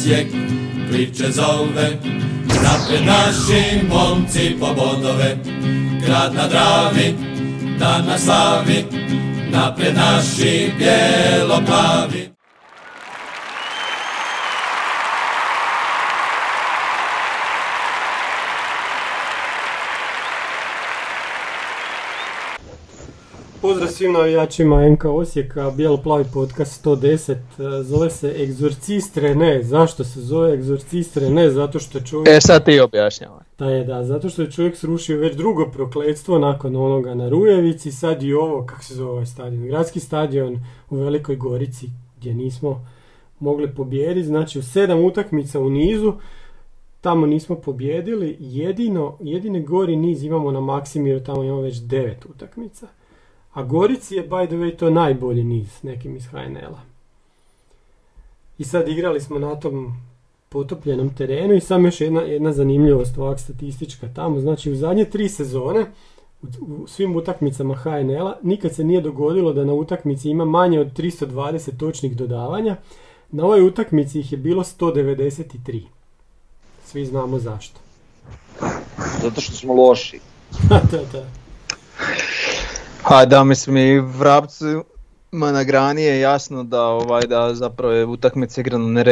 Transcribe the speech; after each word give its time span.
Osijek 0.00 0.26
priče 0.90 1.30
zove. 1.32 1.98
Napred 2.46 3.06
naši 3.06 3.86
momci 3.88 4.56
po 4.60 4.66
bodove, 4.66 5.36
grad 6.06 6.34
na 6.34 6.48
Dravi, 6.48 7.14
dan 7.78 8.06
na 8.06 8.18
slavi. 8.18 8.84
Napred 9.50 9.94
naši 9.94 10.72
bijelo-plavi. 10.78 12.29
Pozdrav 23.70 23.88
svim 23.88 24.12
navijačima 24.12 24.88
NK 24.88 25.04
Osijeka, 25.04 25.70
Bijelo-plavi 25.70 26.24
podcast 26.32 26.86
110, 26.86 27.32
e, 27.32 27.82
zove 27.82 28.10
se 28.10 28.34
Egzorcist 28.42 29.16
ne. 29.16 29.62
Zašto 29.62 30.04
se 30.04 30.20
zove 30.20 30.54
Egzorcist 30.54 31.16
ne? 31.30 31.50
Zato 31.50 31.78
što 31.78 31.98
je 31.98 32.04
čovjek... 32.04 32.28
E 32.28 32.40
sad 32.40 32.64
ti 32.64 32.80
objašnjavaj. 32.80 33.44
Da 33.58 33.70
je, 33.70 33.84
da, 33.84 34.04
zato 34.04 34.28
što 34.28 34.42
je 34.42 34.50
čovjek 34.50 34.76
srušio 34.76 35.18
već 35.18 35.36
drugo 35.36 35.70
prokletstvo 35.72 36.38
nakon 36.38 36.76
onoga 36.76 37.14
na 37.14 37.28
Rujevici, 37.28 37.92
sad 37.92 38.22
i 38.22 38.32
ovo, 38.32 38.66
kako 38.66 38.82
se 38.82 38.94
zove 38.94 39.10
ovaj 39.10 39.26
stadion, 39.26 39.66
gradski 39.66 40.00
stadion 40.00 40.64
u 40.90 40.96
Velikoj 40.96 41.36
Gorici, 41.36 41.86
gdje 42.18 42.34
nismo 42.34 42.86
mogli 43.38 43.74
pobijediti, 43.74 44.26
znači 44.26 44.58
u 44.58 44.62
sedam 44.62 45.04
utakmica 45.04 45.60
u 45.60 45.70
nizu, 45.70 46.12
tamo 47.00 47.26
nismo 47.26 47.56
pobjedili, 47.56 48.36
jedino, 48.40 49.16
jedini 49.20 49.62
gori 49.62 49.96
niz 49.96 50.22
imamo 50.22 50.50
na 50.50 50.60
Maksimiru, 50.60 51.20
tamo 51.20 51.42
imamo 51.42 51.60
već 51.60 51.80
devet 51.80 52.24
utakmica. 52.24 52.86
A 53.52 53.62
Gorici 53.62 54.14
je, 54.14 54.28
by 54.28 54.46
the 54.46 54.56
way, 54.56 54.76
to 54.76 54.90
najbolji 54.90 55.44
niz 55.44 55.82
nekim 55.82 56.16
iz 56.16 56.26
HNL-a. 56.26 56.80
I 58.58 58.64
sad 58.64 58.88
igrali 58.88 59.20
smo 59.20 59.38
na 59.38 59.56
tom 59.56 59.92
potopljenom 60.48 61.14
terenu 61.14 61.54
i 61.54 61.60
samo 61.60 61.88
još 61.88 62.00
jedna, 62.00 62.20
jedna 62.20 62.52
zanimljivost 62.52 63.18
ovak 63.18 63.40
statistička 63.40 64.08
tamo. 64.14 64.40
Znači 64.40 64.70
u 64.72 64.76
zadnje 64.76 65.04
tri 65.04 65.28
sezone 65.28 65.86
u, 66.42 66.86
svim 66.86 67.16
utakmicama 67.16 67.74
HNL-a 67.74 68.36
nikad 68.42 68.74
se 68.74 68.84
nije 68.84 69.00
dogodilo 69.00 69.52
da 69.52 69.64
na 69.64 69.72
utakmici 69.72 70.30
ima 70.30 70.44
manje 70.44 70.80
od 70.80 70.98
320 70.98 71.76
točnih 71.76 72.16
dodavanja. 72.16 72.76
Na 73.30 73.44
ovoj 73.44 73.66
utakmici 73.66 74.20
ih 74.20 74.32
je 74.32 74.38
bilo 74.38 74.64
193. 74.64 75.82
Svi 76.84 77.06
znamo 77.06 77.38
zašto. 77.38 77.80
Zato 79.22 79.40
što 79.40 79.52
smo 79.52 79.74
loši. 79.74 80.20
da, 80.68 81.00
da. 81.12 81.26
Ha 83.02 83.24
da, 83.24 83.44
mislim 83.44 83.76
i 83.76 84.00
vrapcima 84.00 84.82
na 85.52 85.64
grani 85.64 86.02
je 86.02 86.20
jasno 86.20 86.64
da 86.64 86.82
ovaj 86.82 87.26
da 87.26 87.54
zapravo 87.54 87.92
je 87.92 88.06
utakmica 88.06 88.60
igrana 88.60 88.86
na 88.86 89.04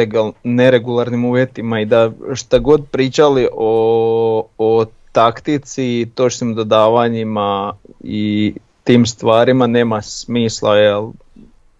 neregularnim 0.43 1.25
uvjetima 1.25 1.79
i 1.79 1.85
da 1.85 2.11
šta 2.33 2.59
god 2.59 2.85
pričali 2.91 3.47
o, 3.53 4.47
o 4.57 4.85
taktici, 5.11 6.07
točnim 6.15 6.55
dodavanjima 6.55 7.73
i 8.03 8.53
tim 8.83 9.05
stvarima 9.05 9.67
nema 9.67 10.01
smisla 10.01 10.77
jer 10.77 11.03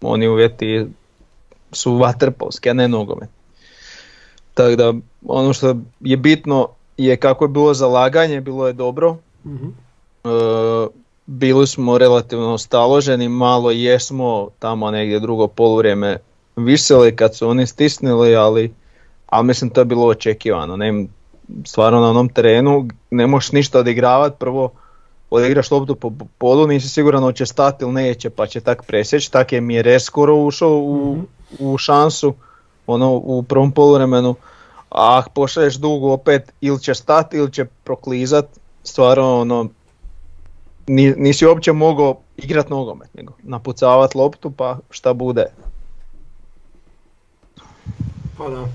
oni 0.00 0.28
uvjeti 0.28 0.86
su 1.72 1.96
vaterpolski, 1.96 2.70
a 2.70 2.72
ne 2.72 2.88
nogomet. 2.88 3.28
Tako 4.54 4.76
da 4.76 4.94
ono 5.26 5.52
što 5.52 5.76
je 6.00 6.16
bitno 6.16 6.68
je 6.96 7.16
kako 7.16 7.44
je 7.44 7.48
bilo 7.48 7.74
zalaganje, 7.74 8.40
bilo 8.40 8.66
je 8.66 8.72
dobro. 8.72 9.16
mm 9.44 9.68
bili 11.30 11.66
smo 11.66 11.98
relativno 11.98 12.58
staloženi, 12.58 13.28
malo 13.28 13.70
jesmo 13.70 14.48
tamo 14.58 14.90
negdje 14.90 15.20
drugo 15.20 15.48
poluvrijeme 15.48 16.18
viseli 16.56 17.16
kad 17.16 17.36
su 17.36 17.48
oni 17.48 17.66
stisnili, 17.66 18.36
ali, 18.36 18.74
ali 19.26 19.46
mislim 19.46 19.70
to 19.70 19.80
je 19.80 19.84
bilo 19.84 20.06
očekivano. 20.06 20.76
Ne, 20.76 21.06
stvarno 21.66 22.00
na 22.00 22.10
onom 22.10 22.28
terenu 22.28 22.88
ne 23.10 23.26
možeš 23.26 23.52
ništa 23.52 23.78
odigravati, 23.78 24.36
prvo 24.38 24.70
odigraš 25.30 25.70
loptu 25.70 25.94
po 25.94 26.12
polu, 26.38 26.66
nisi 26.66 26.88
siguran 26.88 27.22
hoće 27.22 27.46
stati 27.46 27.84
ili 27.84 27.92
neće, 27.92 28.30
pa 28.30 28.46
će 28.46 28.60
tak 28.60 28.86
presjeći, 28.86 29.32
tak 29.32 29.52
je 29.52 29.60
Mire 29.60 30.00
skoro 30.00 30.36
ušao 30.36 30.78
u, 30.78 31.16
mhm. 31.16 31.24
u 31.58 31.78
šansu 31.78 32.34
ono, 32.86 33.12
u 33.12 33.42
prvom 33.42 33.72
poluvremenu, 33.72 34.34
a 34.90 35.18
ako 35.18 35.30
pošalješ 35.30 35.74
dugo 35.74 36.12
opet 36.12 36.52
ili 36.60 36.80
će 36.80 36.94
stati 36.94 37.36
ili 37.36 37.52
će 37.52 37.64
proklizat, 37.64 38.46
stvarno 38.84 39.40
ono, 39.40 39.68
nisi 41.16 41.46
uopće 41.46 41.72
mogao 41.72 42.20
igrat 42.36 42.70
nogomet, 42.70 43.14
nego 43.14 43.32
napucavat 43.42 44.14
loptu 44.14 44.50
pa 44.50 44.78
šta 44.90 45.12
bude. 45.14 45.46
Pa 48.38 48.48
da. 48.48 48.68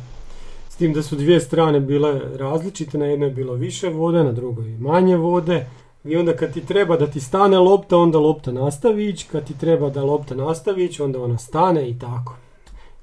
S 0.69 0.75
tim 0.75 0.93
da 0.93 1.03
su 1.03 1.15
dvije 1.15 1.39
strane 1.39 1.79
bile 1.79 2.21
različite, 2.37 2.97
na 2.97 3.05
jednoj 3.05 3.29
je 3.29 3.33
bilo 3.33 3.53
više 3.53 3.89
vode, 3.89 4.23
na 4.23 4.31
drugoj 4.31 4.65
manje 4.79 5.17
vode. 5.17 5.67
I 6.03 6.15
onda 6.15 6.35
kad 6.35 6.53
ti 6.53 6.65
treba 6.65 6.97
da 6.97 7.07
ti 7.07 7.19
stane 7.19 7.57
lopta, 7.57 7.97
onda 7.97 8.19
lopta 8.19 8.51
nastavi 8.51 9.09
ići, 9.09 9.27
kad 9.31 9.47
ti 9.47 9.57
treba 9.57 9.89
da 9.89 10.03
lopta 10.03 10.35
nastavi 10.35 10.85
ići, 10.85 11.01
onda 11.01 11.23
ona 11.23 11.37
stane 11.37 11.89
i 11.89 11.99
tako. 11.99 12.35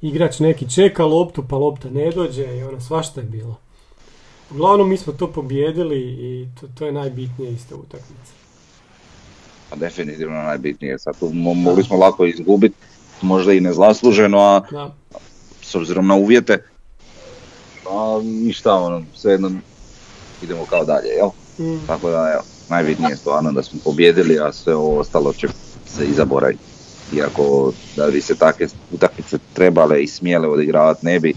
Igrač 0.00 0.38
neki 0.38 0.70
čeka 0.70 1.04
loptu, 1.04 1.44
pa 1.48 1.56
lopta 1.56 1.90
ne 1.90 2.10
dođe 2.10 2.58
i 2.58 2.62
ona 2.62 2.80
svašta 2.80 3.20
je 3.20 3.26
bilo. 3.26 3.56
Uglavnom 4.50 4.88
mi 4.88 4.96
smo 4.96 5.12
to 5.12 5.26
pobjedili 5.26 6.00
i 6.00 6.48
to, 6.60 6.66
to 6.78 6.86
je 6.86 6.92
najbitnije 6.92 7.52
iste 7.52 7.74
utakmice 7.74 8.41
definitivno 9.76 10.42
najbitnije. 10.42 10.98
Sad 10.98 11.18
tu 11.18 11.30
mogli 11.32 11.84
smo 11.84 11.96
lako 11.96 12.24
izgubiti, 12.24 12.74
možda 13.22 13.52
i 13.52 13.60
nezasluženo, 13.60 14.38
a 14.38 14.62
s 15.62 15.74
obzirom 15.74 16.06
na 16.06 16.14
uvjete, 16.14 16.64
a 17.90 18.20
ništa 18.24 18.74
ono, 18.74 19.02
svejedno 19.14 19.50
idemo 20.42 20.66
kao 20.66 20.84
dalje, 20.84 21.08
jel? 21.08 21.28
Mm. 21.58 21.86
Tako 21.86 22.10
da, 22.10 22.30
evo, 22.34 22.42
najbitnije 22.68 23.10
je 23.10 23.16
stvarno 23.16 23.52
da 23.52 23.62
smo 23.62 23.80
pobjedili, 23.84 24.38
a 24.40 24.52
sve 24.52 24.74
ovo 24.74 24.98
ostalo 24.98 25.32
će 25.32 25.48
se 25.86 26.04
i 26.04 26.12
zaboraviti. 26.12 26.62
Iako 27.16 27.72
da 27.96 28.10
bi 28.10 28.20
se 28.20 28.34
takve 28.34 28.66
utakmice 28.92 29.38
trebale 29.52 30.02
i 30.02 30.06
smjele 30.06 30.48
odigravati 30.48 31.06
ne 31.06 31.20
bi, 31.20 31.34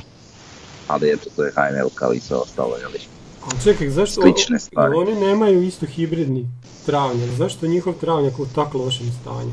ali 0.87 1.11
eto 1.11 1.29
to 1.35 1.43
je 1.43 1.51
HNL 1.51 1.89
kao 1.93 2.13
i 2.13 2.19
sve 2.19 2.37
ostalo, 2.37 2.77
jel? 2.77 3.14
Čekaj, 3.63 3.89
zašto 3.89 4.21
Slične 4.21 4.59
stvari. 4.59 4.95
oni 4.95 5.15
nemaju 5.15 5.63
isto 5.63 5.85
hibridni 5.85 6.47
travnjak? 6.85 7.29
Zašto 7.29 7.65
je 7.65 7.69
njihov 7.69 7.93
travnjak 7.93 8.39
u 8.39 8.45
tako 8.55 8.77
lošem 8.77 9.11
stanju? 9.21 9.51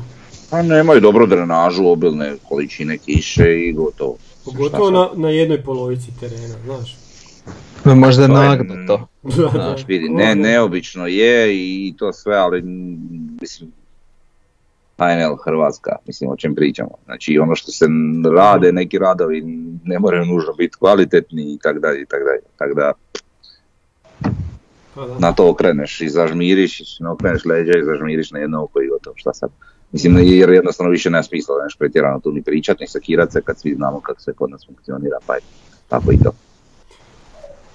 Pa 0.49 0.61
nemaju 0.61 1.01
dobru 1.01 1.27
drenažu, 1.27 1.87
obilne 1.87 2.35
količine 2.49 2.97
kiše 2.97 3.59
i 3.59 3.73
gotovo. 3.73 4.17
Pogotovo 4.45 4.91
na, 4.91 5.09
na 5.15 5.29
jednoj 5.29 5.63
polovici 5.63 6.11
terena, 6.19 6.55
znaš. 6.65 6.97
Možda 7.83 8.27
nagno 8.27 8.75
to. 8.87 9.07
Znaš, 9.51 9.87
vidi, 9.87 10.09
ne, 10.09 10.35
neobično 10.35 11.07
je 11.07 11.55
i 11.55 11.93
to 11.97 12.13
sve, 12.13 12.35
ali 12.35 12.61
mislim, 13.41 13.71
HNL 14.97 15.35
Hrvatska, 15.45 15.95
mislim 16.07 16.29
o 16.29 16.35
čem 16.35 16.55
pričamo. 16.55 16.89
Znači 17.05 17.39
ono 17.39 17.55
što 17.55 17.71
se 17.71 17.85
rade, 18.35 18.71
neki 18.71 18.97
radovi 18.97 19.41
ne 19.83 19.99
moraju 19.99 20.25
nužno 20.25 20.53
biti 20.53 20.77
kvalitetni 20.77 21.53
i 21.53 21.57
tako 21.63 21.79
dalje 21.79 22.01
i 22.01 22.05
tako 22.05 22.23
dalje. 22.23 22.41
Tako 22.57 22.73
da, 22.73 22.93
pa 24.95 25.07
na 25.19 25.33
to 25.33 25.49
okreneš 25.49 26.01
i 26.01 26.09
zažmiriš, 26.09 26.79
i 26.79 26.83
okreneš 27.13 27.45
leđa 27.45 27.71
i 27.79 27.85
zažmiriš 27.85 28.31
na 28.31 28.39
jedno 28.39 28.63
oko 28.63 28.81
i 28.81 28.87
gotovo, 28.87 29.15
šta 29.17 29.33
sad. 29.33 29.49
Mislim, 29.91 30.17
jer 30.17 30.49
jednostavno 30.49 30.91
više 30.91 31.09
nema 31.09 31.23
smisla 31.23 31.57
da 31.57 31.63
nešto 31.63 31.79
pretjerano 31.79 32.19
tu 32.19 32.31
ni 32.31 32.41
pričat, 32.41 32.79
ni 32.79 32.87
sakirat 32.87 33.31
se 33.31 33.41
kad 33.41 33.59
svi 33.59 33.75
znamo 33.75 33.99
kako 33.99 34.21
sve 34.21 34.33
kod 34.33 34.49
nas 34.49 34.65
funkcionira, 34.65 35.17
pa 35.27 35.35
je 35.35 35.41
tako 35.87 36.11
i 36.11 36.17
to. 36.23 36.31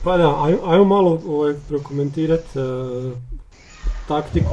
Pa 0.05 0.17
da, 0.17 0.45
ajmo, 0.45 0.59
ajmo 0.65 0.85
malo 0.85 1.21
ovaj, 1.27 1.55
prokomentirati 1.69 2.59
uh, 2.59 3.13
taktiku. 4.09 4.51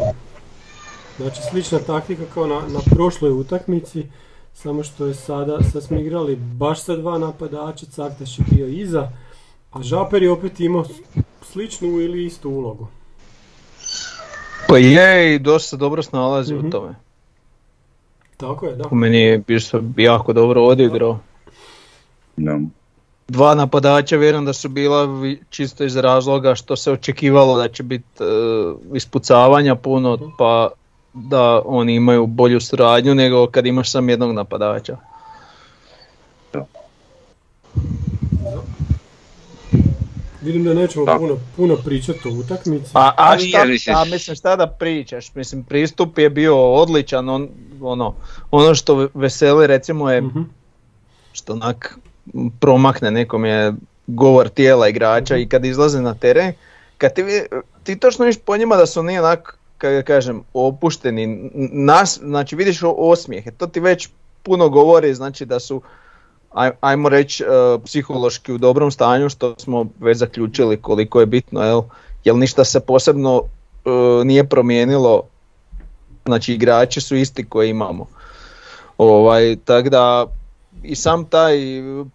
Znači 1.17 1.41
slična 1.49 1.79
taktika 1.79 2.23
kao 2.33 2.47
na, 2.47 2.55
na 2.55 2.79
prošloj 2.95 3.31
utakmici, 3.31 4.05
samo 4.53 4.83
što 4.83 5.05
je 5.05 5.13
sada, 5.13 5.63
sad 5.63 5.83
smo 5.83 5.99
igrali 5.99 6.35
baš 6.35 6.83
sa 6.83 6.95
dva 6.95 7.17
napadača, 7.17 7.85
Caktaš 7.85 8.39
je 8.39 8.45
bio 8.51 8.67
iza, 8.67 9.09
Žaper 9.81 10.23
je 10.23 10.31
opet 10.31 10.59
imao 10.59 10.85
sličnu 11.41 11.87
ili 11.87 12.25
istu 12.25 12.49
ulogu. 12.49 12.87
Pa 14.67 14.77
je 14.77 15.35
i 15.35 15.39
dosta 15.39 15.77
dobro 15.77 16.03
snalazi 16.03 16.55
u 16.55 16.59
mhm. 16.59 16.69
tome. 16.69 16.95
Tako 18.37 18.65
je, 18.65 18.75
da. 18.75 18.83
U 18.91 18.95
meni 18.95 19.19
je 19.19 19.43
jako 19.97 20.33
dobro 20.33 20.63
odigrao. 20.63 21.19
No. 22.37 22.61
Dva 23.27 23.55
napadača 23.55 24.17
vjerujem 24.17 24.45
da 24.45 24.53
su 24.53 24.69
bila 24.69 25.07
čisto 25.49 25.83
iz 25.83 25.95
razloga 25.95 26.55
što 26.55 26.75
se 26.75 26.91
očekivalo 26.91 27.57
da 27.57 27.67
će 27.67 27.83
biti 27.83 28.23
uh, 28.23 28.95
ispucavanja 28.95 29.75
puno 29.75 30.15
mhm. 30.15 30.25
pa 30.37 30.69
da 31.13 31.61
oni 31.65 31.95
imaju 31.95 32.25
bolju 32.25 32.61
suradnju 32.61 33.15
nego 33.15 33.47
kad 33.47 33.65
imaš 33.65 33.91
sam 33.91 34.09
jednog 34.09 34.31
napadača. 34.31 34.97
Vidim 40.45 40.63
da 40.63 40.73
nećemo 40.73 41.05
puno, 41.19 41.37
puno 41.55 41.75
pričati 41.85 42.27
o 42.27 42.31
utakmici. 42.31 42.91
A, 42.93 43.11
a, 43.17 43.37
šta, 43.37 43.61
a 44.01 44.05
mislim 44.05 44.35
šta 44.35 44.55
da 44.55 44.67
pričaš, 44.67 45.35
mislim 45.35 45.63
pristup 45.63 46.17
je 46.17 46.29
bio 46.29 46.73
odličan, 46.73 47.29
on, 47.29 47.49
ono, 47.81 48.13
ono 48.51 48.75
što 48.75 49.09
veseli 49.13 49.67
recimo 49.67 50.11
je 50.11 50.21
uh 50.21 50.45
što 51.35 51.53
onak 51.53 51.97
promakne 52.59 53.11
nekom 53.11 53.45
je 53.45 53.73
govor 54.07 54.49
tijela 54.49 54.87
igrača 54.87 55.37
i 55.37 55.47
kad 55.47 55.65
izlaze 55.65 56.01
na 56.01 56.13
teren, 56.13 56.53
kad 56.97 57.13
ti, 57.13 57.23
ti 57.83 57.99
točno 57.99 58.25
viš 58.25 58.37
po 58.37 58.57
njima 58.57 58.75
da 58.75 58.85
su 58.85 58.99
oni 58.99 59.19
onak, 59.19 59.57
kako 59.77 60.07
kažem, 60.07 60.43
opušteni, 60.53 61.49
nas, 61.71 62.19
znači 62.23 62.55
vidiš 62.55 62.79
osmijehe, 62.83 63.51
to 63.51 63.67
ti 63.67 63.79
već 63.79 64.09
puno 64.43 64.69
govori, 64.69 65.13
znači 65.13 65.45
da 65.45 65.59
su 65.59 65.81
ajmo 66.81 67.09
reći 67.09 67.43
e, 67.43 67.47
psihološki 67.85 68.53
u 68.53 68.57
dobrom 68.57 68.91
stanju 68.91 69.29
što 69.29 69.55
smo 69.57 69.85
već 69.99 70.17
zaključili 70.17 70.81
koliko 70.81 71.19
je 71.19 71.25
bitno, 71.25 71.63
jel, 71.63 71.81
jel 72.23 72.37
ništa 72.37 72.63
se 72.63 72.79
posebno 72.79 73.41
e, 73.41 73.89
nije 74.25 74.43
promijenilo, 74.43 75.23
znači 76.25 76.53
igrači 76.53 77.01
su 77.01 77.15
isti 77.15 77.45
koji 77.45 77.69
imamo. 77.69 78.07
Ovaj, 78.97 79.55
tako 79.65 79.89
da 79.89 80.25
i 80.83 80.95
sam 80.95 81.25
taj 81.25 81.57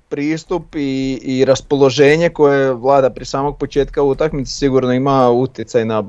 pristup 0.08 0.74
i, 0.74 1.20
i 1.22 1.44
raspoloženje 1.44 2.28
koje 2.28 2.72
vlada 2.72 3.10
pri 3.10 3.24
samog 3.24 3.58
početka 3.58 4.02
utakmice 4.02 4.52
sigurno 4.52 4.92
ima 4.92 5.30
utjecaj 5.30 5.84
na 5.84 6.04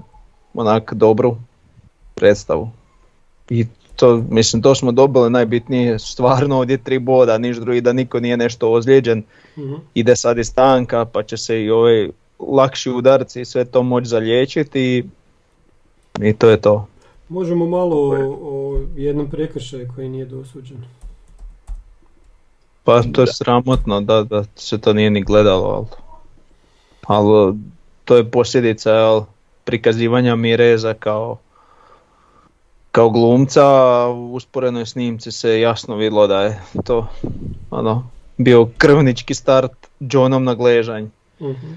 onak 0.53 0.93
dobru 0.93 1.37
predstavu. 2.15 2.69
I 3.49 3.65
to, 3.95 4.23
mislim, 4.29 4.61
to 4.61 4.75
smo 4.75 4.91
dobili 4.91 5.29
najbitnije, 5.29 5.99
stvarno 5.99 6.57
ovdje 6.57 6.77
tri 6.77 6.99
boda, 6.99 7.37
niš 7.37 7.57
drugi, 7.57 7.81
da 7.81 7.93
niko 7.93 8.19
nije 8.19 8.37
nešto 8.37 8.71
ozlijeđen, 8.71 9.23
uh 9.55 9.79
ide 9.93 10.15
sad 10.15 10.37
i 10.37 10.43
stanka, 10.43 11.05
pa 11.05 11.23
će 11.23 11.37
se 11.37 11.63
i 11.63 11.69
ovaj 11.69 12.09
lakši 12.39 12.89
udarci 12.89 13.41
i 13.41 13.45
sve 13.45 13.65
to 13.65 13.83
moći 13.83 14.07
zaliječiti 14.07 15.03
i 16.21 16.33
to 16.33 16.49
je 16.49 16.61
to. 16.61 16.87
Možemo 17.29 17.67
malo 17.67 17.95
o, 17.95 18.37
o 18.41 18.79
jednom 18.95 19.29
prekršaju 19.29 19.89
koji 19.95 20.09
nije 20.09 20.25
dosuđen. 20.25 20.77
Pa 22.83 23.01
to 23.13 23.21
je 23.21 23.27
sramotno 23.27 24.01
da, 24.01 24.23
da 24.23 24.43
se 24.55 24.77
to 24.77 24.93
nije 24.93 25.09
ni 25.09 25.21
gledalo, 25.23 25.67
ali, 25.67 25.87
ali 27.07 27.57
to 28.05 28.17
je 28.17 28.31
posljedica 28.31 28.91
jel, 28.91 29.21
prikazivanja 29.63 30.35
Mireza 30.35 30.93
kao 30.93 31.37
kao 32.91 33.09
glumca 33.09 33.65
u 34.07 34.33
usporenoj 34.33 34.85
snimci 34.85 35.31
se 35.31 35.59
jasno 35.59 35.95
vidjelo 35.95 36.27
da 36.27 36.41
je 36.41 36.61
to 36.85 37.07
ono, 37.71 38.09
bio 38.37 38.67
krvnički 38.77 39.33
start 39.33 39.71
Johnom 39.99 40.43
na 40.43 40.55
gležanj. 40.55 41.07
Mhm. 41.41 41.73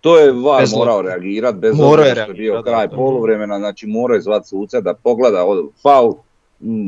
To 0.00 0.18
je 0.18 0.32
VAR 0.32 0.66
morao 0.76 1.02
reagirati 1.02 1.58
bez 1.58 1.80
obzira 1.80 2.22
što 2.22 2.30
je 2.30 2.34
bio 2.34 2.62
kraj 2.62 2.88
poluvremena, 2.88 3.58
znači 3.58 3.86
morao 3.86 4.20
zvati 4.20 4.48
suca 4.48 4.80
da 4.80 4.94
pogleda 4.94 5.44
faul 5.82 6.14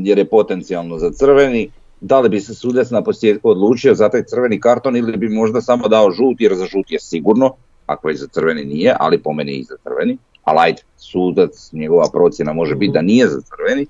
jer 0.03 0.17
je 0.17 0.29
potencijalno 0.29 0.97
za 0.97 1.11
crveni. 1.11 1.69
Da 2.01 2.19
li 2.19 2.29
bi 2.29 2.39
se 2.39 2.55
sudac 2.55 2.89
na 2.89 3.03
posljedku 3.03 3.49
odlučio 3.49 3.95
za 3.95 4.09
taj 4.09 4.23
crveni 4.23 4.59
karton 4.59 4.95
ili 4.95 5.17
bi 5.17 5.29
možda 5.29 5.61
samo 5.61 5.87
dao 5.87 6.11
žut 6.11 6.41
jer 6.41 6.55
za 6.55 6.65
žut 6.65 6.91
je 6.91 6.99
sigurno, 6.99 7.53
ako 7.85 8.09
je 8.09 8.15
za 8.15 8.27
crveni 8.27 8.65
nije, 8.65 8.95
ali 8.99 9.23
po 9.23 9.33
meni 9.33 9.51
i 9.51 9.63
za 9.63 9.75
crveni 9.83 10.17
ali 10.43 10.59
ajde, 10.61 10.81
sudac, 10.97 11.69
njegova 11.73 12.05
procjena 12.13 12.53
može 12.53 12.75
biti 12.75 12.93
da 12.93 13.01
nije 13.01 13.27
za 13.27 13.41
crveni, 13.41 13.87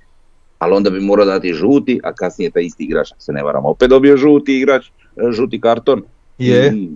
ali 0.60 0.74
onda 0.74 0.90
bi 0.90 1.00
morao 1.00 1.26
dati 1.26 1.54
žuti, 1.54 2.00
a 2.04 2.14
kasnije 2.14 2.52
taj 2.52 2.64
isti 2.64 2.84
igrač, 2.84 3.08
se 3.20 3.34
ne 3.34 3.44
varam, 3.44 3.66
opet 3.66 3.90
dobio 3.90 4.18
žuti 4.18 4.58
igrač, 4.58 4.88
e, 4.88 5.32
žuti 5.32 5.62
karton. 5.62 6.04
Je. 6.38 6.74
I, 6.76 6.90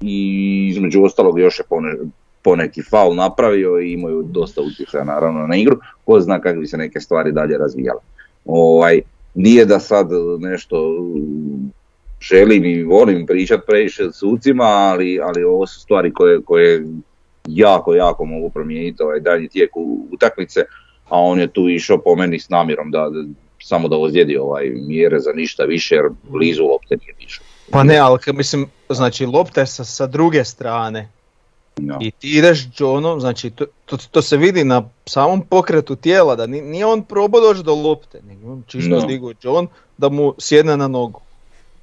I 0.00 0.68
između 0.70 1.02
ostalog 1.02 1.38
još 1.38 1.58
je 1.58 1.64
poneki 2.42 2.82
faul 2.82 3.14
napravio 3.14 3.80
i 3.80 3.92
imaju 3.92 4.22
dosta 4.22 4.60
utjecaja 4.60 5.04
naravno 5.04 5.46
na 5.46 5.56
igru, 5.56 5.76
ko 6.04 6.20
zna 6.20 6.40
kako 6.40 6.60
bi 6.60 6.66
se 6.66 6.76
neke 6.76 7.00
stvari 7.00 7.32
dalje 7.32 7.58
razvijale. 7.58 8.00
Ovaj, 8.44 9.00
nije 9.34 9.64
da 9.64 9.80
sad 9.80 10.08
nešto 10.38 10.76
želim 12.20 12.64
i 12.64 12.82
volim 12.82 13.26
pričat 13.26 13.60
previše 13.66 14.12
sucima, 14.12 14.64
ali, 14.64 15.20
ali 15.22 15.44
ovo 15.44 15.66
su 15.66 15.80
stvari 15.80 16.12
koje, 16.12 16.42
koje 16.42 16.86
jako, 17.48 17.94
jako 17.94 18.24
mogu 18.24 18.50
promijeniti 18.50 19.02
ovaj 19.02 19.20
dalji 19.20 19.48
tijek 19.48 19.70
utakmice, 20.12 20.60
a 21.08 21.20
on 21.20 21.40
je 21.40 21.48
tu 21.48 21.68
išao 21.68 21.98
po 21.98 22.14
meni 22.14 22.40
s 22.40 22.48
namjerom 22.48 22.90
da, 22.90 23.10
samo 23.62 23.88
da 23.88 23.96
ozlijedi 23.96 24.36
ovaj 24.36 24.70
mjere 24.70 25.20
za 25.20 25.32
ništa 25.32 25.64
više 25.64 25.94
jer 25.94 26.04
blizu 26.22 26.62
lopte 26.62 26.96
nije 26.96 27.14
išao. 27.26 27.44
Pa 27.70 27.82
ne, 27.82 27.98
ali 27.98 28.18
mislim, 28.32 28.66
znači 28.88 29.26
lopta 29.26 29.60
je 29.60 29.66
sa, 29.66 29.84
sa 29.84 30.06
druge 30.06 30.44
strane. 30.44 31.08
I 32.00 32.10
ti 32.10 32.38
ideš 32.38 32.66
Johnom, 32.78 33.20
znači 33.20 33.50
to, 33.50 33.64
to, 33.84 33.96
to, 34.10 34.22
se 34.22 34.36
vidi 34.36 34.64
na 34.64 34.88
samom 35.06 35.42
pokretu 35.42 35.96
tijela, 35.96 36.36
da 36.36 36.46
nije 36.46 36.86
on 36.86 37.02
probao 37.02 37.40
doći 37.40 37.62
do 37.62 37.74
lopte, 37.74 38.20
nego 38.28 38.52
on 38.52 38.62
čisto 38.66 38.96
no. 38.96 39.32
John 39.42 39.66
da 39.98 40.08
mu 40.08 40.34
sjedne 40.38 40.76
na 40.76 40.88
nogu. 40.88 41.20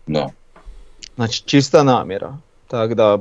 No. 0.07 0.29
Znači 1.15 1.43
čista 1.43 1.83
namjera. 1.83 2.37
Tako 2.67 2.93
da 2.93 3.17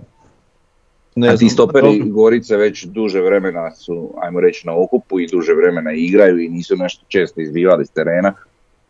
ne 1.15 1.29
A 1.29 1.37
ti 1.37 1.49
stoperi 1.49 2.03
Gorice 2.05 2.57
već 2.57 2.85
duže 2.85 3.21
vremena 3.21 3.71
su, 3.71 4.11
ajmo 4.21 4.41
reći, 4.41 4.67
na 4.67 4.77
okupu 4.77 5.21
i 5.21 5.27
duže 5.27 5.55
vremena 5.55 5.93
igraju 5.93 6.39
i 6.39 6.49
nisu 6.49 6.77
nešto 6.77 7.05
često 7.09 7.41
izbivali 7.41 7.87
s 7.87 7.91
terena. 7.91 8.35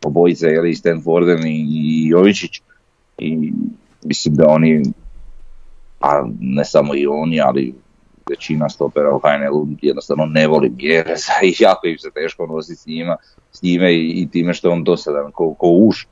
Obojice, 0.03 0.47
Eli 0.47 0.75
Stanforden 0.75 1.39
i 1.45 2.07
Jovičić. 2.07 2.61
I 3.17 3.51
mislim 4.03 4.35
da 4.35 4.47
oni, 4.47 4.83
a 5.99 6.27
ne 6.39 6.65
samo 6.65 6.95
i 6.95 7.07
oni, 7.07 7.41
ali 7.41 7.73
većina 8.29 8.69
stopera 8.69 9.15
u 9.15 9.19
HNL-u 9.19 9.67
jednostavno 9.81 10.25
ne 10.25 10.47
voli 10.47 10.69
Bjereza 10.69 11.33
i 11.43 11.53
jako 11.59 11.87
im 11.87 11.97
se 11.97 12.11
teško 12.11 12.47
nositi 12.47 12.81
s, 12.81 12.85
njima, 12.85 13.15
s 13.51 13.61
njime 13.61 13.95
i, 13.95 14.27
time 14.31 14.53
što 14.53 14.67
je 14.67 14.73
on 14.73 14.83
dosadan 14.83 15.31
ko, 15.31 15.53
ko 15.53 15.67
uš 15.67 16.07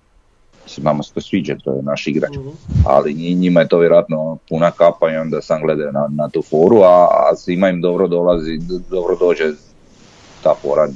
mislim, 0.69 0.83
nama 0.83 1.03
se 1.03 1.13
to 1.13 1.21
sviđa, 1.21 1.55
to 1.63 1.71
je 1.71 1.81
naš 1.81 2.07
igrač, 2.07 2.35
mhm. 2.35 2.49
ali 2.85 3.13
njima 3.13 3.59
je 3.59 3.67
to 3.67 3.77
vjerojatno 3.77 4.37
puna 4.49 4.71
kapa 4.71 5.11
i 5.11 5.15
onda 5.15 5.41
sam 5.41 5.61
gledaju 5.61 5.91
na, 5.91 6.07
na 6.09 6.29
tu 6.29 6.41
foru, 6.41 6.81
a, 6.81 7.07
a 7.31 7.35
svima 7.35 7.69
im 7.69 7.81
dobro 7.81 8.07
dolazi, 8.07 8.59
dobro 8.89 9.15
dođe 9.15 9.51
ta 10.43 10.55
fora, 10.61 10.87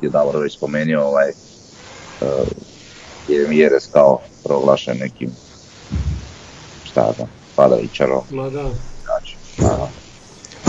je 0.00 0.08
Davor 0.08 0.36
već 0.42 0.56
spomenuo, 0.56 1.04
ovaj, 1.04 1.30
uh, 2.20 2.28
je 3.28 3.48
Mjeres 3.48 3.86
kao 3.86 4.18
proglašen 4.44 4.98
nekim, 4.98 5.30
šta 6.84 7.12
znam, 7.16 7.28
Padavićarom. 7.56 8.22
Ma 8.30 8.50
da. 8.50 8.70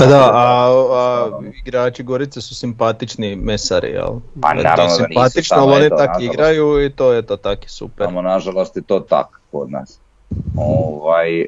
Pa 0.02 0.08
da, 0.08 0.32
a, 0.34 0.70
a 0.92 1.30
igrači 1.66 2.04
Gorice 2.04 2.42
su 2.42 2.56
simpatični 2.56 3.36
mesari, 3.36 3.88
jel? 3.88 4.20
Pa 4.42 4.54
naravno 4.54 4.84
da 4.84 4.90
simpatično, 4.90 5.58
ali 5.58 5.76
oni 5.76 5.90
tak 5.90 6.22
igraju 6.22 6.86
i 6.86 6.90
to 6.90 7.14
je 7.14 7.22
to 7.22 7.38
tak 7.38 7.60
super. 7.68 8.06
Samo 8.06 8.22
nažalost 8.22 8.76
je 8.76 8.82
to 8.82 9.00
tak 9.00 9.28
kod 9.52 9.72
nas. 9.72 10.00
Ovaj, 10.58 11.42
e, 11.42 11.48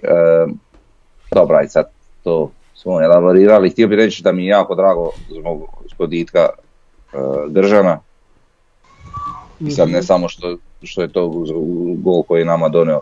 dobra, 1.31 1.63
i 1.63 1.67
sad 1.67 1.85
to 2.23 2.51
smo 2.75 3.01
elaborirali. 3.01 3.69
Htio 3.69 3.87
bih 3.87 3.97
reći 3.97 4.23
da 4.23 4.31
mi 4.31 4.45
je 4.45 4.49
jako 4.49 4.75
drago 4.75 5.09
zbog 5.39 5.61
spoditka 5.93 6.39
e, 6.49 7.17
Držana. 7.47 7.99
I 9.59 9.71
sad 9.71 9.89
ne 9.89 9.97
mhm. 9.97 10.05
samo 10.05 10.29
što, 10.29 10.57
što 10.83 11.01
je 11.01 11.07
to 11.07 11.45
gol 11.97 12.23
koji 12.23 12.41
je 12.41 12.45
nama 12.45 12.69
donio 12.69 13.01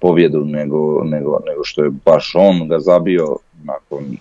pobjedu, 0.00 0.44
nego, 0.44 1.04
nego, 1.04 1.40
nego 1.46 1.64
što 1.64 1.84
je 1.84 1.90
baš 2.04 2.32
on 2.34 2.68
ga 2.68 2.78
zabio 2.78 3.36
nakon 3.64 4.16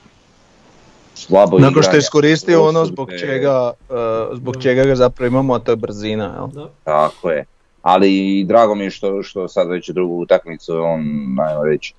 slabo 1.22 1.60
Nakon 1.60 1.84
što 1.84 1.96
je 1.96 2.00
iskoristio 2.00 2.64
ono 2.64 2.86
zbog 2.86 3.10
čega, 3.20 3.72
uh, 3.90 4.38
zbog 4.38 4.62
čega 4.62 4.84
ga 4.84 4.96
zapravo 4.96 5.28
imamo, 5.28 5.54
a 5.54 5.60
to 5.60 5.72
je 5.72 5.76
brzina. 5.76 6.50
Jel? 6.56 6.68
Tako 6.84 7.32
je. 7.32 7.46
Ali 7.82 8.44
drago 8.48 8.76
mi 8.76 8.84
je 8.84 8.90
što, 8.90 9.24
što 9.24 9.48
sad 9.48 9.70
već 9.70 9.90
drugu 9.90 10.22
utakmicu 10.22 10.74
on, 10.74 11.02
najmo 11.36 11.64
reći, 11.64 11.94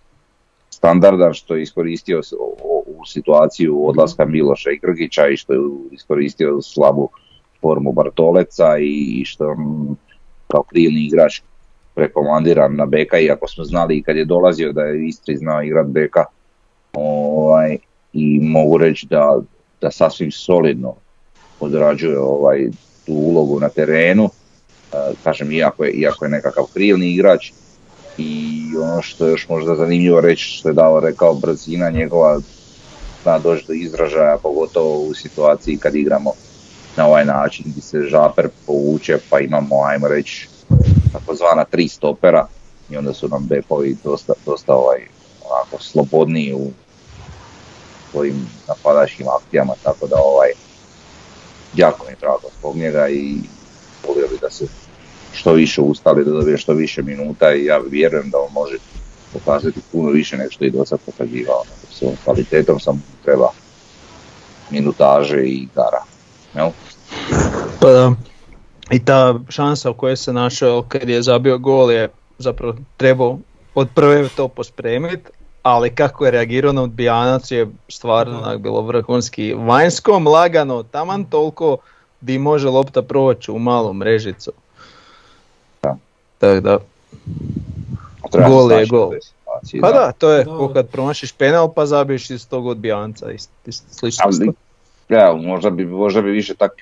standardan 0.70 1.34
što 1.34 1.54
je 1.54 1.62
iskoristio 1.62 2.20
u 2.86 3.06
situaciju 3.06 3.88
odlaska 3.88 4.24
Miloša 4.24 4.70
i 4.70 4.78
Grgića 4.78 5.28
i 5.28 5.36
što 5.36 5.52
je 5.52 5.60
iskoristio 5.90 6.62
slabu 6.62 7.08
formu 7.60 7.92
Bartoleca 7.92 8.78
i 8.78 9.24
što 9.24 9.48
on 9.48 9.96
kao 10.48 10.62
krilni 10.62 11.06
igrač 11.06 11.40
prekomandiran 11.94 12.76
na 12.76 12.86
beka, 12.86 13.18
iako 13.18 13.48
smo 13.48 13.64
znali 13.64 13.96
i 13.96 14.02
kad 14.02 14.16
je 14.16 14.24
dolazio 14.24 14.72
da 14.72 14.82
je 14.82 15.06
Istri 15.08 15.36
znao 15.36 15.62
igrat 15.62 15.86
beka, 15.86 16.24
ovaj, 16.92 17.78
i 18.12 18.40
mogu 18.40 18.78
reći 18.78 19.06
da, 19.06 19.40
da 19.80 19.90
sasvim 19.90 20.32
solidno 20.32 20.94
odrađuje 21.60 22.18
ovaj, 22.18 22.70
tu 23.06 23.12
ulogu 23.12 23.60
na 23.60 23.68
terenu. 23.68 24.30
E, 24.92 24.96
kažem, 25.24 25.52
iako 25.52 25.84
je, 25.84 25.90
iako 25.92 26.24
je 26.24 26.30
nekakav 26.30 26.64
krivni 26.74 27.10
igrač 27.10 27.52
i 28.18 28.62
ono 28.82 29.02
što 29.02 29.26
je 29.26 29.30
još 29.30 29.48
možda 29.48 29.74
zanimljivo 29.74 30.20
reći 30.20 30.44
što 30.44 30.68
je 30.68 30.72
dao 30.72 31.00
rekao 31.00 31.34
brzina 31.34 31.90
njegova 31.90 32.40
zna 33.22 33.38
doći 33.38 33.64
do 33.66 33.72
izražaja, 33.72 34.38
pogotovo 34.42 34.98
u 34.98 35.14
situaciji 35.14 35.76
kad 35.76 35.94
igramo 35.94 36.32
na 36.96 37.06
ovaj 37.06 37.24
način 37.24 37.64
gdje 37.68 37.82
se 37.82 38.00
žaper 38.00 38.48
povuče 38.66 39.18
pa 39.30 39.40
imamo, 39.40 39.82
ajmo 39.84 40.08
reći, 40.08 40.48
takozvana 41.12 41.64
tri 41.64 41.88
stopera 41.88 42.46
i 42.90 42.96
onda 42.96 43.12
su 43.12 43.28
nam 43.28 43.46
bepovi 43.48 43.96
dosta, 44.04 44.32
dosta 44.46 44.74
ovaj, 44.74 44.98
onako, 45.50 45.82
slobodniji 45.82 46.54
u 46.54 46.70
svojim 48.12 48.46
napadačkim 48.68 49.26
akcijama, 49.28 49.74
tako 49.82 50.06
da 50.06 50.16
ovaj, 50.16 50.48
jako 51.74 52.04
mi 52.04 52.12
je 52.12 52.16
drago 52.20 52.48
zbog 52.58 52.76
njega 52.76 53.08
i 53.08 53.36
volio 54.08 54.28
bi 54.28 54.38
da 54.40 54.50
se 54.50 54.66
što 55.32 55.52
više 55.52 55.80
ustali, 55.80 56.24
da 56.24 56.30
dobije 56.30 56.58
što 56.58 56.72
više 56.72 57.02
minuta 57.02 57.54
i 57.54 57.64
ja 57.64 57.80
vjerujem 57.90 58.30
da 58.30 58.38
on 58.38 58.52
može 58.52 58.76
pokazati 59.32 59.80
puno 59.92 60.10
više 60.10 60.36
nego 60.36 60.50
što 60.50 60.64
je 60.64 60.70
do 60.70 60.84
sad 60.84 60.98
pokazivao. 61.06 61.62
S 61.90 62.02
kvalitetom 62.24 62.80
sam 62.80 63.02
treba 63.24 63.48
minutaže 64.70 65.42
i 65.44 65.68
gara. 65.74 66.04
Jel? 66.54 66.70
Pa 67.80 67.90
da. 67.90 68.12
I 68.90 69.04
ta 69.04 69.34
šansa 69.48 69.90
u 69.90 69.94
kojoj 69.94 70.16
se 70.16 70.32
našao 70.32 70.84
kad 70.88 71.08
je 71.08 71.22
zabio 71.22 71.58
gol 71.58 71.92
je 71.92 72.08
zapravo 72.38 72.76
trebao 72.96 73.38
od 73.74 73.88
prve 73.94 74.28
to 74.36 74.48
pospremiti, 74.48 75.30
ali 75.62 75.94
kako 75.94 76.24
je 76.24 76.30
reagirao 76.30 76.72
na 76.72 76.82
odbijanac 76.82 77.50
je 77.50 77.68
stvarno 77.88 78.38
onak 78.38 78.58
bilo 78.58 78.80
vrhunski. 78.80 79.54
Vanjskom 79.54 80.26
lagano, 80.26 80.82
taman 80.82 81.24
toliko 81.24 81.76
di 82.20 82.38
može 82.38 82.68
lopta 82.68 83.02
proći 83.02 83.50
u 83.50 83.58
malu 83.58 83.92
mrežicu. 83.92 84.52
Da. 85.82 85.96
Tako 86.38 86.60
da, 86.60 86.78
gol 88.48 88.72
je 88.72 88.86
gol. 88.86 89.10
Pa 89.80 89.92
da, 89.92 90.12
to 90.12 90.30
je 90.30 90.44
ko 90.44 90.70
kad 90.74 90.88
promašiš 90.88 91.32
penal 91.32 91.72
pa 91.72 91.86
zabiješ 91.86 92.30
iz 92.30 92.48
tog 92.48 92.66
odbijanca, 92.66 93.26
slično. 93.70 94.24
Ali, 94.24 94.52
ja, 95.08 95.32
možda 95.32 95.70
bi, 95.70 95.84
možda 95.84 96.22
bi 96.22 96.30
više 96.30 96.54
tak 96.54 96.72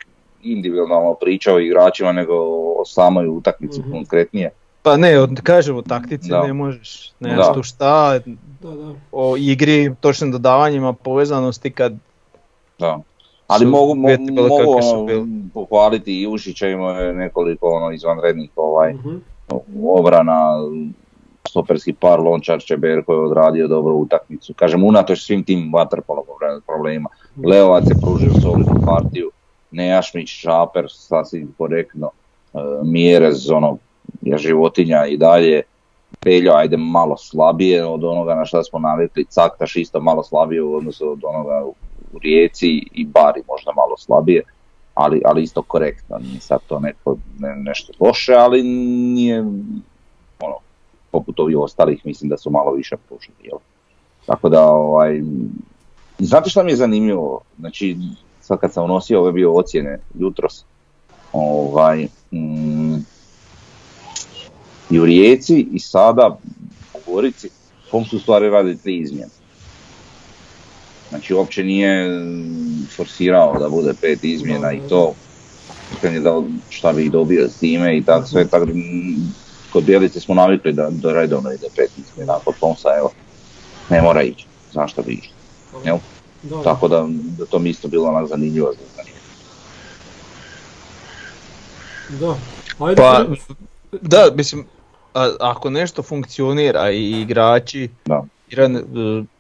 individualno 0.43 1.15
pričao 1.21 1.55
o 1.55 1.61
igračima 1.61 2.13
nego 2.13 2.35
o 2.81 2.85
samoj 2.87 3.29
utakmici 3.29 3.81
mm 3.81 3.93
konkretnije. 3.93 4.51
Pa 4.83 4.97
ne, 4.97 5.13
kažem 5.43 5.77
o 5.77 5.83
taktici 5.83 6.31
ne 6.31 6.53
možeš, 6.53 7.13
nemaš 7.21 7.47
tu 7.55 7.63
šta, 7.63 8.19
da, 8.61 8.71
da. 8.71 8.95
o 9.13 9.37
igri, 9.37 9.95
točnim 10.01 10.33
dodavanjima, 10.33 10.93
povezanosti 10.93 11.71
kad... 11.71 11.95
Da. 12.79 12.99
Ali 13.47 13.67
mogu, 13.67 13.95
mogu 13.95 14.17
ono, 14.77 15.27
pohvaliti 15.55 16.21
i 16.21 16.27
Ušića 16.27 16.69
ima 16.69 16.95
nekoliko 17.13 17.69
ono, 17.69 17.93
izvanrednih 17.93 18.51
ovaj, 18.57 18.93
mm 18.93 19.21
obrana, 19.85 20.55
stoperski 21.49 21.93
par 21.93 22.21
Lončar 22.21 22.61
Čeber 22.61 23.05
koji 23.05 23.17
je 23.17 23.21
odradio 23.21 23.69
dobro 23.69 23.95
utakmicu. 23.95 24.55
Kažem, 24.55 24.85
unatoč 24.85 25.25
svim 25.25 25.45
tim 25.45 25.73
vaterpolo 25.73 26.25
problema. 26.67 27.09
Mhm. 27.37 27.47
Leovac 27.47 27.85
je 27.85 28.01
pružio 28.01 28.41
solidnu 28.43 28.81
partiju, 28.87 29.31
Nejašmić, 29.71 30.29
Šaper, 30.29 30.87
sasvim 30.89 31.55
korektno, 31.59 32.11
e, 32.55 32.59
Mjerez, 32.83 33.51
ono, 33.51 33.79
je 34.23 34.39
životinja 34.39 35.07
i 35.07 35.17
dalje, 35.17 35.63
Peljo 36.21 36.53
ajde 36.53 36.77
malo 36.77 37.17
slabije 37.17 37.85
od 37.85 38.05
onoga 38.05 38.35
na 38.35 38.45
što 38.45 38.65
smo 38.65 38.79
navikli, 38.79 39.25
Caktaš 39.25 39.77
isto 39.77 40.01
malo 40.01 40.23
slabije 40.23 40.63
u 40.63 40.75
odnosu 40.75 41.11
od 41.11 41.25
onoga 41.25 41.65
u 42.13 42.19
Rijeci 42.19 42.69
i 42.93 43.07
Bari 43.07 43.43
možda 43.49 43.73
malo 43.73 43.97
slabije, 43.97 44.43
ali, 44.95 45.23
ali 45.25 45.43
isto 45.43 45.63
korektno, 45.63 46.19
nije 46.19 46.41
sad 46.41 46.61
to 46.67 46.81
neko, 46.81 47.17
ne, 47.39 47.57
nešto 47.57 47.93
loše, 48.01 48.35
ali 48.35 48.63
nije 48.63 49.41
ono, 50.41 50.57
poput 51.11 51.41
ovih 51.41 51.59
ostalih 51.59 52.07
mislim 52.07 52.31
da 52.31 52.37
su 52.37 52.51
malo 52.51 52.73
više 52.73 52.97
pružili. 53.09 53.37
Jel? 53.43 53.59
Tako 54.27 54.49
da, 54.49 54.67
ovaj, 54.69 55.23
znate 56.19 56.51
što 56.51 56.63
mi 56.63 56.73
je 56.73 56.77
zanimljivo? 56.77 57.41
Znači, 57.59 57.97
sad 58.41 58.61
kad 58.61 58.73
sam 58.73 58.85
unosio 58.85 59.21
ove 59.21 59.33
bio 59.33 59.55
ocjene 59.55 59.99
jutros, 60.19 60.65
ovaj, 61.33 62.07
mm, 62.33 62.97
i 64.91 65.01
u 65.01 65.07
Rijeci 65.07 65.69
i 65.73 65.79
sada 65.79 66.39
u 66.95 67.13
Gorici, 67.13 67.49
kom 67.91 68.05
su 68.05 68.19
stvari 68.19 68.51
radi 68.51 68.77
tri 68.77 68.99
izmjene. 68.99 69.31
Znači 71.09 71.35
uopće 71.35 71.65
nije 71.65 72.21
forsirao 72.97 73.59
da 73.59 73.69
bude 73.69 73.95
pet 74.01 74.25
izmjena 74.25 74.73
i 74.73 74.81
to 74.89 75.15
da 76.03 76.43
šta 76.69 76.93
bi 76.93 77.09
dobio 77.09 77.49
s 77.49 77.59
time 77.59 77.99
i 77.99 78.05
tako 78.05 78.27
sve, 78.27 78.49
tako 78.49 78.67
kod 79.73 79.85
Bjelice 79.85 80.21
smo 80.21 80.35
navikli 80.35 80.73
da, 80.73 80.89
da 80.91 81.13
redovno 81.13 81.53
ide 81.53 81.67
pet 81.77 81.91
izmjena, 81.99 82.39
kod 82.45 82.55
Tomsa 82.61 82.89
evo, 82.99 83.11
ne 83.91 84.03
mora 84.03 84.23
ići, 84.23 84.47
zašto 84.73 85.03
bi 85.03 85.13
išli. 85.13 85.33
Tako 86.65 86.89
da, 86.89 87.07
da 87.39 87.47
to 87.47 87.59
mi 87.59 87.71
isto 87.71 87.89
bilo 87.89 88.09
onak 88.09 88.29
zanimljivo 88.29 88.73
za 88.73 89.03
Da, 92.09 92.37
ajde. 92.79 92.97
Pa, 92.97 93.25
da, 94.01 94.31
mislim, 94.35 94.65
a, 95.15 95.31
ako 95.41 95.71
nešto 95.71 96.03
funkcionira 96.03 96.91
i 96.91 97.21
igrači, 97.21 97.89
da. 98.05 98.25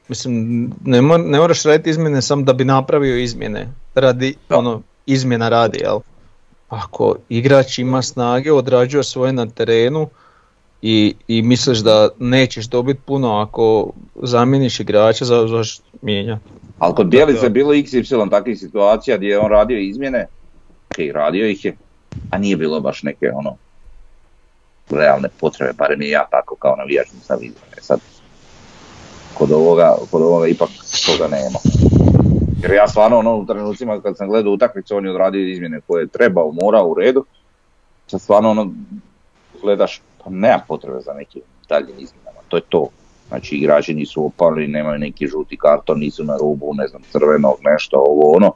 mislim, 0.08 0.64
ne, 0.84 1.02
ne 1.02 1.38
moraš 1.38 1.62
raditi 1.62 1.90
izmjene 1.90 2.22
samo 2.22 2.42
da 2.42 2.52
bi 2.52 2.64
napravio 2.64 3.16
izmjene, 3.16 3.68
radi, 3.94 4.34
ono, 4.48 4.82
izmjena 5.06 5.48
radi, 5.48 5.78
jel? 5.78 5.98
Ako 6.68 7.16
igrač 7.28 7.78
ima 7.78 8.02
snage, 8.02 8.52
odrađuje 8.52 9.04
svoje 9.04 9.32
na 9.32 9.46
terenu 9.46 10.08
i, 10.82 11.14
i 11.28 11.42
misliš 11.42 11.78
da 11.78 12.08
nećeš 12.18 12.66
dobiti 12.66 13.00
puno 13.06 13.36
ako 13.36 13.92
zamijeniš 14.22 14.80
igrača, 14.80 15.24
za, 15.24 15.46
za 15.46 15.62
mijenja. 16.02 16.38
Ali 16.78 16.94
kod 16.94 17.06
Bjelice 17.06 17.46
je 17.46 17.50
bilo 17.50 17.72
XY 17.72 18.30
takvih 18.30 18.58
situacija 18.58 19.16
gdje 19.16 19.28
je 19.28 19.38
on 19.38 19.50
radio 19.50 19.78
izmjene, 19.78 20.26
ok, 20.90 20.96
radio 21.14 21.46
ih 21.46 21.64
je, 21.64 21.76
a 22.30 22.38
nije 22.38 22.56
bilo 22.56 22.80
baš 22.80 23.02
neke 23.02 23.30
ono 23.34 23.56
realne 24.96 25.28
potrebe, 25.40 25.72
barem 25.72 26.02
je 26.02 26.10
ja 26.10 26.26
tako 26.30 26.54
kao 26.54 26.76
navijač 26.76 27.12
nisam 27.12 27.38
vidio. 27.40 27.60
E 27.78 27.80
sad, 27.80 28.00
kod 29.34 29.52
ovoga, 29.52 29.96
kod 30.10 30.22
ovoga 30.22 30.46
ipak 30.46 30.68
toga 31.06 31.28
nema. 31.28 31.58
Jer 32.62 32.72
ja 32.72 32.88
stvarno 32.88 33.18
ono, 33.18 33.36
u 33.36 33.46
trenucima 33.46 34.00
kad 34.00 34.16
sam 34.16 34.28
gledao 34.28 34.52
utakmicu, 34.52 34.96
on 34.96 35.04
je 35.04 35.10
odradio 35.10 35.48
izmjene 35.48 35.80
koje 35.86 36.02
je 36.02 36.08
trebao, 36.08 36.52
morao 36.62 36.88
u 36.88 36.94
redu. 36.94 37.24
Sad 38.06 38.20
stvarno 38.20 38.50
ono, 38.50 38.72
gledaš, 39.62 40.02
pa 40.24 40.30
nema 40.30 40.62
potrebe 40.68 41.00
za 41.00 41.12
nekim 41.12 41.42
daljim 41.68 41.94
izmjenama, 41.98 42.38
to 42.48 42.56
je 42.56 42.62
to. 42.68 42.88
Znači 43.28 43.56
igrači 43.56 43.94
nisu 43.94 44.24
opali, 44.24 44.68
nemaju 44.68 44.98
neki 44.98 45.26
žuti 45.26 45.56
karton, 45.56 45.98
nisu 45.98 46.24
na 46.24 46.36
rubu, 46.36 46.74
ne 46.74 46.88
znam, 46.88 47.02
crvenog, 47.12 47.56
nešto, 47.60 47.96
ovo 47.96 48.36
ono. 48.36 48.52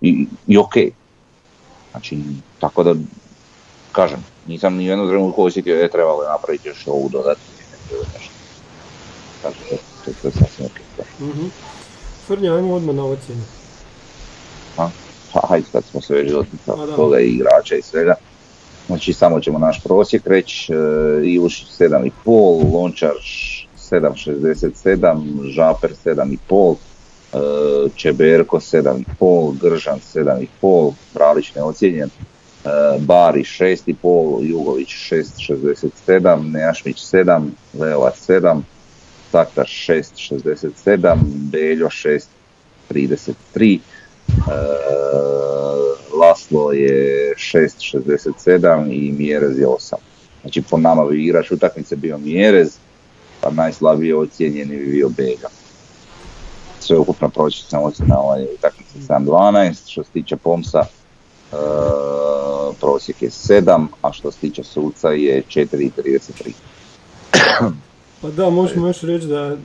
I, 0.00 0.26
i 0.46 0.58
ok. 0.58 0.74
Znači, 1.90 2.18
tako 2.58 2.82
da, 2.82 2.94
kažem, 3.92 4.24
nisam 4.50 4.76
ni 4.76 4.86
jednu 4.86 5.08
trenutku 5.08 5.44
osjetio 5.44 5.76
da 5.76 5.82
je 5.82 5.90
trebalo 5.90 6.24
napraviti 6.24 6.68
još 6.68 6.86
ovu 6.86 7.08
dodatnu 7.08 7.44
nešto. 8.14 8.34
Tako 9.42 9.56
da, 9.70 9.76
to, 10.04 10.10
to 10.22 10.30
sasvim 10.30 10.66
ok. 10.66 11.06
Frnja, 12.26 12.54
ajmo 12.54 12.74
odmah 12.74 12.94
na 12.94 13.04
ocjenu. 13.04 13.42
Pa, 14.76 14.90
hajde, 15.48 15.66
kad 15.72 15.84
smo 15.84 16.00
se 16.00 16.14
već 16.14 16.30
doticali 16.30 16.96
toga 16.96 17.20
i 17.20 17.28
igrača 17.28 17.76
i 17.76 17.82
svega. 17.82 18.14
Znači, 18.86 19.12
samo 19.12 19.40
ćemo 19.40 19.58
naš 19.58 19.82
prosjek 19.82 20.26
reći, 20.26 20.72
e, 20.72 20.76
Ivušić 21.26 21.68
7,5, 21.78 22.74
Lončar 22.74 23.14
7,67, 23.90 25.52
Žaper 25.54 25.90
7,5, 26.04 26.74
e, 27.32 27.88
Čeberko 27.96 28.60
7,5, 28.60 29.58
Gržan 29.60 29.98
7,5, 30.14 30.92
Bralić 31.14 31.54
neocijenjen, 31.54 32.08
e, 32.08 32.39
Bari 32.98 33.42
6,5, 33.42 34.42
Jugović 34.42 34.88
6,67, 34.88 36.52
Nejašmić 36.52 36.96
7, 36.96 37.48
Leovac 37.78 38.28
7, 38.28 38.60
Taktaš 39.30 39.86
6,67, 39.88 41.18
Beljo 41.24 41.86
6,33, 41.86 43.78
Laslo 46.20 46.72
je 46.72 47.34
6.67 47.36 48.92
i 48.92 49.12
Mjerez 49.12 49.58
je 49.58 49.66
8. 49.66 49.94
Znači 50.40 50.62
po 50.62 50.76
nama 50.76 51.04
bi 51.04 51.24
igrač 51.24 51.50
utakmice 51.50 51.96
bio 51.96 52.18
Mjerez, 52.18 52.76
pa 53.40 53.50
najslabije 53.50 54.16
ocijenjeni 54.16 54.76
bi 54.76 54.86
bio 54.86 55.08
Bega. 55.08 55.48
Sve 56.80 56.98
ukupno 56.98 57.28
prosječna 57.28 57.80
ocjena 57.80 58.18
ovaj 58.18 58.44
utakmice 58.44 58.98
7.12, 58.98 59.90
što 59.90 60.04
se 60.04 60.10
tiče 60.10 60.36
Pomsa 60.36 60.80
e, 61.52 61.56
prosjek 62.72 63.22
je 63.22 63.30
7, 63.30 63.86
a 64.02 64.12
što 64.12 64.30
se 64.30 64.38
tiče 64.38 64.64
suca 64.64 65.08
je 65.08 65.42
4.33. 65.48 66.52
pa 68.20 68.30
da, 68.30 68.50
možemo 68.50 68.86
još 68.86 69.00
reći 69.00 69.26
da 69.26 69.56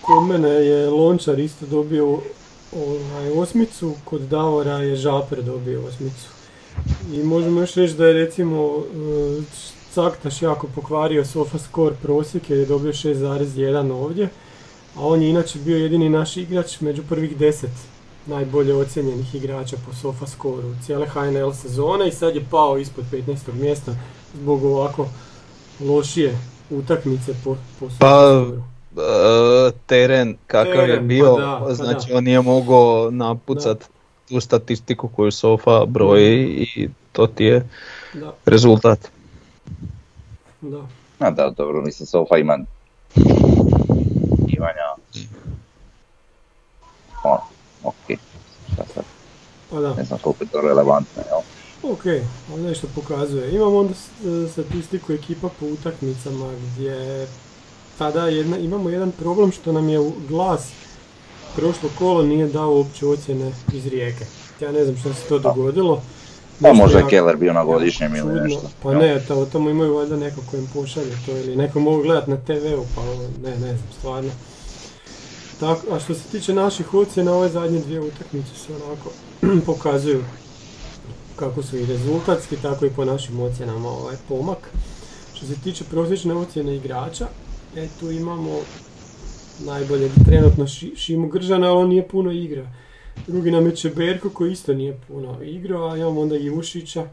kod 0.00 0.26
mene 0.28 0.48
je 0.48 0.90
Lončar 0.90 1.38
isto 1.38 1.66
dobio 1.66 2.18
ovaj, 2.76 3.30
osmicu, 3.36 3.94
kod 4.04 4.20
Davora 4.20 4.76
je 4.76 4.96
Žaper 4.96 5.42
dobio 5.42 5.86
osmicu. 5.86 6.28
I 7.12 7.22
možemo 7.22 7.60
još 7.60 7.74
reći 7.74 7.94
da 7.94 8.06
je 8.06 8.12
recimo 8.12 8.78
e, 8.78 9.42
Caktaš 9.94 10.42
jako 10.42 10.66
pokvario 10.74 11.24
Sofa 11.24 11.58
Score 11.58 11.94
prosjek 12.02 12.50
jer 12.50 12.58
je 12.58 12.66
dobio 12.66 12.92
6.1 12.92 13.92
ovdje, 13.92 14.28
a 14.96 15.06
on 15.06 15.22
je 15.22 15.30
inače 15.30 15.58
bio 15.58 15.76
jedini 15.76 16.08
naš 16.08 16.36
igrač 16.36 16.80
među 16.80 17.02
prvih 17.08 17.36
deset 17.36 17.70
najbolje 18.26 18.74
ocjenjenih 18.74 19.34
igrača 19.34 19.76
po 19.86 19.94
Sofa 19.94 20.26
Scoreu 20.26 20.74
cijele 20.86 21.06
HNL 21.06 21.52
sezone 21.52 22.08
i 22.08 22.12
sad 22.12 22.34
je 22.34 22.46
pao 22.50 22.78
ispod 22.78 23.04
15. 23.12 23.52
mjesta 23.52 23.94
zbog 24.34 24.64
ovako 24.64 25.08
lošije 25.80 26.38
utakmice 26.70 27.34
po, 27.44 27.56
po 27.80 27.90
Sofa 27.90 27.98
pa, 28.00 29.70
teren 29.86 30.36
kakav 30.46 30.88
je 30.88 31.00
bio, 31.00 31.36
pa 31.36 31.64
pa 31.66 31.74
znači 31.74 32.12
on 32.12 32.24
nije 32.24 32.40
mogao 32.40 33.10
napucat 33.10 33.84
tu 34.28 34.40
statistiku 34.40 35.08
koju 35.08 35.30
Sofa 35.30 35.84
broji 35.86 36.66
i 36.76 36.88
to 37.12 37.26
ti 37.26 37.44
je 37.44 37.68
rezultat. 38.46 38.98
Da. 40.60 40.86
A 41.18 41.30
da, 41.30 41.50
dobro, 41.50 41.82
mislim 41.82 42.06
Sofa 42.06 42.36
ima 42.36 42.58
imanja. 44.48 44.86
Ono, 47.24 47.40
ok, 47.84 48.18
Pa 49.70 49.80
da. 49.80 49.94
Ne 49.94 50.04
znam 50.04 50.18
koliko 50.18 50.44
je 50.44 50.48
to 50.48 50.60
relevantno, 50.60 51.22
jel? 51.30 51.40
Ok, 51.92 52.04
ali 52.52 52.62
nešto 52.62 52.86
pokazuje. 52.94 53.54
Imamo 53.54 53.78
onda 53.78 53.94
statistiku 54.52 55.12
ekipa 55.12 55.48
po 55.60 55.66
utakmicama 55.66 56.52
gdje 56.52 57.26
tada 57.98 58.26
jedna, 58.26 58.58
imamo 58.58 58.90
jedan 58.90 59.12
problem 59.12 59.52
što 59.52 59.72
nam 59.72 59.88
je 59.88 60.12
glas 60.28 60.68
prošlo 61.56 61.88
kolo 61.98 62.22
nije 62.22 62.46
dao 62.46 62.74
uopće 62.74 63.06
ocjene 63.06 63.52
iz 63.72 63.86
rijeke. 63.86 64.24
Ja 64.60 64.72
ne 64.72 64.84
znam 64.84 64.96
što 64.96 65.14
se 65.14 65.28
to 65.28 65.38
dogodilo. 65.38 66.02
Pa 66.62 66.72
možda 66.72 66.98
je 66.98 67.04
Keller 67.08 67.36
bio 67.36 67.52
na 67.52 67.64
godišnjem 67.64 68.16
ili 68.16 68.40
nešto. 68.40 68.70
Pa 68.82 68.94
ne, 68.94 69.20
to, 69.28 69.36
o 69.36 69.46
tomu 69.46 69.70
imaju 69.70 69.96
valjda 69.96 70.16
neko 70.16 70.40
ko 70.50 70.56
im 70.56 70.68
pošalje 70.74 71.16
to 71.26 71.32
ili 71.32 71.56
neko 71.56 71.80
mogu 71.80 72.02
gledat 72.02 72.26
na 72.26 72.36
TV-u, 72.36 72.84
pa 72.94 73.02
ne, 73.42 73.50
ne 73.50 73.56
znam, 73.56 73.88
stvarno. 73.98 74.30
Tako, 75.60 75.94
a 75.94 76.00
što 76.00 76.14
se 76.14 76.28
tiče 76.32 76.54
naših 76.54 76.94
ocjena, 76.94 77.32
ove 77.32 77.48
zadnje 77.48 77.80
dvije 77.80 78.00
utakmice 78.00 78.54
se 78.54 78.72
onako 78.74 79.10
pokazuju 79.66 80.24
kako 81.36 81.62
su 81.62 81.76
i 81.76 81.86
rezultatski, 81.86 82.56
tako 82.62 82.86
i 82.86 82.90
po 82.90 83.04
našim 83.04 83.40
ocjenama 83.40 83.88
ovaj 83.88 84.16
pomak. 84.28 84.58
Što 85.34 85.46
se 85.46 85.54
tiče 85.64 85.84
prosječne 85.84 86.34
ocjene 86.34 86.76
igrača, 86.76 87.26
e 87.76 87.88
tu 88.00 88.10
imamo 88.10 88.58
najbolje 89.64 90.10
trenutno 90.24 90.66
Šimu 90.96 91.28
Gržana, 91.28 91.70
ali 91.70 91.82
on 91.82 91.88
nije 91.88 92.08
puno 92.08 92.32
igra. 92.32 92.66
Drugi 93.26 93.50
nam 93.50 93.66
je 93.66 93.76
Čeberko 93.76 94.30
koji 94.30 94.52
isto 94.52 94.74
nije 94.74 95.00
puno 95.08 95.42
igrao, 95.42 95.88
a 95.88 95.96
imamo 95.96 96.20
onda 96.20 96.36
Ivušića, 96.36 97.06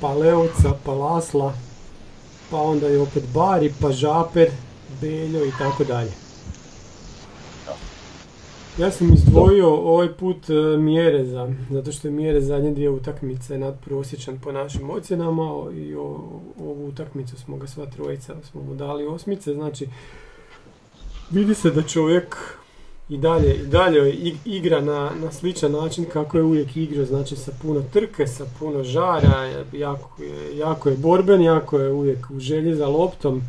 pa 0.00 0.14
Leovca, 0.14 0.74
pa 0.84 0.92
Lasla, 0.92 1.54
pa 2.50 2.62
onda 2.62 2.86
je 2.86 3.00
opet 3.00 3.24
Bari, 3.34 3.72
pa 3.80 3.92
Žaper, 3.92 4.50
Beljo 5.00 5.44
i 5.44 5.52
tako 5.58 5.84
dalje. 5.84 6.19
Ja 8.80 8.90
sam 8.90 9.12
izdvojio 9.12 9.74
ovaj 9.74 10.12
put 10.12 10.50
e, 10.50 10.76
Mjereza, 10.76 11.52
zato 11.70 11.92
što 11.92 12.08
je 12.08 12.12
Mjerez 12.12 12.46
zadnje 12.46 12.70
dvije 12.70 12.90
utakmice 12.90 13.58
nadprosječan 13.58 14.38
po 14.38 14.52
našim 14.52 14.90
ocjenama 14.90 15.42
i 15.74 15.94
ovu 15.94 16.88
utakmicu 16.88 17.36
smo 17.36 17.56
ga 17.56 17.66
sva 17.66 17.86
trojica, 17.86 18.34
smo 18.50 18.62
mu 18.62 18.74
dali 18.74 19.06
osmice, 19.06 19.54
znači 19.54 19.88
vidi 21.30 21.54
se 21.54 21.70
da 21.70 21.82
čovjek 21.82 22.36
i 23.08 23.18
dalje, 23.18 23.54
i 23.54 23.66
dalje 23.66 24.14
igra 24.44 24.80
na, 24.80 25.10
na 25.22 25.32
sličan 25.32 25.72
način 25.72 26.04
kako 26.12 26.36
je 26.36 26.42
uvijek 26.44 26.76
igrao, 26.76 27.04
znači 27.04 27.36
sa 27.36 27.52
puno 27.62 27.82
trke, 27.92 28.26
sa 28.26 28.44
puno 28.58 28.84
žara, 28.84 29.64
jako 29.72 30.22
je, 30.22 30.58
jako 30.58 30.88
je 30.88 30.96
borben, 30.96 31.42
jako 31.42 31.78
je 31.78 31.92
uvijek 31.92 32.26
u 32.30 32.40
želji 32.40 32.74
za 32.74 32.88
loptom, 32.88 33.42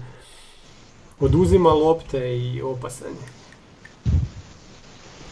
oduzima 1.20 1.70
lopte 1.70 2.38
i 2.38 2.62
opasan 2.62 3.12
je. 3.12 3.41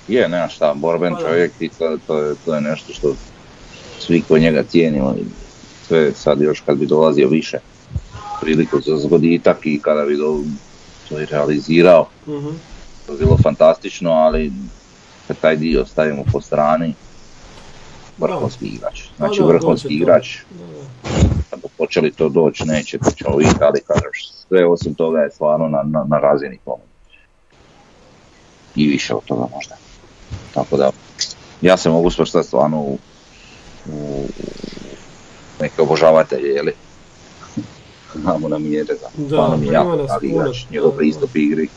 Je, 0.10 0.30
nema 0.30 0.48
šta, 0.48 0.74
borben 0.74 1.14
pa 1.14 1.22
čovjek 1.22 1.52
i 1.60 1.70
to, 1.70 1.98
to, 2.08 2.18
je, 2.18 2.36
to 2.46 2.56
je 2.56 2.62
nešto 2.62 2.94
što 2.94 3.16
svi 4.00 4.22
kod 4.22 4.42
njega 4.42 4.64
cijenimo 4.64 5.16
i 5.18 5.24
sve 5.88 6.14
sad 6.14 6.42
još 6.42 6.60
kad 6.60 6.78
bi 6.78 6.86
dolazio 6.86 7.28
više 7.28 7.58
priliku 8.42 8.82
za 8.82 8.98
zgoditak 8.98 9.58
i 9.64 9.80
kada 9.82 10.06
bi 10.06 10.18
do, 10.18 10.40
to 11.10 11.20
i 11.20 11.26
realizirao, 11.26 12.08
uh 12.26 12.54
to 13.10 13.14
je 13.14 13.20
bilo 13.20 13.38
fantastično, 13.38 14.12
ali 14.12 14.52
kad 15.28 15.38
taj 15.38 15.56
dio 15.56 15.86
stavimo 15.86 16.24
po 16.32 16.42
strani, 16.42 16.94
vrhunski 18.18 18.66
igrač. 18.66 19.04
Pa 19.18 19.28
znači 19.28 19.44
vrhunski 19.44 19.94
igrač, 19.94 20.38
kad 21.50 21.60
počeli 21.78 22.12
to 22.12 22.30
doći, 22.30 22.66
neće 22.66 22.98
to 22.98 23.12
ćemo 23.12 23.38
vidjeti, 23.38 23.64
ali 23.64 23.82
kažeš, 23.82 24.32
sve 24.48 24.66
osim 24.66 24.94
toga 24.94 25.20
je 25.20 25.32
stvarno 25.32 25.68
na, 25.68 25.84
na, 25.84 26.06
na 26.08 26.20
razini 26.20 26.60
pomoći. 26.66 27.18
I 28.76 28.88
više 28.88 29.16
od 29.16 29.24
toga 29.24 29.48
možda. 29.56 29.76
Tako 30.54 30.78
da, 30.78 30.92
ja 31.62 31.78
se 31.78 31.90
mogu 31.90 32.12
svrstati 32.12 32.48
stvarno 32.48 32.78
u, 32.78 32.98
u 33.92 34.28
neke 35.60 35.82
obožavatelje, 35.82 36.48
jeli? 36.48 36.74
Znamo 38.22 38.48
nam 38.48 38.74
je 38.74 38.86
za 38.86 39.26
stvarno 39.28 39.58
mi 39.58 39.68
jako 39.68 40.06
pravi 40.06 40.28
igrač, 40.28 40.58
njegov 40.72 40.92
pristup 40.92 41.36
igri 41.36 41.70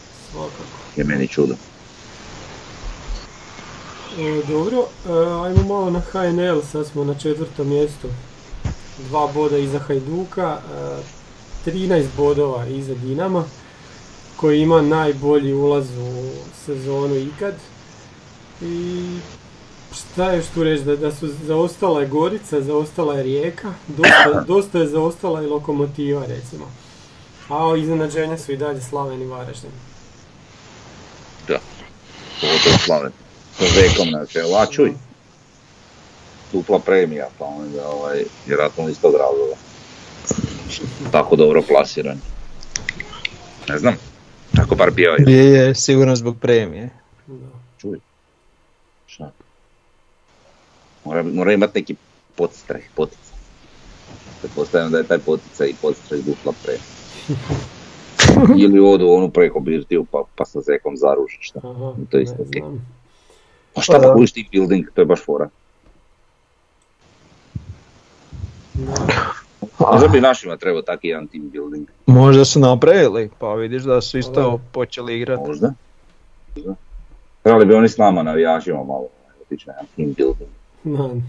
je 0.96 1.04
meni 1.04 1.28
čudo. 1.28 1.54
E, 4.18 4.42
dobro, 4.48 4.78
e, 4.78 5.12
ajmo 5.44 5.62
malo 5.68 5.90
na 5.90 6.00
HNL, 6.00 6.62
sad 6.72 6.86
smo 6.86 7.04
na 7.04 7.14
četvrtom 7.14 7.68
mjestu. 7.68 8.08
Dva 9.08 9.28
boda 9.34 9.58
iza 9.58 9.78
Hajduka, 9.78 10.58
e, 11.66 11.70
13 11.70 12.06
bodova 12.16 12.66
iza 12.66 12.94
Dinama, 12.94 13.44
koji 14.36 14.60
ima 14.60 14.82
najbolji 14.82 15.52
ulaz 15.54 15.86
u 15.98 16.30
sezonu 16.66 17.16
ikad. 17.16 17.54
I 18.62 19.04
šta 19.94 20.32
još 20.32 20.46
tu 20.54 20.62
reći, 20.64 20.84
da, 20.84 20.96
da 20.96 21.12
su 21.12 21.28
zaostala 21.46 22.00
je 22.00 22.06
Gorica, 22.06 22.60
zaostala 22.60 23.14
je 23.14 23.22
Rijeka, 23.22 23.74
dosta, 23.86 24.44
dosta 24.54 24.78
je 24.78 24.86
zaostala 24.86 25.42
i 25.42 25.46
Lokomotiva 25.46 26.26
recimo. 26.26 26.70
A 27.48 27.76
iznenađenja 27.76 28.38
su 28.38 28.52
i 28.52 28.56
dalje 28.56 28.80
Slaven 28.80 29.22
i 29.22 29.26
Varaždin. 29.26 29.70
Da, 31.48 31.58
je 32.42 32.78
Slaven. 32.84 33.12
Sa 33.58 33.64
Zekom 33.64 34.10
na 34.10 34.26
čelu, 34.26 34.54
a 34.54 34.66
čuj, 34.66 34.92
dupla 36.52 36.78
premija, 36.78 37.28
pa 37.38 37.44
onda 37.44 37.88
ovaj, 37.88 38.24
vjerojatno 38.46 38.88
iz 38.88 39.00
tog 39.00 39.14
razloga. 39.14 39.54
Tako 41.12 41.36
dobro 41.36 41.62
plasiran. 41.62 42.20
Ne 43.68 43.78
znam, 43.78 43.94
tako 44.56 44.74
bar 44.74 44.92
pjevaju. 44.94 45.24
Je, 45.28 45.44
je, 45.44 45.74
sigurno 45.74 46.16
zbog 46.16 46.36
premije. 46.40 46.90
Da. 47.26 47.98
Šta? 49.12 49.30
Mora, 51.04 51.22
mora 51.22 51.52
imati 51.52 51.78
neki 51.78 51.94
podstraj, 52.34 52.82
poticaj. 52.94 53.36
Pretpostavljam 54.40 54.92
da 54.92 54.98
je 54.98 55.04
taj 55.04 55.18
poticaj 55.18 55.68
i 55.68 55.74
podstraj 55.82 56.20
dupla 56.20 56.52
pre. 56.62 56.78
Ili 58.64 58.80
odu 58.80 59.08
onu 59.08 59.30
preko 59.30 59.60
birtiju 59.60 60.04
pa, 60.10 60.22
pa 60.36 60.44
sa 60.44 60.60
zekom 60.60 60.96
zaruži 60.96 61.38
šta. 61.40 61.60
Aha, 61.64 61.94
to 62.10 62.16
je 62.16 62.22
isto 62.22 62.42
ok. 62.42 62.80
Pa 63.74 63.80
šta 63.80 63.98
da 63.98 64.12
budiš 64.12 64.32
ti 64.32 64.48
building, 64.52 64.86
to 64.94 65.00
je 65.00 65.04
baš 65.04 65.24
fora. 65.24 65.48
Možda 69.78 70.08
bi 70.08 70.20
našima 70.20 70.56
trebao 70.56 70.82
taki 70.82 71.08
jedan 71.08 71.26
team 71.26 71.50
building. 71.50 71.88
Možda 72.06 72.44
su 72.44 72.60
napravili, 72.60 73.30
pa 73.38 73.54
vidiš 73.54 73.82
da 73.82 74.00
su 74.00 74.18
isto 74.18 74.60
počeli 74.72 75.16
igrati. 75.16 75.48
Možda. 75.48 75.72
Možda. 76.56 76.74
Trebali 77.42 77.66
bi 77.66 77.74
oni 77.74 77.88
s 77.88 77.96
nama 77.96 78.22
navijačima 78.22 78.84
malo 78.84 79.08
otići 79.42 79.68
na 79.68 79.74
team 79.96 80.12
building. 80.12 80.50
Man, 80.84 81.22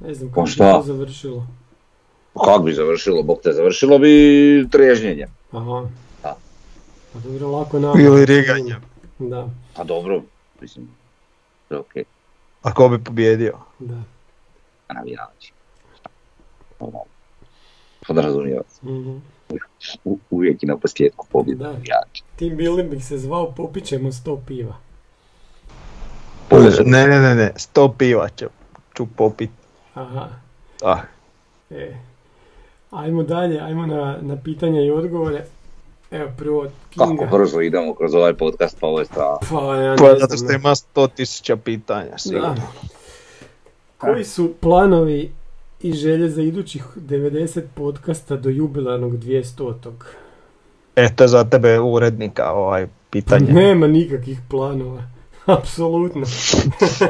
ne 0.00 0.14
znam 0.14 0.28
kako 0.28 0.48
pa 0.58 0.64
bi 0.64 0.72
to 0.72 0.82
završilo. 0.82 1.46
Pa 2.32 2.44
kako 2.44 2.62
bi 2.62 2.72
završilo, 2.72 3.22
bog 3.22 3.38
te 3.42 3.52
završilo 3.52 3.98
bi 3.98 4.68
trežnjenjem. 4.70 5.28
Aha. 5.52 5.88
Da. 6.22 6.36
Pa 7.12 7.18
dobro, 7.18 7.50
lako 7.50 7.78
nam. 7.78 8.00
Ili 8.00 8.26
riganjem. 8.26 8.80
Da. 9.18 9.48
Pa 9.74 9.84
dobro, 9.84 10.22
mislim, 10.60 10.88
to 11.68 11.74
je 11.74 11.80
okej. 11.80 12.02
Okay. 12.02 12.06
A 12.62 12.74
ko 12.74 12.88
bi 12.88 13.04
pobjedio? 13.04 13.58
Da. 13.78 14.02
A 14.88 14.94
navijači. 14.94 15.52
Podrazumijevac. 18.06 18.80
Mm-hmm. 18.82 19.22
U, 20.04 20.18
uvijek 20.30 20.62
i 20.62 20.66
na 20.66 20.76
posljedku 20.76 21.26
pobjeda 21.30 21.64
navijači. 21.64 22.22
Team 22.36 22.56
building 22.56 22.90
bi 22.90 23.00
se 23.00 23.18
zvao 23.18 23.52
Popićemo 23.52 24.12
sto 24.12 24.42
piva. 24.46 24.85
Ne, 26.84 27.06
ne, 27.06 27.20
ne, 27.20 27.34
ne, 27.34 27.52
sto 27.56 27.88
piva 27.98 28.28
ću, 28.28 28.46
ću 28.96 29.06
popit. 29.16 29.50
Aha. 29.94 30.28
Ah. 30.82 30.98
E. 31.70 31.96
Ajmo 32.90 33.22
dalje, 33.22 33.60
ajmo 33.60 33.86
na, 33.86 34.18
na 34.20 34.36
pitanja 34.36 34.80
i 34.80 34.90
odgovore. 34.90 35.44
Evo 36.10 36.30
prvo 36.38 36.66
Kinga. 36.90 37.24
Kako 37.24 37.38
brzo 37.38 37.60
idemo 37.60 37.94
kroz 37.94 38.14
ovaj 38.14 38.34
podcast, 38.34 38.76
pa 38.80 38.86
ovo 38.86 38.98
je 38.98 39.04
strava. 39.04 39.38
Pa, 39.50 39.76
ja 39.76 39.94
pa 39.98 40.18
zato 40.18 40.36
što 40.36 40.52
ima 40.52 40.74
sto 40.74 41.06
tisuća 41.06 41.56
pitanja, 41.56 42.18
sigurno. 42.18 42.54
Da. 42.54 42.62
Koji 43.98 44.24
su 44.24 44.54
planovi 44.60 45.32
i 45.82 45.92
želje 45.92 46.28
za 46.28 46.42
idućih 46.42 46.84
90 46.96 47.62
podcasta 47.74 48.36
do 48.36 48.48
jubilarnog 48.48 49.12
200. 49.12 49.92
Eto 50.96 51.26
za 51.26 51.44
tebe 51.44 51.80
urednika 51.80 52.52
ovaj 52.52 52.86
pitanje. 53.10 53.52
Nema 53.52 53.86
nikakvih 53.86 54.38
planova. 54.50 55.15
Apsolutno. 55.58 56.26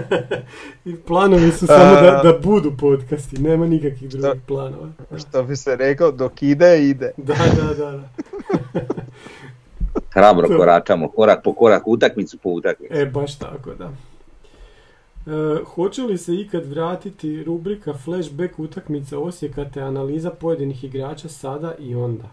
I 0.85 0.97
planovi 0.97 1.53
su 1.53 1.67
samo 1.67 1.95
da, 1.95 2.21
da 2.25 2.39
budu 2.43 2.73
podcasti, 2.81 3.39
nema 3.39 3.67
nikakvih 3.67 4.11
drugih 4.11 4.43
planova. 4.47 4.89
Što 5.19 5.43
bi 5.43 5.57
se 5.57 5.77
rekao, 5.77 6.13
dok 6.13 6.43
ide, 6.43 6.89
ide. 6.89 7.13
da, 7.17 7.35
da, 7.35 7.75
da. 7.75 7.91
da. 7.93 8.09
Hrabro 10.15 10.49
koračamo, 10.59 11.09
korak 11.09 11.43
po 11.45 11.53
korak, 11.53 11.83
utakmicu 11.87 12.39
po 12.39 12.51
utakmicu. 12.51 12.95
E, 12.95 13.07
baš 13.07 13.39
tako, 13.39 13.75
da. 13.75 13.91
E, 15.27 15.65
hoće 15.65 16.03
li 16.03 16.19
se 16.19 16.35
ikad 16.35 16.67
vratiti 16.67 17.45
rubrika 17.45 17.95
flashback 17.95 18.59
utakmica 18.59 19.19
Osijeka 19.19 19.65
te 19.65 19.81
analiza 19.81 20.31
pojedinih 20.31 20.85
igrača 20.85 21.29
sada 21.29 21.75
i 21.79 21.95
onda? 21.95 22.25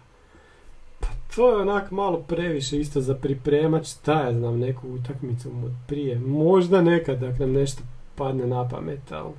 Pa 1.06 1.34
to 1.36 1.50
je 1.50 1.56
onak 1.56 1.90
malo 1.90 2.18
previše 2.18 2.80
isto 2.80 3.00
za 3.00 3.14
pripremać, 3.14 3.90
šta 3.90 4.20
ja 4.20 4.32
znam, 4.32 4.58
neku 4.58 4.88
utakmicu 4.88 5.48
od 5.48 5.72
prije. 5.86 6.18
Možda 6.18 6.82
nekad 6.82 7.18
da 7.18 7.30
nam 7.38 7.52
nešto 7.52 7.82
padne 8.14 8.46
na 8.46 8.68
pamet, 8.68 9.12
ali 9.12 9.32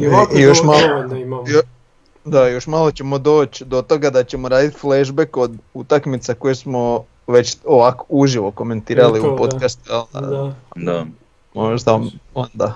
i 0.00 0.06
ovako 0.06 0.38
još 0.38 0.62
malo, 0.62 1.16
imamo. 1.16 1.44
Da, 2.24 2.48
još 2.48 2.66
malo 2.66 2.90
ćemo 2.90 3.18
doći 3.18 3.64
do 3.64 3.82
toga 3.82 4.10
da 4.10 4.24
ćemo 4.24 4.48
raditi 4.48 4.78
flashback 4.78 5.36
od 5.36 5.52
utakmica 5.74 6.34
koje 6.34 6.54
smo 6.54 7.04
već 7.26 7.56
ovako 7.64 8.04
uživo 8.08 8.50
komentirali 8.50 9.20
u 9.20 9.36
podcastu. 9.36 9.92
Da. 10.12 10.20
da. 10.20 10.54
da. 10.76 11.06
Možda 11.54 12.00
onda. 12.34 12.74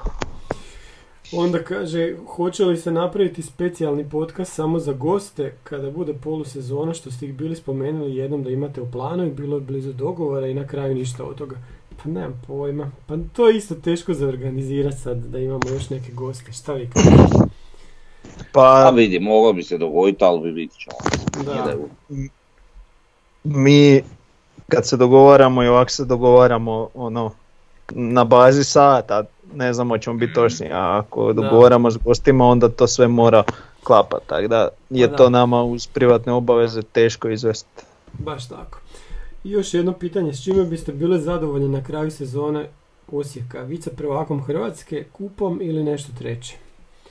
Onda 1.37 1.63
kaže, 1.63 2.15
hoće 2.27 2.65
li 2.65 2.77
se 2.77 2.91
napraviti 2.91 3.43
specijalni 3.43 4.11
podcast 4.11 4.53
samo 4.53 4.79
za 4.79 4.93
goste 4.93 5.55
kada 5.65 5.91
bude 5.91 6.15
polusezona, 6.15 6.95
što 6.95 7.11
ste 7.11 7.27
ih 7.27 7.35
bili 7.35 7.57
spomenuli 7.57 8.17
jednom 8.17 8.43
da 8.43 8.51
imate 8.51 8.81
u 8.81 8.91
planu 8.91 9.27
i 9.27 9.31
bilo 9.31 9.57
je 9.57 9.61
blizu 9.61 9.93
dogovora 9.93 10.47
i 10.47 10.55
na 10.55 10.67
kraju 10.67 10.95
ništa 10.95 11.25
od 11.25 11.39
toga. 11.39 11.57
Pa 12.03 12.11
nemam 12.11 12.43
pojma. 12.47 12.91
Pa 13.07 13.17
to 13.33 13.49
je 13.49 13.57
isto 13.57 13.75
teško 13.75 14.15
za 14.15 14.29
organizirati 14.29 14.97
sad 14.97 15.17
da 15.17 15.39
imamo 15.39 15.61
još 15.73 15.91
neke 15.91 16.13
goste. 16.13 16.53
Šta 16.53 16.73
vi 16.73 16.91
kažete? 16.91 17.39
Pa, 18.53 18.91
vidi, 18.91 19.19
moglo 19.21 19.53
bi 19.53 19.63
se 19.63 19.79
dogoditi, 19.79 20.25
ali 20.25 20.41
bi 20.41 20.53
biti 20.53 20.87
Da. 21.45 21.75
Mi 23.45 24.03
kad 24.69 24.89
se 24.89 24.97
dogovaramo 24.97 25.63
i 25.63 25.69
ovako 25.69 25.91
se 25.91 26.05
dogovaramo 26.05 26.89
ono, 26.95 27.31
na 27.91 28.25
bazi 28.25 28.65
sata, 28.65 29.25
ne 29.55 29.73
znamo 29.73 29.99
ćemo 29.99 30.17
biti 30.17 30.33
točni, 30.33 30.67
a 30.73 30.99
ako 30.99 31.33
dogovaramo 31.33 31.91
s 31.91 31.97
gostima 31.97 32.47
onda 32.47 32.69
to 32.69 32.87
sve 32.87 33.09
mora 33.09 33.43
klapati, 33.85 34.27
tako 34.27 34.49
da 34.49 34.69
je 34.91 35.11
pa 35.11 35.17
to 35.17 35.31
nama 35.31 35.63
uz 35.63 35.87
privatne 35.87 36.33
obaveze 36.33 36.83
teško 36.83 37.29
izvesti. 37.29 37.83
Baš 38.13 38.49
tako. 38.49 38.79
I 39.45 39.51
još 39.51 39.75
jedno 39.75 39.93
pitanje, 39.93 40.33
s 40.33 40.45
čime 40.45 40.65
biste 40.65 40.93
bili 40.93 41.21
zadovoljni 41.21 41.69
na 41.69 41.85
kraju 41.85 42.11
sezone 42.11 42.69
Osijeka? 43.13 43.61
Vice 43.63 43.97
prvakom 43.97 44.43
Hrvatske, 44.43 45.05
kupom 45.13 45.59
ili 45.63 45.85
nešto 45.85 46.13
treće? 46.19 46.57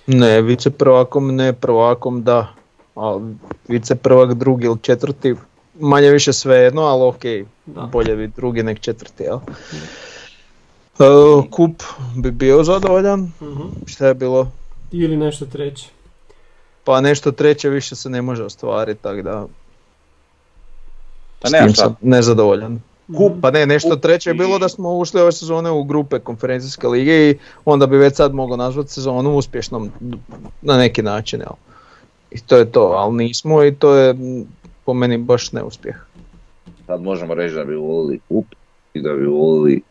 Ne, 0.08 0.42
vice 0.42 0.70
prvakom 0.70 1.36
ne, 1.36 1.54
prvakom 1.54 2.24
da. 2.24 2.48
A 2.96 3.20
vice 3.68 3.96
prvak 3.96 4.34
drugi 4.34 4.66
ili 4.66 4.78
četvrti, 4.82 5.36
manje 5.80 6.10
više 6.10 6.34
svejedno, 6.34 6.82
ali 6.82 7.04
ok, 7.04 7.48
bolje 7.92 8.16
bi 8.16 8.28
drugi 8.28 8.64
nek 8.64 8.80
četvrti, 8.80 9.24
jel? 9.24 9.40
Uh, 11.00 11.46
kup 11.52 11.84
bi 12.16 12.32
bio 12.32 12.64
zadovoljan, 12.64 13.32
uh 13.40 13.48
šta 13.86 14.08
je 14.08 14.14
bilo? 14.14 14.52
Ili 14.92 15.18
nešto 15.18 15.46
treće? 15.46 15.90
Pa 16.84 17.02
nešto 17.02 17.32
treće 17.32 17.70
više 17.70 17.96
se 17.96 18.10
ne 18.10 18.22
može 18.22 18.44
ostvariti, 18.44 19.04
tako 19.04 19.22
da... 19.22 19.46
Pa 21.42 21.50
ne, 21.50 21.74
sam 21.74 21.96
nezadovoljan. 22.02 22.82
Kup, 23.18 23.34
pa 23.42 23.52
ne, 23.52 23.66
nešto 23.66 23.96
treće 23.96 24.30
je 24.30 24.34
bilo 24.34 24.60
da 24.60 24.70
smo 24.70 24.98
ušli 24.98 25.22
ove 25.22 25.32
sezone 25.32 25.72
u 25.72 25.84
grupe 25.84 26.20
konferencijske 26.20 26.88
lige 26.88 27.30
i 27.30 27.38
onda 27.66 27.88
bi 27.88 27.98
već 27.98 28.16
sad 28.16 28.34
mogao 28.34 28.58
nazvati 28.58 28.92
sezonu 28.92 29.38
uspješnom 29.38 29.92
na 30.62 30.78
neki 30.78 31.02
način. 31.02 31.40
Jel? 31.40 31.54
I 32.32 32.40
to 32.40 32.58
je 32.58 32.72
to, 32.72 32.82
ali 32.82 33.16
nismo 33.16 33.64
i 33.64 33.76
to 33.76 33.96
je 33.96 34.16
po 34.86 34.94
meni 34.94 35.18
baš 35.18 35.52
neuspjeh. 35.52 35.96
Sad 36.86 37.02
možemo 37.02 37.34
reći 37.34 37.56
da 37.56 37.64
bi 37.64 37.76
volili 37.76 38.20
kup 38.28 38.46
i 38.94 39.02
da 39.02 39.14
bi 39.14 39.26
volili 39.26 39.82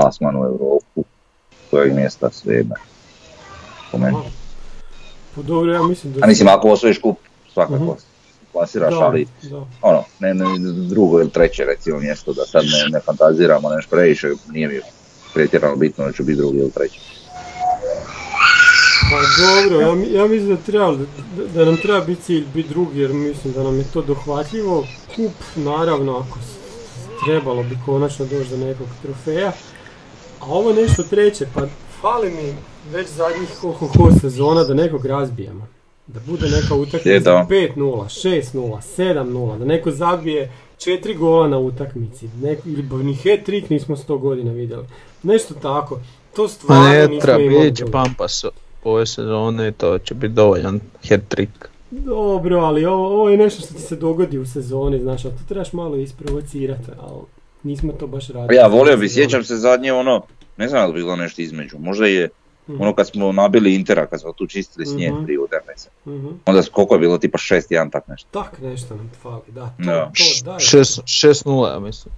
plasman 0.00 0.36
u 0.36 0.44
Europu, 0.44 1.04
kojeg 1.70 1.94
mjesta 1.94 2.30
sve 2.30 2.64
Po 3.92 3.98
meni. 3.98 4.16
Pa 5.34 5.42
dobro, 5.42 5.72
ja 5.72 5.82
mislim 5.82 6.12
da... 6.12 6.20
A 6.24 6.26
mislim, 6.26 6.48
ako 6.48 6.68
osvojiš 6.68 6.98
kup, 6.98 7.18
svakako 7.52 7.84
uh 7.84 7.96
plasiraš, 8.52 8.94
ali 9.00 9.26
ono, 9.82 10.04
ne, 10.20 10.34
ne, 10.34 10.44
drugo 10.88 11.20
ili 11.20 11.30
treće 11.30 11.64
recimo 11.64 11.98
mjesto, 11.98 12.32
da 12.32 12.44
sad 12.44 12.64
ne, 12.64 12.90
ne 12.92 13.00
fantaziramo 13.00 13.70
nešto 13.70 13.90
previše, 13.90 14.28
nije 14.52 14.68
mi 14.68 14.80
pretjerano 15.34 15.76
bitno 15.76 16.04
da 16.04 16.12
ću 16.12 16.24
biti 16.24 16.38
drugi 16.38 16.58
ili 16.58 16.70
treći. 16.70 17.00
Pa 19.10 19.16
dobro, 19.44 19.80
ja, 19.80 20.20
ja 20.20 20.26
mislim 20.26 20.56
da, 20.56 20.62
treba, 20.62 20.92
da, 21.36 21.46
da, 21.54 21.64
nam 21.64 21.76
treba 21.76 22.00
biti 22.00 22.22
cilj 22.22 22.44
biti 22.54 22.68
drugi 22.68 23.00
jer 23.00 23.12
mislim 23.12 23.52
da 23.52 23.62
nam 23.62 23.78
je 23.78 23.84
to 23.92 24.02
dohvatljivo. 24.02 24.86
Kup, 25.16 25.32
naravno, 25.56 26.18
ako 26.18 26.38
trebalo 27.24 27.62
bi 27.62 27.78
konačno 27.86 28.26
doći 28.26 28.50
do 28.50 28.56
nekog 28.56 28.86
trofeja. 29.02 29.52
A 30.40 30.44
ovo 30.46 30.72
nešto 30.72 31.02
treće, 31.02 31.46
pa 31.54 31.66
fali 32.00 32.30
mi 32.30 32.54
već 32.92 33.08
zadnjih 33.08 33.48
ho, 33.60 34.10
sezona 34.20 34.64
da 34.64 34.74
nekog 34.74 35.06
razbijemo. 35.06 35.66
Da 36.06 36.20
bude 36.26 36.46
neka 36.48 36.74
utakmica 36.74 37.46
5-0, 37.50 37.76
6-0, 37.76 38.80
7-0, 38.96 39.58
da 39.58 39.64
neko 39.64 39.90
zabije 39.90 40.52
četiri 40.78 41.14
gola 41.14 41.48
na 41.48 41.58
utakmici, 41.58 42.28
neko, 42.42 42.62
ili 42.68 43.04
ni 43.04 43.14
hat-trick 43.14 43.70
nismo 43.70 43.96
sto 43.96 44.18
godina 44.18 44.52
vidjeli. 44.52 44.86
Nešto 45.22 45.54
tako. 45.54 46.00
To 46.36 46.48
stvarno 46.48 46.88
ne, 46.88 47.06
nismo 47.06 47.20
treba, 47.20 47.42
imali. 47.42 47.76
će 47.76 47.86
Pampas 47.86 48.44
ove 48.84 49.06
sezone 49.06 49.68
i 49.68 49.72
to 49.72 49.98
će 49.98 50.14
biti 50.14 50.34
dovoljan 50.34 50.80
hat-trick. 51.02 51.68
Dobro, 51.90 52.58
ali 52.58 52.84
ovo, 52.84 53.06
ovo, 53.06 53.30
je 53.30 53.36
nešto 53.36 53.62
što 53.62 53.74
ti 53.74 53.80
se 53.80 53.96
dogodi 53.96 54.38
u 54.38 54.46
sezoni, 54.46 54.98
znaš, 55.00 55.24
a 55.24 55.28
to 55.28 55.42
trebaš 55.48 55.72
malo 55.72 55.96
isprovocirati, 55.96 56.90
ali 57.00 57.20
nismo 57.62 57.92
to 57.92 58.06
baš 58.06 58.28
radili. 58.28 58.56
Ja 58.56 58.66
volio 58.66 58.96
bi, 58.96 59.08
sjećam 59.08 59.44
se 59.44 59.56
zadnje 59.56 59.92
ono, 59.92 60.22
ne 60.56 60.68
znam 60.68 60.86
da 60.86 60.92
bi 60.92 61.00
bilo 61.00 61.16
nešto 61.16 61.42
između, 61.42 61.78
možda 61.78 62.06
je 62.06 62.28
mm 62.70 62.80
Ono 62.80 62.94
kad 62.94 63.06
smo 63.06 63.32
nabili 63.32 63.74
Intera, 63.74 64.06
kad 64.06 64.20
smo 64.20 64.32
tu 64.32 64.46
čistili 64.46 64.86
snijeg 64.86 65.12
mm-hmm. 65.12 65.24
prije 65.24 65.40
utakmice. 65.40 65.88
Mm-hmm. 66.06 66.40
Onda 66.46 66.62
koliko 66.72 66.94
je 66.94 66.98
bilo, 66.98 67.18
tipa 67.18 67.38
6-1, 67.38 67.90
tak 67.90 68.08
nešto. 68.08 68.28
Tak 68.30 68.60
nešto 68.60 68.96
nam 68.96 69.10
fali, 69.22 69.42
da. 69.48 69.74
To, 69.84 70.10
to, 70.44 70.50
6-0, 70.50 71.72
ja 71.72 71.78
mislim. 71.78 72.14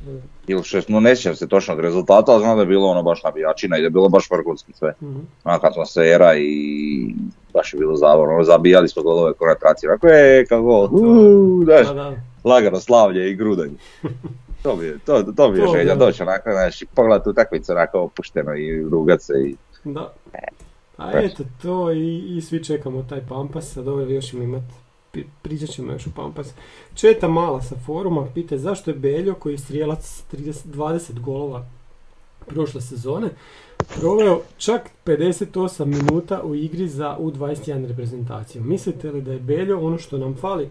Ili 0.46 0.61
6-0, 0.61 1.00
ne 1.00 1.16
sjećam 1.16 1.37
se 1.37 1.48
točnog 1.48 1.81
rezultata, 1.81 2.33
ali 2.33 2.42
znam 2.42 2.57
da 2.57 2.62
je 2.62 2.66
bilo 2.66 2.88
ono 2.88 3.02
baš 3.02 3.22
nabijačina 3.22 3.78
i 3.78 3.81
da 3.81 3.87
je 3.87 3.90
bilo 3.90 4.09
baš 4.09 4.31
vrhunski 4.31 4.72
sve. 4.72 4.94
Mm-hmm. 5.02 5.26
Ono 5.44 5.59
kad 5.59 5.72
smo 5.74 5.87
se 5.87 6.00
era 6.00 6.35
i 6.37 7.14
baš 7.52 7.74
je 7.74 7.78
bilo 7.78 7.96
zavorno, 7.96 8.35
ono 8.35 8.44
zabijali 8.44 8.88
smo 8.88 9.02
golove 9.02 9.33
koncentracije, 9.33 9.90
onako 9.90 10.07
je 10.07 10.46
kako, 10.46 10.88
uuu, 10.92 11.64
daš, 11.64 11.87
da, 11.87 11.94
da. 11.94 12.16
lagano 12.44 12.81
slavlje 12.81 13.31
i 13.31 13.35
grudanje. 13.37 13.76
to 14.62 14.83
je, 14.83 14.98
to, 14.98 15.22
to 15.22 15.55
je 15.55 15.68
želja, 15.72 15.94
doći 15.94 16.22
onako, 16.22 16.51
znaš, 16.53 16.83
pogledati 16.94 17.29
utakmicu 17.31 17.72
onako 17.72 18.01
opušteno 18.01 18.55
i 18.55 18.83
rugat 18.83 19.22
se 19.22 19.33
i 19.46 19.57
da. 19.85 20.12
A 20.96 21.11
eto 21.14 21.44
to 21.62 21.92
i, 21.92 22.37
i 22.37 22.40
svi 22.40 22.64
čekamo 22.64 23.03
taj 23.03 23.20
Pampas, 23.29 23.72
sad 23.72 23.88
ovaj 23.88 24.14
još 24.14 24.27
ćemo 24.27 24.42
imati 24.42 24.75
pričat 25.42 25.68
ćemo 25.68 25.92
još 25.92 26.07
u 26.07 26.14
Pampas. 26.14 26.53
Četa 26.94 27.29
Mala 27.29 27.62
sa 27.62 27.75
foruma 27.87 28.27
pita 28.35 28.59
zašto 28.59 28.90
je 28.90 28.94
Beljo 28.94 29.35
koji 29.35 29.53
je 29.55 29.59
strijelac 29.59 30.22
30, 30.33 30.66
20 30.66 31.20
golova 31.20 31.66
prošle 32.46 32.81
sezone 32.81 33.29
proveo 34.01 34.40
čak 34.59 34.90
58 35.07 35.85
minuta 35.85 36.42
u 36.42 36.55
igri 36.55 36.88
za 36.88 37.16
U21 37.20 37.87
reprezentaciju. 37.87 38.62
Mislite 38.62 39.11
li 39.11 39.22
da 39.22 39.33
je 39.33 39.38
Beljo 39.38 39.81
ono 39.81 39.98
što 39.98 40.18
nam 40.18 40.37
fali 40.37 40.68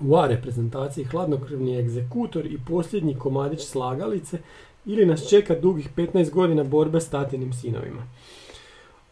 u 0.00 0.16
A 0.16 0.26
reprezentaciji 0.26 1.04
hladnokrvni 1.04 1.78
egzekutor 1.78 2.46
i 2.46 2.58
posljednji 2.68 3.18
komadić 3.18 3.60
slagalice 3.60 4.38
ili 4.84 5.06
nas 5.06 5.28
čeka 5.28 5.54
dugih 5.54 5.88
15 5.96 6.30
godina 6.30 6.64
borbe 6.64 7.00
s 7.00 7.08
tatinim 7.08 7.52
sinovima? 7.52 8.02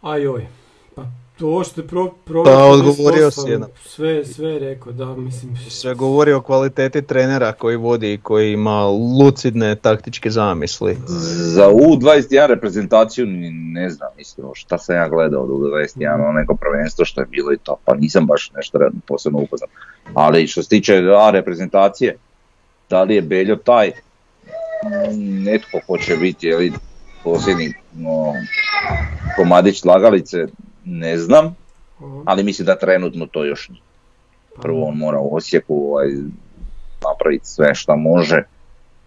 Ajoj, 0.01 0.47
pa 0.95 1.03
to 1.41 1.65
što 1.65 1.81
je 1.81 1.87
pro, 1.87 2.11
pro, 2.25 2.45
pa 2.45 2.65
odgovorio 2.65 3.31
si 3.31 3.51
jedan. 3.51 3.69
Sve, 3.85 4.25
sve 4.25 4.59
rekao, 4.59 4.93
da, 4.93 5.07
mislim. 5.07 5.57
Sve 5.69 5.95
govori 5.95 6.33
o 6.33 6.41
kvaliteti 6.41 7.03
trenera 7.03 7.53
koji 7.53 7.77
vodi 7.77 8.13
i 8.13 8.19
koji 8.19 8.53
ima 8.53 8.85
lucidne 8.87 9.75
taktičke 9.75 10.31
zamisli. 10.31 10.97
Za 11.55 11.69
U21 11.69 12.47
reprezentaciju 12.47 13.27
ne 13.73 13.91
znam, 13.91 14.09
mislim, 14.17 14.47
šta 14.55 14.79
sam 14.79 14.97
ja 14.97 15.09
gledao 15.09 15.43
od 15.43 15.49
U21, 15.49 16.15
ono 16.15 16.33
neko 16.33 16.55
prvenstvo 16.55 17.05
što 17.05 17.21
je 17.21 17.27
bilo 17.27 17.53
i 17.53 17.59
to, 17.63 17.77
pa 17.85 17.95
nisam 17.95 18.27
baš 18.27 18.51
nešto 18.57 18.79
posebno 19.07 19.39
upoznat. 19.39 19.71
Ali 20.15 20.47
što 20.47 20.63
se 20.63 20.69
tiče 20.69 21.03
A 21.19 21.31
reprezentacije, 21.31 22.17
da 22.91 23.03
li 23.03 23.15
je 23.15 23.23
Beljo 23.23 23.57
taj, 23.57 23.91
netko 25.19 25.81
hoće 25.87 26.17
biti, 26.17 26.47
je 26.47 26.73
posljednji 27.25 27.73
no, 27.95 28.33
komadić 29.37 29.85
lagalice, 29.85 30.47
ne 30.85 31.19
znam, 31.19 31.57
ali 32.25 32.43
mislim 32.43 32.67
da 32.67 32.79
trenutno 32.79 33.27
to 33.27 33.45
još 33.45 33.69
nije. 33.69 33.83
Prvo 34.63 34.85
on 34.85 34.97
mora 34.97 35.19
u 35.19 35.37
Osijeku 35.37 35.75
ovaj, 35.75 36.09
napraviti 37.05 37.47
sve 37.47 37.75
što 37.75 37.97
može, 37.97 38.43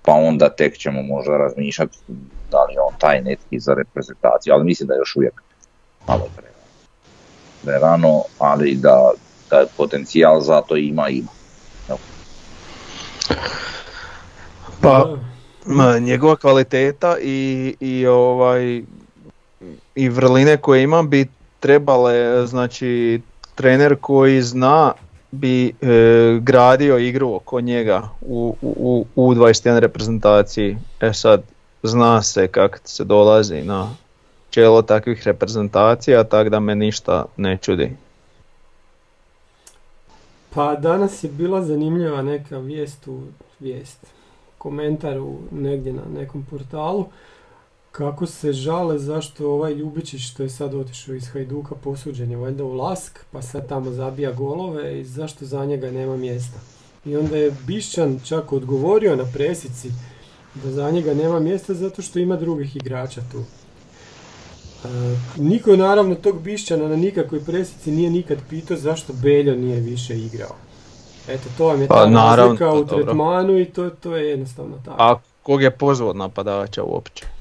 pa 0.01 0.11
onda 0.11 0.49
tek 0.49 0.77
ćemo 0.77 1.01
možda 1.01 1.37
razmišljati 1.37 1.97
da 2.51 2.63
li 2.63 2.75
on 2.89 2.99
taj 2.99 3.21
netki 3.21 3.59
za 3.59 3.73
reprezentaciju, 3.73 4.53
ali 4.53 4.63
mislim 4.63 4.87
da 4.87 4.93
je 4.93 4.97
još 4.97 5.15
uvijek 5.15 5.41
malo 6.07 6.29
prerano, 7.63 8.21
ali 8.39 8.75
da, 8.75 9.11
da 9.49 9.65
potencijal 9.77 10.41
za 10.41 10.61
to 10.61 10.75
ima 10.75 11.09
ima. 11.09 11.29
Pa, 14.81 15.17
njegova 15.99 16.35
kvaliteta 16.35 17.17
i, 17.21 17.75
i 17.79 18.07
ovaj 18.07 18.83
i 19.95 20.09
vrline 20.09 20.57
koje 20.57 20.83
ima 20.83 21.03
bi 21.03 21.27
trebale, 21.63 22.47
znači 22.47 23.21
trener 23.55 23.95
koji 24.01 24.41
zna 24.41 24.93
bi 25.31 25.67
e, 25.67 25.73
gradio 26.41 26.97
igru 26.97 27.33
oko 27.33 27.61
njega 27.61 28.09
u, 28.21 28.55
u, 28.61 29.05
u 29.15 29.33
21 29.33 29.79
reprezentaciji. 29.79 30.77
E 30.99 31.13
sad, 31.13 31.41
zna 31.83 32.21
se 32.21 32.47
kako 32.47 32.77
se 32.83 33.03
dolazi 33.03 33.61
na 33.61 33.89
čelo 34.49 34.81
takvih 34.81 35.23
reprezentacija, 35.23 36.23
tako 36.23 36.49
da 36.49 36.59
me 36.59 36.75
ništa 36.75 37.25
ne 37.37 37.57
čudi. 37.61 37.91
Pa 40.53 40.75
danas 40.75 41.23
je 41.23 41.29
bila 41.29 41.61
zanimljiva 41.61 42.21
neka 42.21 42.57
vijest 42.57 43.07
u 43.07 43.21
vijest, 43.59 43.99
komentar 44.57 45.19
u, 45.19 45.39
negdje 45.51 45.93
na 45.93 46.03
nekom 46.19 46.45
portalu 46.49 47.05
kako 47.93 48.25
se 48.25 48.53
žale 48.53 48.99
zašto 48.99 49.51
ovaj 49.51 49.73
Ljubičić 49.73 50.21
što 50.21 50.43
je 50.43 50.49
sad 50.49 50.73
otišao 50.73 51.15
iz 51.15 51.27
Hajduka 51.27 51.75
posuđen 51.75 52.31
je 52.31 52.37
valjda 52.37 52.63
u 52.63 52.73
Lask 52.73 53.19
pa 53.31 53.41
sad 53.41 53.69
tamo 53.69 53.91
zabija 53.91 54.31
golove 54.31 54.99
i 54.99 55.05
zašto 55.05 55.45
za 55.45 55.65
njega 55.65 55.91
nema 55.91 56.17
mjesta. 56.17 56.59
I 57.05 57.17
onda 57.17 57.37
je 57.37 57.55
Bišćan 57.67 58.19
čak 58.25 58.53
odgovorio 58.53 59.15
na 59.15 59.25
presici 59.33 59.91
da 60.55 60.71
za 60.71 60.91
njega 60.91 61.13
nema 61.13 61.39
mjesta 61.39 61.73
zato 61.73 62.01
što 62.01 62.19
ima 62.19 62.35
drugih 62.35 62.75
igrača 62.75 63.21
tu. 63.31 63.39
E, 63.39 64.87
niko 65.37 65.75
naravno 65.75 66.15
tog 66.15 66.41
Bišćana 66.41 66.87
na 66.87 66.95
nikakvoj 66.95 67.45
presici 67.45 67.91
nije 67.91 68.09
nikad 68.09 68.37
pitao 68.49 68.77
zašto 68.77 69.13
Beljo 69.13 69.55
nije 69.55 69.79
više 69.79 70.17
igrao. 70.17 70.55
Eto, 71.27 71.49
to 71.57 71.65
vam 71.65 71.81
je 71.81 71.87
pa, 71.87 71.95
ta 71.95 72.35
razlika 72.35 72.73
u 72.73 72.85
tretmanu 72.85 73.59
i 73.59 73.65
to, 73.65 73.89
to 73.89 74.15
je 74.15 74.29
jednostavno 74.29 74.77
tako. 74.85 75.03
A 75.03 75.19
kog 75.43 75.61
je 75.61 75.71
pozvao 75.71 76.13
napadača 76.13 76.83
uopće? 76.83 77.32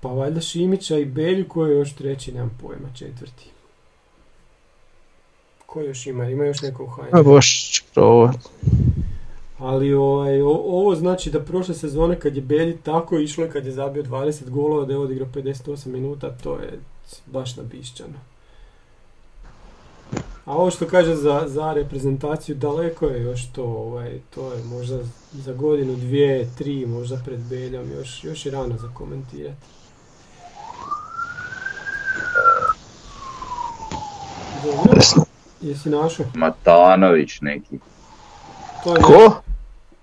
Pa 0.00 0.08
valjda 0.08 0.40
Šimića 0.40 0.98
i 0.98 1.04
Belju, 1.04 1.48
koji 1.48 1.70
je 1.70 1.78
još 1.78 1.94
treći, 1.94 2.32
nemam 2.32 2.58
pojma, 2.62 2.88
četvrti. 2.94 3.50
Ko 5.66 5.80
još 5.80 6.06
ima? 6.06 6.30
Ima 6.30 6.44
još 6.44 6.62
neko 6.62 6.84
u 6.84 6.86
HNL? 6.86 7.22
Boš 7.22 7.70
Ali 9.58 9.94
ovaj, 9.94 10.40
ovo 10.42 10.94
znači 10.94 11.30
da 11.30 11.40
prošle 11.40 11.74
sezone 11.74 12.20
kad 12.20 12.36
je 12.36 12.42
Belji 12.42 12.76
tako 12.76 13.18
išlo 13.18 13.44
i 13.44 13.50
kad 13.50 13.66
je 13.66 13.72
zabio 13.72 14.02
20 14.02 14.50
golova 14.50 14.84
da 14.84 14.92
je 14.92 14.98
odigrao 14.98 15.28
58 15.34 15.86
minuta, 15.86 16.36
to 16.42 16.54
je 16.54 16.78
baš 17.26 17.56
nabišćano. 17.56 18.14
A 20.44 20.56
ovo 20.56 20.70
što 20.70 20.86
kaže 20.86 21.14
za, 21.14 21.44
za 21.46 21.72
reprezentaciju, 21.72 22.56
daleko 22.56 23.06
je 23.06 23.22
još 23.22 23.52
to, 23.52 23.64
ovaj, 23.64 24.20
to 24.34 24.52
je 24.52 24.64
možda 24.64 24.98
za 25.32 25.52
godinu, 25.52 25.96
dvije, 25.96 26.48
tri, 26.58 26.86
možda 26.86 27.20
pred 27.24 27.40
Beljom, 27.40 27.92
još, 27.92 28.24
još 28.24 28.46
je 28.46 28.52
rano 28.52 28.78
za 28.78 28.88
komentirati. 28.94 29.77
Jesi 35.60 35.90
našao? 35.90 36.26
Matanović 36.34 37.40
neki. 37.40 37.78
To 38.84 38.96
je 38.96 39.02
Ko? 39.02 39.42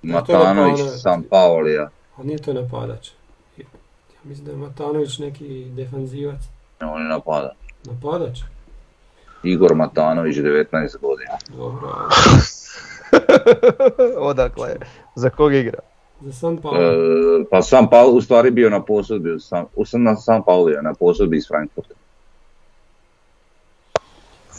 Matanović, 0.02 0.80
San 1.02 1.24
Paolija. 1.24 1.90
A 2.18 2.24
nije 2.24 2.38
to 2.38 2.54
napadač. 2.54 3.10
Ja 3.58 3.66
mislim 4.24 4.46
da 4.46 4.52
je 4.52 4.58
Matanović 4.58 5.18
neki 5.18 5.66
defanzivac. 5.76 6.40
Ne, 6.82 6.88
on 6.88 7.02
je 7.02 7.08
napadač. 7.08 7.56
Napadač? 7.86 8.40
Igor 9.44 9.76
Matanović, 9.76 10.36
19 10.36 10.98
godina. 11.02 11.38
Dobro. 11.58 11.90
Odakle? 14.30 14.76
Za 15.16 15.30
kog 15.30 15.54
igra? 15.54 15.80
Za 16.22 16.32
San 16.32 16.58
Paolo. 16.58 16.80
E, 16.82 17.46
pa 17.52 17.62
San 17.62 17.90
Paolo 17.90 18.12
u 18.12 18.22
stvari 18.22 18.52
bio 18.52 18.70
na 18.70 18.84
posudbi, 18.84 19.40
sam, 19.40 19.66
na 19.94 20.16
San 20.16 20.44
Paolo 20.44 20.82
na 20.82 20.94
posudbi 20.94 21.38
iz 21.38 21.48
Frankfurta. 21.48 21.94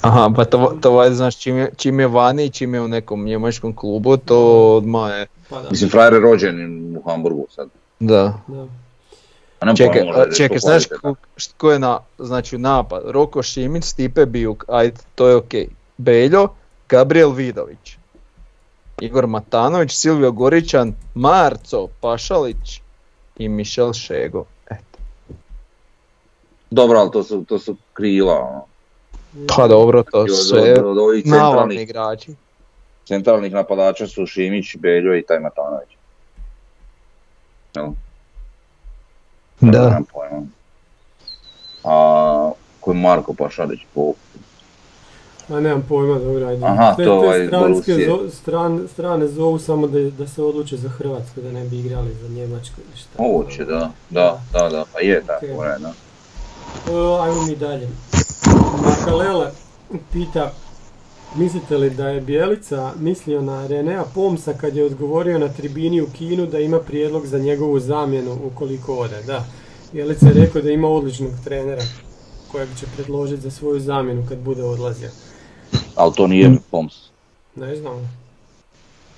Aha, 0.07 0.31
pa 0.37 0.45
to, 0.45 0.79
to 0.81 1.05
znaš, 1.11 1.38
čim 1.38 1.57
je, 1.57 1.71
čim 1.77 2.01
je 2.01 2.07
vani 2.07 2.45
i 2.45 2.51
čim 2.51 2.75
je 2.75 2.81
u 2.81 2.88
nekom 2.88 3.25
njemačkom 3.25 3.77
klubu, 3.77 4.16
to 4.16 4.38
odmah 4.77 5.11
je... 5.11 5.27
Pa 5.51 5.62
da. 5.62 5.71
Mislim, 5.71 5.90
frajer 5.90 6.12
je 6.12 6.21
rođen 6.21 6.97
u 6.97 7.03
Hamburgu 7.11 7.47
sad. 7.51 7.69
Da. 8.01 8.40
da. 8.47 8.66
Čekaj, 9.77 10.03
čekaj, 10.37 10.59
znaš 10.59 10.85
ko, 11.03 11.14
ko, 11.57 11.73
je 11.73 11.79
na, 11.79 11.99
znači 12.19 12.59
napad? 12.59 13.03
Roko 13.07 13.42
Šimić, 13.42 13.85
Stipe 13.85 14.27
Bijuk, 14.27 14.64
ajde, 14.69 14.97
to 15.14 15.29
je 15.29 15.37
okej. 15.37 15.66
Okay. 15.66 15.71
Beljo, 15.97 16.49
Gabriel 16.88 17.31
Vidović, 17.31 17.97
Igor 19.01 19.27
Matanović, 19.27 19.92
Silvio 19.92 20.33
Goričan, 20.33 20.95
Marco 21.14 21.88
Pašalić 22.01 22.81
i 23.37 23.49
Mišel 23.49 23.92
Šego. 23.92 24.45
Eto. 24.71 24.99
Dobro, 26.71 26.99
ali 26.99 27.11
to 27.11 27.23
su, 27.23 27.45
to 27.49 27.59
su 27.59 27.77
krila, 27.95 28.35
ono. 28.35 28.75
Pa 29.57 29.68
dobro, 29.68 30.03
to 30.03 30.29
su 30.29 30.35
sve 30.35 30.77
navalni 31.25 31.83
igrači. 31.83 32.35
Centralnih 33.05 33.53
napadača 33.53 34.07
su 34.07 34.27
Šimić, 34.27 34.77
Beljo 34.77 35.16
i 35.16 35.22
taj 35.22 35.40
Matanović. 35.40 35.88
Da. 39.61 40.01
A 41.85 42.53
ko 42.81 42.90
je 42.90 42.99
Marko 42.99 43.35
Pašalić 43.35 43.81
po... 43.94 44.12
Ma 45.49 45.61
nemam 45.61 45.85
pojma, 45.88 46.18
dobro, 46.18 46.46
ajde. 46.46 46.66
Aha, 46.66 46.94
te, 46.96 47.05
to 47.05 47.33
te 47.33 47.46
stranske 47.46 47.92
zo, 47.92 48.31
stran, 48.31 48.88
strane 48.92 49.27
zovu 49.29 49.59
samo 49.59 49.87
da, 49.87 50.11
da 50.11 50.27
se 50.27 50.42
odluče 50.42 50.77
za 50.77 50.88
Hrvatsku, 50.88 51.40
da 51.40 51.53
ne 51.53 51.64
bi 51.64 51.79
igrali 51.79 52.14
za 52.14 52.29
Njemačku 52.29 52.81
ili 52.81 52.96
šta. 52.96 53.22
Moguće, 53.22 53.64
da, 53.64 53.90
da, 54.11 54.40
da, 54.53 54.68
da, 54.68 54.85
pa 54.92 55.01
je 55.01 55.22
tako, 55.27 55.46
okay. 55.46 55.79
da. 55.79 55.92
O, 56.92 57.20
ajmo 57.22 57.42
mi 57.42 57.57
dalje. 57.57 57.88
Makalele 59.07 59.51
pita, 60.12 60.51
mislite 61.37 61.77
li 61.77 61.90
da 61.90 62.09
je 62.09 62.21
Bjelica 62.21 62.92
mislio 62.99 63.42
na 63.42 63.66
Renea 63.66 64.05
Pomsa 64.14 64.53
kad 64.53 64.77
je 64.77 64.85
odgovorio 64.85 65.38
na 65.38 65.49
tribini 65.49 66.01
u 66.01 66.07
Kinu 66.19 66.47
da 66.47 66.59
ima 66.59 66.79
prijedlog 66.81 67.27
za 67.27 67.38
njegovu 67.38 67.81
zamjenu 67.81 68.38
ukoliko 68.45 68.95
ode? 68.95 69.23
Da, 69.27 69.45
Bjelica 69.92 70.27
je 70.27 70.35
rekao 70.35 70.62
da 70.62 70.71
ima 70.71 70.88
odličnog 70.88 71.31
trenera 71.45 71.83
kojeg 72.53 72.69
će 72.81 72.87
predložiti 72.97 73.42
za 73.42 73.51
svoju 73.51 73.81
zamjenu 73.81 74.27
kad 74.29 74.38
bude 74.38 74.62
odlazio. 74.62 75.09
Ali 75.97 76.12
to 76.16 76.27
nije 76.27 76.57
Poms. 76.71 76.95
Ne 77.55 77.77
znam. 77.77 78.16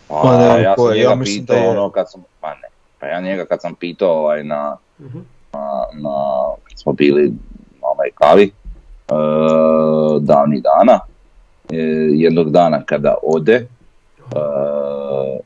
Pa, 0.08 0.20
pa 0.22 0.38
ne, 0.38 0.62
ja 0.62 0.74
sam 0.76 0.86
njega 0.86 1.10
ja 1.10 1.18
pitao 1.24 1.56
je... 1.56 1.68
ono 1.68 1.90
kad 1.90 2.10
sam, 2.10 2.24
pa 2.40 2.54
ne, 2.54 2.68
pa 2.98 3.06
ja 3.06 3.20
njega 3.20 3.44
kad 3.44 3.60
sam 3.60 3.74
pitao 3.74 4.12
ovaj 4.12 4.44
na, 4.44 4.76
uh 4.98 5.12
na, 5.52 5.84
na, 5.92 6.14
kad 6.68 6.78
smo 6.78 6.92
bili 6.92 7.32
na 7.80 7.88
onaj 7.88 8.10
kavi, 8.14 8.52
davnih 10.20 10.62
dana, 10.62 11.00
e, 11.70 11.76
jednog 12.12 12.50
dana 12.50 12.82
kada 12.84 13.14
ode, 13.22 13.66
uh, 14.18 15.38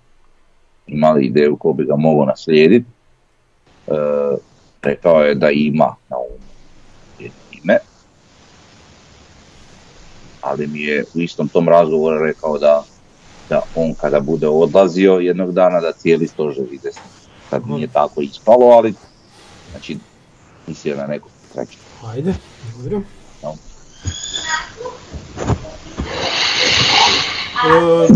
imali 0.87 1.27
ideju 1.27 1.57
ko 1.57 1.73
bi 1.73 1.85
ga 1.85 1.97
mogao 1.97 2.27
naslijediti, 2.27 2.87
rekao 4.83 5.23
je 5.23 5.35
da 5.35 5.51
ima 5.51 5.95
na 6.09 6.17
umu 6.17 6.43
ime, 7.63 7.79
ali 10.41 10.67
mi 10.67 10.81
je 10.81 11.05
u 11.15 11.21
istom 11.21 11.49
tom 11.49 11.69
razgovoru 11.69 12.19
rekao 12.19 12.59
da, 12.59 12.83
da 13.49 13.61
on 13.75 13.95
kada 13.95 14.21
bude 14.21 14.49
odlazio 14.49 15.13
jednog 15.13 15.53
dana 15.53 15.81
da 15.81 15.93
cijeli 15.93 16.27
stožer 16.27 16.65
ide 16.73 16.91
Sad 17.51 17.67
nije 17.67 17.87
tako 17.87 18.21
ispalo, 18.21 18.67
ali 18.67 18.95
znači 19.71 19.99
mislio 20.67 20.97
na 20.97 21.07
nekog 21.07 21.31
trećeg. 21.53 21.79
Ajde, 22.07 22.35
dobro. 22.77 23.03
E, 27.65 28.13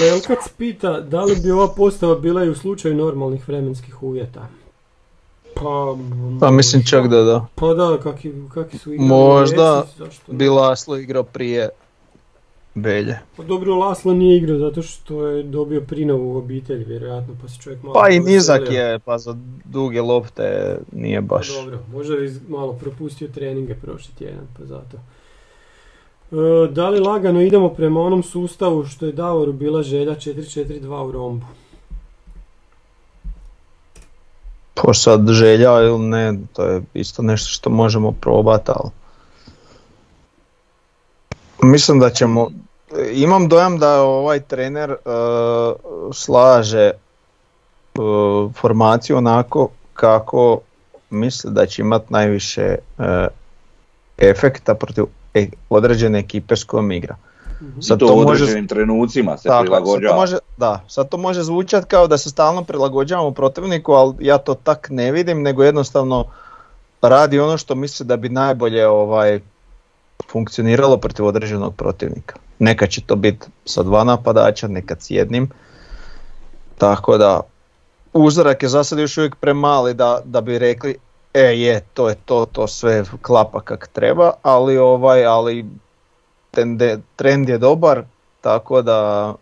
Lelkac 0.00 0.48
pita 0.58 1.00
da 1.00 1.24
li 1.24 1.36
bi 1.42 1.50
ova 1.50 1.68
postava 1.68 2.14
bila 2.14 2.44
i 2.44 2.48
u 2.48 2.54
slučaju 2.54 2.94
normalnih 2.94 3.48
vremenskih 3.48 4.02
uvjeta. 4.02 4.48
Pa, 5.54 5.96
pa 6.40 6.50
mislim 6.50 6.84
čak 6.84 7.08
da 7.08 7.22
da. 7.22 7.46
Pa 7.54 7.74
da, 7.74 7.98
kakvi, 8.02 8.34
kakvi 8.54 8.78
su 8.78 8.92
igrali. 8.92 9.08
Možda 9.08 9.84
bi 10.26 10.48
Laslo 10.48 10.96
igrao 10.96 11.22
prije 11.22 11.68
Belje. 12.74 13.18
Pa 13.36 13.42
dobro, 13.42 13.74
Laslo 13.74 14.14
nije 14.14 14.36
igrao 14.36 14.58
zato 14.58 14.82
što 14.82 15.26
je 15.26 15.42
dobio 15.42 15.80
prinovu 15.80 16.34
u 16.34 16.36
obitelji, 16.36 16.84
vjerojatno, 16.84 17.34
pa 17.42 17.48
se 17.48 17.60
čovjek 17.60 17.82
malo... 17.82 17.94
Pa 17.94 18.08
i 18.08 18.20
nizak 18.20 18.70
je, 18.70 18.98
pa 18.98 19.18
za 19.18 19.36
duge 19.64 20.02
lopte 20.02 20.78
nije 20.92 21.20
baš... 21.20 21.48
Pa 21.48 21.62
dobro, 21.62 21.78
možda 21.92 22.16
bi 22.16 22.40
malo 22.48 22.72
propustio 22.72 23.28
treninge 23.28 23.74
prošli 23.74 24.14
tjedan, 24.14 24.46
pa 24.58 24.64
zato. 24.64 24.98
E, 26.34 26.68
da 26.68 26.88
li 26.88 27.00
lagano 27.00 27.40
idemo 27.40 27.68
prema 27.68 28.00
onom 28.00 28.22
sustavu 28.22 28.86
što 28.86 29.06
je 29.06 29.12
Davoru 29.12 29.52
bila 29.52 29.82
želja 29.82 30.14
4-4-2 30.14 31.08
u 31.08 31.12
rombu? 31.12 31.46
Po 34.74 34.94
sad 34.94 35.28
želja 35.28 35.82
ili 35.82 35.98
ne, 35.98 36.38
to 36.52 36.64
je 36.64 36.82
isto 36.94 37.22
nešto 37.22 37.48
što 37.48 37.70
možemo 37.70 38.12
probati, 38.12 38.70
ali... 38.74 38.90
Mislim 41.62 42.00
da 42.00 42.10
ćemo, 42.10 42.50
imam 43.12 43.48
dojam 43.48 43.78
da 43.78 44.02
ovaj 44.02 44.40
trener 44.40 44.90
uh, 44.90 44.96
slaže 46.12 46.90
formaciju 48.54 49.16
onako 49.16 49.68
kako 49.92 50.60
misle 51.10 51.50
da 51.50 51.66
će 51.66 51.82
imati 51.82 52.12
najviše 52.12 52.76
efekta 54.18 54.74
protiv 54.74 55.04
određene 55.70 56.18
ekipe 56.18 56.56
s 56.56 56.64
kojom 56.64 56.92
igra. 56.92 57.16
Mhm. 57.62 57.80
Sad 57.80 57.98
to, 57.98 58.14
u 58.14 58.18
određenim 58.18 58.54
može, 58.54 58.66
trenucima 58.66 59.36
se 59.38 59.48
prilagođava. 59.60 60.12
Sad 60.12 60.20
može, 60.20 60.38
da, 60.56 60.84
sad 60.88 61.08
to 61.08 61.16
može 61.16 61.42
zvučati 61.42 61.86
kao 61.86 62.06
da 62.06 62.18
se 62.18 62.30
stalno 62.30 62.64
prilagođavamo 62.64 63.30
protivniku, 63.30 63.92
ali 63.92 64.14
ja 64.20 64.38
to 64.38 64.54
tak 64.54 64.88
ne 64.90 65.12
vidim, 65.12 65.42
nego 65.42 65.64
jednostavno 65.64 66.24
radi 67.02 67.40
ono 67.40 67.58
što 67.58 67.74
misli 67.74 68.06
da 68.06 68.16
bi 68.16 68.28
najbolje 68.28 68.86
ovaj 68.86 69.40
funkcioniralo 70.30 70.96
protiv 70.96 71.26
određenog 71.26 71.74
protivnika. 71.74 72.36
Nekad 72.58 72.88
će 72.88 73.00
to 73.00 73.16
biti 73.16 73.46
sa 73.64 73.82
dva 73.82 74.04
napadača, 74.04 74.68
nekad 74.68 75.02
s 75.02 75.10
jednim. 75.10 75.50
Tako 76.78 77.18
da 77.18 77.40
uzorak 78.12 78.62
je 78.62 78.68
za 78.68 78.84
sad 78.84 78.98
još 78.98 79.18
uvijek 79.18 79.34
premali 79.36 79.94
da, 79.94 80.20
da 80.24 80.40
bi 80.40 80.58
rekli 80.58 80.96
e 81.34 81.40
je, 81.40 81.80
to 81.94 82.08
je 82.08 82.14
to, 82.24 82.46
to 82.52 82.66
sve 82.66 83.04
klapa 83.22 83.60
kak 83.60 83.88
treba, 83.92 84.32
ali 84.42 84.78
ovaj, 84.78 85.26
ali 85.26 85.64
trend 87.16 87.48
je 87.48 87.58
dobar, 87.58 88.02
tako 88.40 88.82
da 88.82 89.34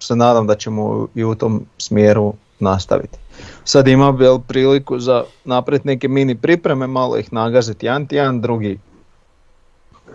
se 0.00 0.16
nadam 0.16 0.46
da 0.46 0.54
ćemo 0.54 1.08
i 1.14 1.24
u 1.24 1.34
tom 1.34 1.66
smjeru 1.78 2.34
nastaviti. 2.60 3.18
Sad 3.64 3.88
ima 3.88 4.12
bel 4.12 4.38
priliku 4.38 4.98
za 4.98 5.24
napraviti 5.44 5.86
neke 5.86 6.08
mini 6.08 6.34
pripreme, 6.34 6.86
malo 6.86 7.16
ih 7.16 7.32
nagaziti 7.32 7.86
jedan 7.86 8.06
jedan, 8.10 8.40
drugi 8.40 8.78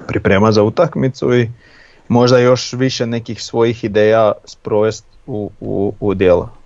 priprema 0.08 0.51
za 0.51 0.63
utakmicu 0.63 1.36
i 1.36 1.49
možda 2.08 2.39
još 2.39 2.73
više 2.73 3.05
nekih 3.05 3.43
svojih 3.43 3.84
ideja 3.84 4.32
sprovest 4.45 5.05
u, 5.27 5.51
u, 5.60 5.93
u 5.99 6.13
djela. 6.13 6.59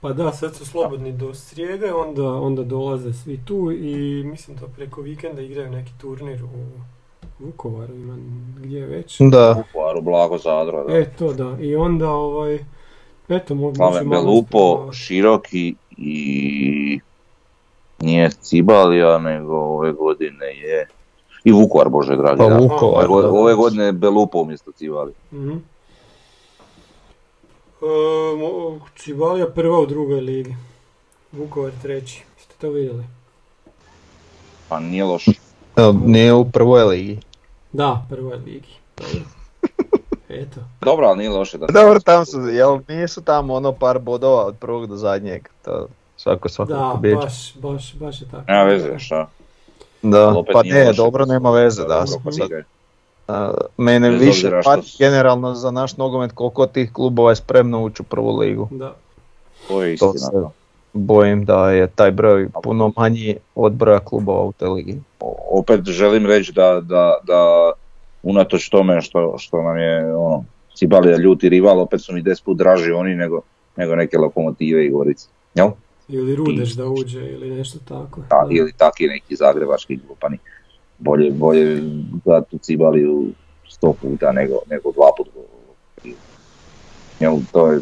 Pa 0.00 0.12
da, 0.12 0.32
sad 0.32 0.54
su 0.54 0.66
slobodni 0.66 1.12
do 1.12 1.34
srijede, 1.34 1.92
onda, 1.92 2.32
onda 2.32 2.62
dolaze 2.62 3.12
svi 3.12 3.40
tu 3.44 3.72
i 3.72 4.22
mislim 4.24 4.56
da 4.56 4.66
preko 4.66 5.00
vikenda 5.00 5.42
igraju 5.42 5.70
neki 5.70 5.92
turnir 6.00 6.44
u 6.44 6.48
Vukovaru, 7.38 7.94
ima 7.94 8.16
gdje 8.56 8.86
već. 8.86 9.16
Da. 9.20 9.52
Vukovaru, 9.52 10.00
Blago 10.00 10.38
Zadro, 10.38 10.84
da. 10.84 10.96
E, 10.98 11.10
to 11.18 11.32
da, 11.32 11.56
i 11.60 11.76
onda 11.76 12.10
ovaj, 12.10 12.58
eto, 13.28 13.54
može 13.54 14.04
Belupo, 14.04 14.92
Široki 14.92 15.74
i 15.96 17.00
nije 18.00 18.30
Cibalija, 18.30 19.18
nego 19.18 19.54
ove 19.54 19.92
godine 19.92 20.46
je 20.46 20.88
i 21.44 21.52
Vukovar, 21.52 21.88
Bože 21.88 22.16
dragi. 22.16 22.38
Pa 22.38 22.44
Vukovar, 22.44 23.06
ove, 23.08 23.26
ove 23.26 23.54
godine 23.54 23.84
je 23.84 23.92
Belupo 23.92 24.38
umjesto 24.38 24.72
Cibalija. 24.72 25.16
Mm-hmm. 25.32 25.62
E, 27.82 28.80
Cibalija 28.96 29.46
prva 29.46 29.78
u 29.78 29.86
drugoj 29.86 30.20
ligi. 30.20 30.54
Vukovar 31.32 31.72
treći. 31.82 32.24
Ste 32.38 32.54
to 32.60 32.70
vidjeli? 32.70 33.04
Pa 34.68 34.80
nije 34.80 35.04
loš. 35.04 35.26
Nije 36.04 36.34
u 36.34 36.50
prvoj 36.50 36.84
ligi. 36.84 37.18
Da, 37.72 38.06
prvoj 38.10 38.36
ligi. 38.36 38.74
Eto. 40.28 40.60
Dobro, 40.80 41.06
ali 41.06 41.18
nije 41.18 41.30
loše 41.30 41.58
da 41.58 41.66
Dobro, 41.66 42.00
tamo 42.00 42.24
su, 42.24 42.40
jel 42.40 42.78
nisu 42.88 43.22
tamo 43.22 43.54
ono 43.54 43.72
par 43.72 43.98
bodova 43.98 44.44
od 44.44 44.56
prvog 44.58 44.86
do 44.86 44.96
zadnjeg, 44.96 45.48
to 45.64 45.88
svako 46.16 46.48
svako 46.48 46.72
Da, 46.72 47.14
baš, 47.16 47.54
baš, 47.54 47.94
baš 47.94 48.20
je 48.20 48.28
tako. 48.30 48.44
Nema 48.48 48.62
veze, 48.62 48.98
šta? 48.98 49.28
Da, 50.02 50.42
pa 50.52 50.62
ne, 50.62 50.92
dobro, 50.92 51.26
nema 51.26 51.50
veze, 51.50 51.84
da. 51.84 52.06
Sad, 52.06 52.20
uh, 52.24 52.64
mene 53.76 54.10
Bez 54.10 54.20
više 54.20 54.50
pa 54.64 54.76
generalno 54.98 55.54
za 55.54 55.70
naš 55.70 55.96
nogomet 55.96 56.32
koliko 56.32 56.66
tih 56.66 56.92
klubova 56.92 57.30
je 57.30 57.36
spremno 57.36 57.84
ući 57.84 58.02
u 58.02 58.04
prvu 58.04 58.36
ligu. 58.36 58.68
Da. 58.70 58.94
To 59.68 59.82
je 59.82 59.94
istina. 59.94 60.12
To 60.12 60.18
se 60.18 60.58
bojim 60.92 61.44
da 61.44 61.70
je 61.70 61.86
taj 61.86 62.10
broj 62.10 62.48
puno 62.62 62.92
manji 62.96 63.36
od 63.54 63.72
broja 63.72 63.98
klubova 63.98 64.44
u 64.44 64.52
te 64.52 64.66
ligi. 64.66 65.00
Opet 65.50 65.84
želim 65.84 66.26
reći 66.26 66.52
da, 66.52 66.80
da, 66.80 67.14
da 67.26 67.72
unatoč 68.22 68.68
tome 68.68 69.00
što, 69.00 69.34
što 69.38 69.62
nam 69.62 69.78
je 69.78 70.16
ono, 70.16 70.44
Cibalija 70.74 71.16
ljuti 71.16 71.48
rival, 71.48 71.80
opet 71.80 72.00
su 72.00 72.12
mi 72.12 72.22
deset 72.22 72.44
put 72.44 72.58
draži 72.58 72.92
oni 72.92 73.14
nego, 73.14 73.40
nego 73.76 73.96
neke 73.96 74.18
lokomotive 74.18 74.86
i 74.86 74.90
gorice. 74.90 75.28
Jel? 75.54 75.70
Ili 76.08 76.36
Rudeš 76.36 76.72
da 76.72 76.86
uđe 76.86 77.26
ili 77.26 77.50
nešto 77.50 77.78
tako. 77.88 78.20
Da, 78.30 78.46
ili 78.50 78.72
taki 78.72 79.06
neki 79.06 79.36
zagrebački 79.36 79.96
glupani. 80.06 80.38
Bolje, 80.98 81.30
bolje 81.30 81.82
da 82.24 82.42
tu 82.42 82.58
Cibaliju 82.58 83.24
sto 83.68 83.92
puta 83.92 84.32
nego, 84.32 84.54
nego 84.70 84.92
dva 84.92 85.10
puta. 85.16 85.30
Jel, 87.20 87.38
to 87.52 87.72
je, 87.72 87.80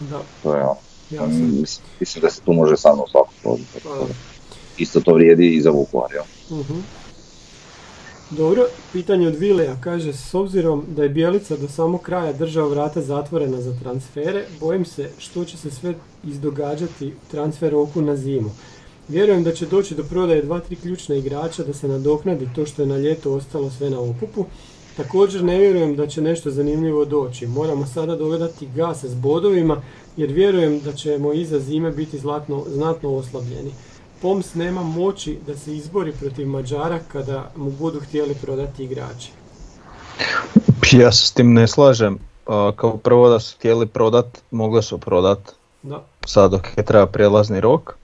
da. 0.00 0.20
to 0.42 0.54
je 0.54 0.62
ono. 0.62 0.76
Mislim, 1.10 1.86
mislim 2.00 2.22
da 2.22 2.30
se 2.30 2.40
tu 2.40 2.52
može 2.52 2.76
samo 2.76 3.06
svako 3.10 3.32
složiti. 3.42 3.78
Pa 3.84 4.06
Isto 4.78 5.00
to 5.00 5.14
vrijedi 5.14 5.54
i 5.54 5.60
za 5.60 5.70
Vukovar. 5.70 6.10
Jel? 6.12 6.24
uh 6.60 6.66
Dobro, 8.36 8.66
pitanje 8.92 9.28
od 9.28 9.34
Vileja 9.34 9.76
kaže, 9.80 10.12
s 10.12 10.34
obzirom 10.34 10.84
da 10.88 11.02
je 11.02 11.08
Bjelica 11.08 11.56
do 11.56 11.68
samog 11.68 12.02
kraja 12.02 12.32
držao 12.32 12.68
vrata 12.68 13.00
zatvorena 13.00 13.60
za 13.60 13.74
transfere, 13.82 14.44
bojim 14.60 14.84
se 14.84 15.10
što 15.18 15.44
će 15.44 15.56
se 15.56 15.70
sve 15.70 15.94
izdogađati 16.24 17.06
u 17.08 17.30
transfer 17.30 17.72
roku 17.72 18.00
na 18.00 18.16
zimu. 18.16 18.50
Vjerujem 19.08 19.44
da 19.44 19.52
će 19.52 19.66
doći 19.66 19.94
do 19.94 20.02
prodaje 20.02 20.42
dva, 20.42 20.60
tri 20.60 20.76
ključna 20.76 21.14
igrača 21.14 21.64
da 21.64 21.72
se 21.72 21.88
nadoknadi 21.88 22.48
to 22.54 22.66
što 22.66 22.82
je 22.82 22.86
na 22.86 22.96
ljeto 22.96 23.32
ostalo 23.32 23.70
sve 23.70 23.90
na 23.90 24.00
okupu. 24.00 24.44
Također 24.96 25.44
ne 25.44 25.58
vjerujem 25.58 25.96
da 25.96 26.06
će 26.06 26.20
nešto 26.20 26.50
zanimljivo 26.50 27.04
doći. 27.04 27.46
Moramo 27.46 27.86
sada 27.86 28.16
dogledati 28.16 28.68
gase 28.76 29.08
s 29.08 29.14
bodovima 29.14 29.82
jer 30.16 30.32
vjerujem 30.32 30.80
da 30.80 30.92
ćemo 30.92 31.32
iza 31.32 31.58
zime 31.58 31.90
biti 31.90 32.18
zlatno, 32.18 32.64
znatno 32.68 33.14
oslabljeni. 33.16 33.70
Poms 34.22 34.54
nema 34.54 34.82
moći 34.82 35.38
da 35.46 35.56
se 35.56 35.76
izbori 35.76 36.12
protiv 36.20 36.48
Mađara 36.48 36.98
kada 37.12 37.50
mu 37.56 37.70
budu 37.70 38.00
htjeli 38.00 38.34
prodati 38.34 38.84
igrači. 38.84 39.30
Ja 40.92 41.12
se 41.12 41.26
s 41.26 41.32
tim 41.32 41.52
ne 41.52 41.68
slažem. 41.68 42.18
Kao 42.76 42.96
prvo 42.96 43.28
da 43.28 43.40
su 43.40 43.56
htjeli 43.56 43.86
prodat, 43.86 44.26
mogli 44.50 44.82
su 44.82 44.98
prodat. 44.98 45.38
Da. 45.82 46.04
Sad 46.26 46.50
dok 46.50 46.66
je 46.76 46.84
treba 46.84 47.06
prijelazni 47.06 47.60
rok. 47.60 47.96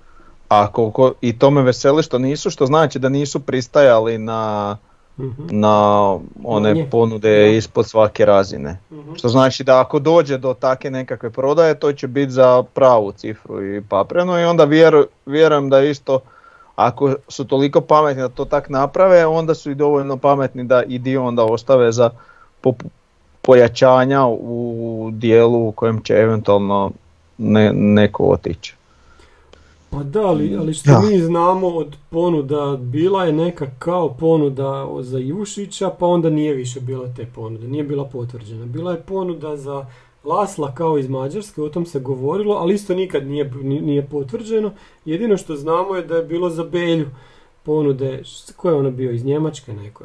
A 0.48 0.72
koliko, 0.72 1.12
i 1.20 1.38
to 1.38 1.50
me 1.50 1.62
veseli 1.62 2.02
što 2.02 2.18
nisu, 2.18 2.50
što 2.50 2.66
znači 2.66 2.98
da 2.98 3.08
nisu 3.08 3.40
pristajali 3.40 4.18
na, 4.18 4.76
mhm. 5.18 5.42
na 5.50 6.16
one 6.44 6.90
ponude 6.90 7.56
ispod 7.56 7.86
svake 7.86 8.24
razine. 8.24 8.78
Mhm. 8.92 9.14
Što 9.14 9.28
znači 9.28 9.64
da 9.64 9.80
ako 9.80 9.98
dođe 9.98 10.38
do 10.38 10.54
take 10.54 10.90
nekakve 10.90 11.30
prodaje, 11.30 11.74
to 11.74 11.92
će 11.92 12.06
biti 12.06 12.32
za 12.32 12.62
pravu 12.74 13.12
cifru 13.12 13.64
i 13.64 13.82
papreno 13.88 14.40
i 14.40 14.44
onda 14.44 14.64
vjerujem 15.26 15.70
da 15.70 15.80
isto 15.80 16.20
ako 16.76 17.14
su 17.28 17.44
toliko 17.44 17.80
pametni 17.80 18.22
da 18.22 18.28
to 18.28 18.44
tak 18.44 18.68
naprave, 18.68 19.26
onda 19.26 19.54
su 19.54 19.70
i 19.70 19.74
dovoljno 19.74 20.16
pametni 20.16 20.64
da 20.64 20.82
i 20.82 20.98
dio 20.98 21.24
onda 21.24 21.44
ostave 21.44 21.92
za 21.92 22.10
pojačanja 23.42 24.26
u 24.26 25.10
dijelu 25.12 25.68
u 25.68 25.72
kojem 25.72 26.00
će 26.00 26.14
eventualno 26.14 26.90
ne, 27.38 27.72
neko 27.72 28.24
otići. 28.24 28.77
Pa 29.90 30.02
da, 30.02 30.26
ali, 30.26 30.56
ali 30.56 30.74
što 30.74 31.02
mi 31.02 31.18
znamo 31.18 31.68
od 31.68 31.96
ponuda, 32.10 32.78
bila 32.80 33.24
je 33.24 33.32
neka 33.32 33.66
kao 33.78 34.14
ponuda 34.14 34.88
za 35.00 35.18
Jušića, 35.18 35.90
pa 35.98 36.06
onda 36.06 36.30
nije 36.30 36.54
više 36.54 36.80
bila 36.80 37.08
te 37.16 37.26
ponude, 37.34 37.68
nije 37.68 37.84
bila 37.84 38.04
potvrđena. 38.04 38.66
Bila 38.66 38.92
je 38.92 39.02
ponuda 39.02 39.56
za 39.56 39.86
Lasla 40.24 40.74
kao 40.74 40.98
iz 40.98 41.08
Mađarske, 41.08 41.62
o 41.62 41.68
tom 41.68 41.86
se 41.86 42.00
govorilo, 42.00 42.54
ali 42.54 42.74
isto 42.74 42.94
nikad 42.94 43.26
nije, 43.26 43.50
nije 43.62 44.06
potvrđeno. 44.06 44.70
Jedino 45.04 45.36
što 45.36 45.56
znamo 45.56 45.94
je 45.94 46.02
da 46.02 46.16
je 46.16 46.24
bilo 46.24 46.50
za 46.50 46.64
Belju 46.64 47.06
ponude, 47.62 48.22
ko 48.56 48.68
je 48.68 48.74
ono 48.74 48.90
bio, 48.90 49.10
iz 49.10 49.24
Njemačke 49.24 49.72
neko? 49.72 50.04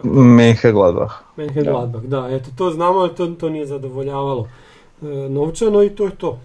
Gladbach. 0.71 1.73
Gladbach, 1.73 2.05
da, 2.05 2.27
eto, 2.31 2.49
to 2.57 2.71
znamo, 2.71 2.99
ali 2.99 3.15
to, 3.15 3.27
to 3.27 3.49
nije 3.49 3.65
zadovoljavalo 3.65 4.47
e, 5.01 5.05
novčano 5.29 5.84
i 5.84 5.89
to 5.89 6.05
je 6.05 6.15
to. 6.15 6.39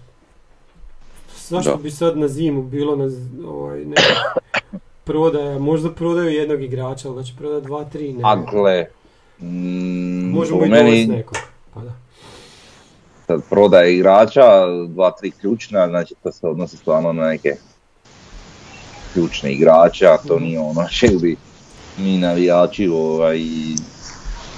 Zašto 1.49 1.77
bi 1.77 1.91
sad 1.91 2.17
na 2.17 2.27
zimu 2.27 2.63
bilo 2.63 2.95
na 2.95 3.09
ovaj, 3.47 3.85
neka 3.85 4.01
prodaja, 5.03 5.59
možda 5.59 5.91
prodaju 5.91 6.29
jednog 6.29 6.63
igrača, 6.63 7.07
ali 7.07 7.17
da 7.17 7.23
će 7.23 7.33
prodati 7.37 7.65
dva, 7.65 7.83
tri, 7.83 8.13
ne. 8.13 8.21
Dakle, 8.21 8.85
mm, 9.39 10.31
Možemo 10.31 10.65
i 10.65 10.69
meni... 10.69 11.07
nekog. 11.07 11.37
Pa 11.73 11.81
da. 11.81 11.93
Sad 13.27 13.41
prodaje 13.49 13.95
igrača, 13.95 14.41
dva, 14.87 15.11
tri 15.11 15.31
ključna, 15.31 15.87
znači 15.87 16.13
to 16.23 16.31
se 16.31 16.47
odnosi 16.47 16.77
stvarno 16.77 17.13
na 17.13 17.27
neke 17.27 17.55
ključne 19.13 19.53
igrače, 19.53 20.07
a 20.07 20.17
to 20.17 20.39
nije 20.39 20.59
ono 20.59 20.85
što 20.89 21.19
bi 21.21 21.35
mi 21.97 22.17
navijači 22.17 22.87
ovaj, 22.87 23.39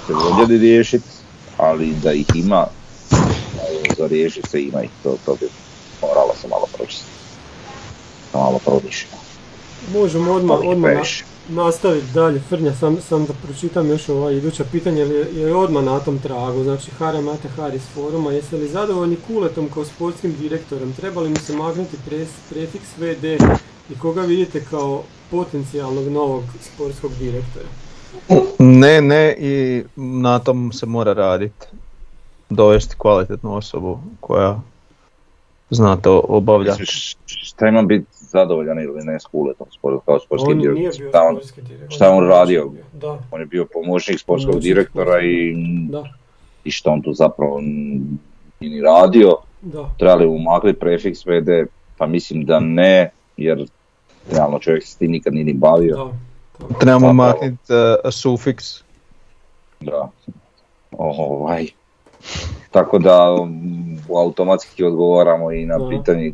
se 0.06 0.12
voljeli 0.12 0.58
riješiti, 0.58 1.08
ali 1.56 1.94
da 2.02 2.12
ih 2.12 2.26
ima, 2.34 2.66
za 3.98 4.06
riješiti 4.06 4.48
se 4.48 4.62
ima 4.62 4.82
ih, 4.82 4.90
to, 5.02 5.16
to 5.26 5.36
bi 5.40 5.48
moralo 6.02 6.34
se 6.40 6.48
malo 6.48 6.66
pročistiti. 6.76 7.10
Malo 8.34 8.58
promišljeno. 8.64 9.16
Možemo 9.92 10.32
odmah, 10.32 10.58
odmah, 10.64 10.92
nastaviti 11.48 12.12
dalje, 12.14 12.40
Frnja, 12.40 12.74
sam, 12.74 13.00
sam 13.00 13.24
da 13.26 13.32
pročitam 13.42 13.90
još 13.90 14.08
ova 14.08 14.32
iduća 14.32 14.64
pitanja, 14.72 14.98
jer 14.98 15.10
je, 15.10 15.40
je 15.40 15.54
odmah 15.54 15.84
na 15.84 16.00
tom 16.00 16.18
tragu. 16.18 16.62
Znači, 16.62 16.90
Hare 16.90 17.20
Mate 17.20 17.48
Hari 17.48 17.76
iz 17.76 17.82
foruma, 17.94 18.32
jeste 18.32 18.56
li 18.56 18.68
zadovoljni 18.68 19.16
Kuletom 19.26 19.68
kao 19.74 19.84
sportskim 19.84 20.34
direktorom? 20.40 20.92
Treba 20.92 21.20
li 21.20 21.28
mu 21.28 21.36
se 21.36 21.56
magnuti 21.56 21.96
prefiks 22.50 22.88
VD 22.98 23.24
i 23.90 23.98
koga 23.98 24.22
vidite 24.22 24.64
kao 24.70 25.02
potencijalnog 25.30 26.08
novog 26.08 26.42
sportskog 26.60 27.12
direktora? 27.18 27.68
Ne, 28.58 29.00
ne 29.00 29.36
i 29.38 29.82
na 29.96 30.38
tom 30.38 30.72
se 30.72 30.86
mora 30.86 31.12
raditi. 31.12 31.66
Dovesti 32.50 32.96
kvalitetnu 32.98 33.56
osobu 33.56 33.98
koja 34.20 34.60
zna 35.74 35.96
to 35.96 36.24
obavljati. 36.28 36.82
Šta 37.26 37.68
ima 37.68 37.82
biti 37.82 38.06
zadovoljan 38.10 38.78
ili 38.78 39.04
ne 39.04 39.20
s 39.20 39.26
Kuletom 39.26 39.66
kao 40.04 40.18
sportski 40.20 40.50
on 40.50 40.58
direktor? 40.58 40.78
Nije 40.78 40.90
bio 40.98 41.08
šta, 41.08 41.22
on, 41.22 41.38
direktor. 41.68 41.96
šta 41.96 42.10
on 42.10 42.28
radio? 42.28 42.70
Da. 42.92 43.18
On 43.30 43.40
je 43.40 43.46
bio 43.46 43.66
pomoćnik 43.72 44.20
sportskog 44.20 44.60
direktora 44.60 45.20
i, 45.22 45.54
da. 45.90 46.04
i 46.64 46.70
što 46.70 46.90
on 46.90 47.02
tu 47.02 47.12
zapravo 47.12 47.60
ni 48.60 48.80
radio. 48.80 49.36
Da. 49.60 49.90
Trebali 49.98 50.26
umakli 50.26 50.72
prefiks 50.72 51.26
VD, 51.26 51.48
pa 51.98 52.06
mislim 52.06 52.44
da 52.44 52.60
ne, 52.60 53.10
jer 53.36 53.66
realno 54.30 54.58
čovjek 54.58 54.82
se 54.84 54.90
s 54.90 54.96
tim 54.96 55.10
nikad 55.10 55.34
nije 55.34 55.44
ni 55.44 55.52
bavio. 55.52 55.96
Da. 55.96 56.78
Trebamo 56.80 57.12
maknuti 57.12 57.72
uh, 57.72 58.12
sufiks. 58.12 58.82
Da. 59.80 60.10
Ovaj. 60.92 61.66
Tako 62.70 62.98
da 62.98 63.32
um, 63.32 63.98
automatski 64.16 64.84
odgovaramo 64.84 65.52
i 65.52 65.66
na 65.66 65.88
pitanje 65.90 66.32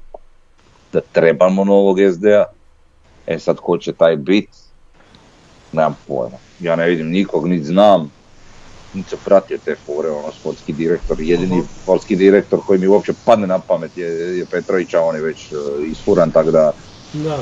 da 0.92 1.00
trebamo 1.00 1.64
novog 1.64 1.98
SD-a. 2.12 2.44
E 3.26 3.38
sad 3.38 3.56
ko 3.56 3.78
će 3.78 3.92
taj 3.92 4.16
bit, 4.16 4.48
nemam 5.72 5.96
pojma. 6.08 6.36
Ja 6.60 6.76
ne 6.76 6.88
vidim 6.88 7.08
nikog, 7.10 7.48
niti 7.48 7.64
znam, 7.64 8.10
niti 8.94 9.10
se 9.10 9.16
pratio 9.24 9.58
te 9.64 9.76
fore, 9.86 10.10
ono 10.10 10.32
sportski 10.32 10.72
direktor. 10.72 11.20
Jedini 11.20 11.56
uh-huh. 11.56 11.82
sportski 11.82 12.16
direktor 12.16 12.60
koji 12.66 12.78
mi 12.78 12.86
uopće 12.86 13.12
padne 13.24 13.46
na 13.46 13.58
pamet 13.58 13.96
je, 13.96 14.38
je 14.38 14.46
Petrović, 14.46 14.94
a 14.94 15.02
on 15.02 15.14
je 15.16 15.22
već 15.22 15.52
uh, 15.52 15.58
isfuran, 15.90 16.30
tako 16.30 16.50
da... 16.50 16.72
Da. 17.12 17.38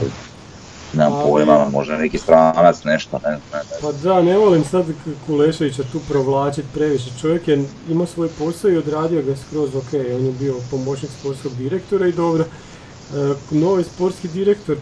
Nemam 0.93 1.22
pojma, 1.22 1.68
možda 1.72 1.99
neki 1.99 2.18
stranac, 2.18 2.84
nešto, 2.84 3.20
ne, 3.24 3.30
ne, 3.30 3.39
ne. 3.53 3.76
Pa 3.82 3.93
da, 3.93 4.22
ne 4.22 4.39
volim 4.39 4.64
sad 4.64 4.84
Kuleševića 5.26 5.82
tu 5.93 6.01
provlačiti 6.09 6.68
previše. 6.74 7.11
Čovjek 7.20 7.49
je 7.49 7.64
imao 7.89 8.07
svoj 8.07 8.28
posao 8.39 8.70
i 8.70 8.76
odradio 8.76 9.22
ga 9.22 9.37
skroz 9.37 9.74
ok, 9.74 9.93
on 9.93 10.24
je 10.26 10.32
bio 10.32 10.55
pomoćnik 10.70 11.11
sportskog 11.20 11.53
direktora 11.55 12.07
i 12.07 12.12
dobro. 12.12 12.45
E, 12.45 13.34
novi 13.51 13.84
sportski 13.84 14.28
direktor, 14.28 14.76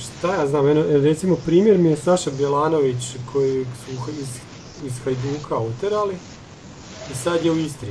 šta 0.00 0.34
ja 0.34 0.46
znam, 0.46 0.66
recimo 1.02 1.36
primjer 1.36 1.78
mi 1.78 1.88
je 1.88 1.96
Saša 1.96 2.30
Bjelanović 2.30 3.16
koji 3.32 3.64
su 3.64 4.10
iz, 4.20 4.28
iz 4.84 4.92
Hajduka 5.04 5.56
oterali 5.56 6.14
i 7.12 7.14
sad 7.14 7.44
je 7.44 7.50
u 7.50 7.58
Istri. 7.58 7.88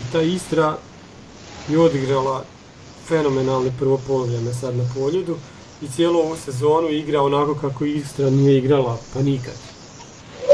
I 0.00 0.12
ta 0.12 0.22
Istra 0.22 0.76
je 1.68 1.78
odigrala 1.78 2.44
fenomenalni 3.08 3.72
prvo 3.78 4.00
polovljene 4.06 4.54
sad 4.54 4.76
na 4.76 4.84
poljudu 4.94 5.36
i 5.82 5.88
cijelu 5.88 6.18
ovu 6.18 6.36
sezonu 6.36 6.88
igra 6.88 7.22
onako 7.22 7.54
kako 7.54 7.84
Istra 7.84 8.30
nije 8.30 8.58
igrala 8.58 8.98
pa 9.14 9.22
nikad. 9.22 9.54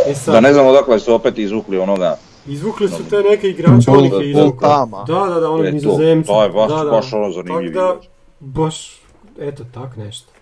E 0.07 0.14
sad, 0.14 0.35
da 0.35 0.41
ne 0.41 0.53
znam 0.53 0.66
odakle 0.66 0.99
su 1.01 1.14
opet 1.14 1.39
izvukli 1.39 1.79
onoga 1.79 2.16
Izvukli 2.49 2.89
su 2.89 3.09
te 3.11 3.22
neke 3.22 3.49
igrače, 3.49 3.91
onih 3.91 4.12
je 4.12 4.31
izvukli. 4.31 4.68
Da, 5.07 5.27
da, 5.35 5.41
da, 5.41 5.51
onih 5.51 5.74
nizozemci. 5.74 6.27
To 6.27 6.43
je 6.43 6.51
baš, 6.51 6.70
da, 6.70 6.85
da. 6.85 6.91
baš 6.91 7.12
ono 7.12 7.31
zanimljivo. 7.33 8.01
Baš, 8.41 9.01
eto 9.39 9.64
tak 9.74 9.97
nešto. 9.97 10.33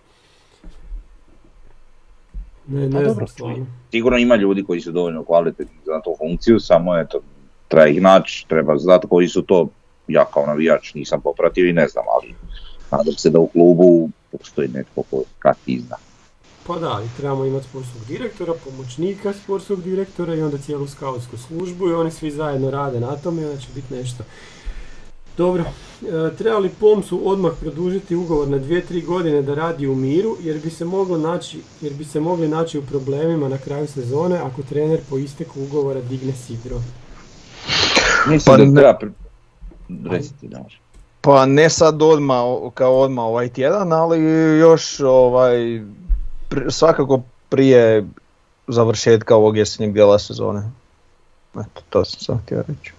Ne, 2.67 2.89
ne 2.89 3.11
znam 3.11 3.27
stvarno. 3.27 3.67
Sigurno 3.91 4.19
ima 4.19 4.37
ljudi 4.37 4.65
koji 4.65 4.81
su 4.81 4.93
dovoljno 4.93 5.25
kvalitetni 5.25 5.77
za 5.85 6.01
tu 6.05 6.15
funkciju, 6.19 6.61
samo 6.61 6.99
eto, 6.99 7.21
treba 7.69 7.87
ih 7.87 8.03
naći, 8.03 8.47
treba 8.49 8.79
znati 8.79 9.07
koji 9.09 9.29
su 9.29 9.43
to, 9.43 9.69
ja 10.09 10.25
kao 10.25 10.47
navijač 10.47 10.95
nisam 10.95 11.21
popratio 11.21 11.69
i 11.69 11.73
ne 11.73 11.89
znam, 11.89 12.05
ali 12.17 12.35
nadam 12.91 13.15
se 13.15 13.31
da 13.31 13.41
u 13.41 13.47
klubu 13.47 14.09
postoji 14.39 14.69
netko 14.69 15.03
ko 15.03 15.23
kad 15.39 15.57
ti 15.65 15.83
zna. 15.87 15.97
Pa 16.67 16.79
da, 16.79 17.03
i 17.05 17.17
trebamo 17.17 17.45
imati 17.45 17.69
sportskog 17.69 18.03
direktora, 18.09 18.53
pomoćnika 18.65 19.33
sportskog 19.33 19.83
direktora 19.83 20.35
i 20.35 20.43
onda 20.43 20.59
cijelu 20.59 20.87
skautsku 20.87 21.37
službu 21.37 21.89
i 21.89 21.95
oni 21.95 22.11
svi 22.11 22.31
zajedno 22.31 22.71
rade 22.71 23.01
na 23.01 23.17
tome 23.17 23.43
i 23.43 23.45
onda 23.45 23.61
će 23.61 23.69
biti 23.75 23.95
nešto 23.95 24.25
dobro, 25.37 25.65
e, 26.03 26.37
treba 26.37 26.59
li 26.59 26.69
Pomsu 26.81 27.21
odmah 27.25 27.53
produžiti 27.61 28.17
ugovor 28.17 28.49
na 28.49 28.59
2-3 28.59 29.05
godine 29.07 29.43
da 29.43 29.55
radi 29.55 29.87
u 29.87 29.95
miru 29.95 30.37
jer 30.41 30.61
bi 30.61 30.71
se 30.71 30.85
moglo 30.85 31.19
naći, 31.19 31.61
jer 31.81 31.93
bi 31.93 32.05
se 32.05 32.21
mogli 32.21 32.49
naći 32.49 32.79
u 32.79 32.83
problemima 32.83 33.49
na 33.49 33.59
kraju 33.59 33.87
sezone 33.87 34.37
ako 34.37 34.63
trener 34.63 35.01
po 35.11 35.19
isteku 35.19 35.63
ugovora 35.63 36.01
digne 36.01 36.33
sidro? 36.33 36.81
Mislim 38.29 38.57
pa 38.57 38.65
da 38.65 38.99
treba 38.99 40.65
Pa 41.25 41.47
ne 41.47 41.71
sad 41.71 42.03
odmah, 42.03 42.45
kao 42.75 43.01
odmah 43.01 43.25
ovaj 43.25 43.49
tjedan, 43.49 43.93
ali 43.93 44.19
još 44.59 45.01
ovaj, 45.01 45.83
svakako 46.69 47.21
prije 47.49 48.05
završetka 48.67 49.37
ovog 49.37 49.57
jesenjeg 49.57 49.93
dijela 49.93 50.19
sezone. 50.19 50.71
Eto, 51.55 51.83
to 51.91 52.05
sam 52.05 52.21
sam 52.21 52.39
htio 52.45 52.65
reći. 52.69 52.93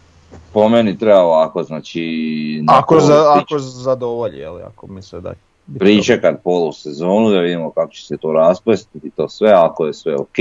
Po 0.54 0.70
meni 0.70 1.00
treba 1.00 1.22
ovako, 1.22 1.64
znači... 1.64 2.64
Ako, 2.68 3.00
za, 3.00 3.34
ako 3.36 3.60
zadovolji, 3.60 4.38
jel, 4.38 4.58
ako 4.58 4.88
misle 4.88 5.22
da... 5.22 5.34
Pričekat 5.80 6.36
polu 6.44 6.74
sezonu 6.74 7.30
da 7.30 7.40
vidimo 7.40 7.72
kako 7.72 7.92
će 7.92 8.06
se 8.06 8.18
to 8.18 8.32
raspasti 8.32 9.00
i 9.04 9.10
to 9.10 9.30
sve, 9.30 9.52
ako 9.52 9.86
je 9.86 9.94
sve 9.94 10.16
ok, 10.16 10.38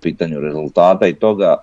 pitanju 0.00 0.40
rezultata 0.40 1.06
i 1.06 1.14
toga, 1.14 1.56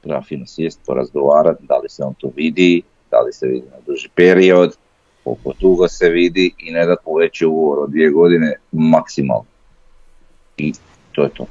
treba 0.00 0.22
fino 0.22 0.46
sjest, 0.46 0.80
porazgovarati, 0.86 1.66
da 1.66 1.76
li 1.76 1.88
se 1.88 2.04
on 2.04 2.14
to 2.14 2.30
vidi, 2.36 2.82
da 3.14 3.20
li 3.20 3.32
se 3.32 3.46
vidi 3.46 3.66
na 3.70 3.76
duži 3.86 4.08
period, 4.14 4.76
koliko 5.24 5.52
dugo 5.60 5.88
se 5.88 6.08
vidi 6.08 6.54
i 6.58 6.72
ne 6.72 6.86
da 6.86 6.96
veći 7.20 7.46
ugovor 7.46 7.78
od 7.78 7.90
dvije 7.90 8.10
godine 8.10 8.54
maksimalno. 8.72 9.44
I 10.56 10.72
to 11.12 11.22
je 11.22 11.30
to. 11.34 11.46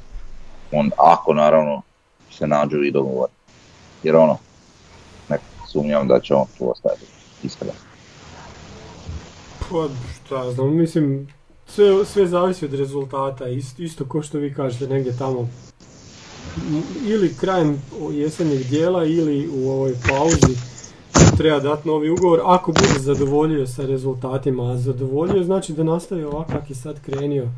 On, 0.72 0.90
ako 0.96 1.34
naravno 1.34 1.82
se 2.30 2.46
nađu 2.46 2.82
i 2.84 2.90
dogovor. 2.90 3.28
Jer 4.02 4.16
ono, 4.16 4.38
sumnjam 5.72 6.08
da 6.08 6.20
će 6.20 6.34
on 6.34 6.46
tu 6.58 6.70
ostati 6.70 7.04
iskren. 7.42 7.74
Pa 9.58 9.88
šta 10.14 10.52
znam, 10.52 10.76
mislim, 10.76 11.28
sve, 11.66 12.04
sve 12.04 12.26
zavisi 12.26 12.64
od 12.64 12.74
rezultata, 12.74 13.48
isto, 13.48 13.82
isto 13.82 14.04
ko 14.08 14.22
što 14.22 14.38
vi 14.38 14.54
kažete 14.54 14.86
negdje 14.86 15.18
tamo 15.18 15.48
ili 17.06 17.34
krajem 17.40 17.82
jesenjeg 18.12 18.62
dijela 18.62 19.04
ili 19.04 19.48
u 19.48 19.70
ovoj 19.70 19.94
pauzi 20.08 20.73
treba 21.36 21.60
dati 21.60 21.88
novi 21.88 22.10
ugovor 22.10 22.40
ako 22.44 22.72
bude 22.72 22.98
zadovoljio 22.98 23.66
sa 23.66 23.86
rezultatima, 23.86 24.70
a 24.70 24.76
zadovoljio 24.76 25.44
znači 25.44 25.72
da 25.72 25.82
nastavi 25.82 26.24
ovako 26.24 26.52
kak 26.52 26.70
je 26.70 26.76
sad 26.76 27.00
krenio 27.00 27.48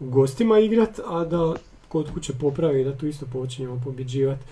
u 0.00 0.10
gostima 0.10 0.58
igrat, 0.58 1.00
a 1.06 1.24
da 1.24 1.54
kod 1.88 2.14
kuće 2.14 2.32
popravi 2.40 2.84
da 2.84 2.96
tu 2.96 3.06
isto 3.06 3.26
počinjemo 3.32 3.80
pobjeđivati. 3.84 4.44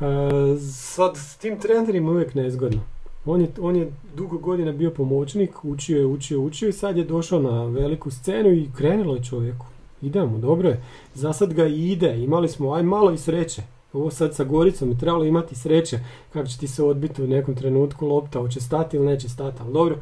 E, 0.00 0.58
sad 0.60 1.16
s 1.16 1.36
tim 1.36 1.60
trenerima 1.60 2.10
uvijek 2.10 2.34
nezgodno. 2.34 2.80
On 3.26 3.40
je, 3.40 3.48
on 3.60 3.76
je 3.76 3.92
dugo 4.16 4.38
godina 4.38 4.72
bio 4.72 4.90
pomoćnik, 4.90 5.64
učio 5.64 5.98
je, 5.98 6.06
učio, 6.06 6.40
učio 6.40 6.68
i 6.68 6.72
sad 6.72 6.96
je 6.96 7.04
došao 7.04 7.40
na 7.40 7.64
veliku 7.64 8.10
scenu 8.10 8.52
i 8.52 8.68
krenulo 8.76 9.14
je 9.14 9.24
čovjeku. 9.24 9.66
Idemo, 10.02 10.38
dobro 10.38 10.68
je. 10.68 10.82
Za 11.14 11.32
sad 11.32 11.54
ga 11.54 11.66
i 11.66 11.90
ide, 11.90 12.24
imali 12.24 12.48
smo 12.48 12.72
aj 12.72 12.82
malo 12.82 13.12
i 13.12 13.18
sreće. 13.18 13.62
Ovo 13.94 14.10
sad 14.10 14.34
sa 14.34 14.44
Goricom 14.44 14.90
je 14.90 14.98
trebalo 14.98 15.24
imati 15.24 15.54
sreće 15.54 15.98
kako 16.32 16.46
će 16.46 16.58
ti 16.58 16.68
se 16.68 16.82
odbiti 16.82 17.22
u 17.22 17.26
nekom 17.26 17.54
trenutku 17.54 18.06
lopta, 18.06 18.38
hoće 18.38 18.60
stati 18.60 18.96
ili 18.96 19.06
neće 19.06 19.28
stati, 19.28 19.56
ali 19.60 19.72
dobro. 19.72 19.96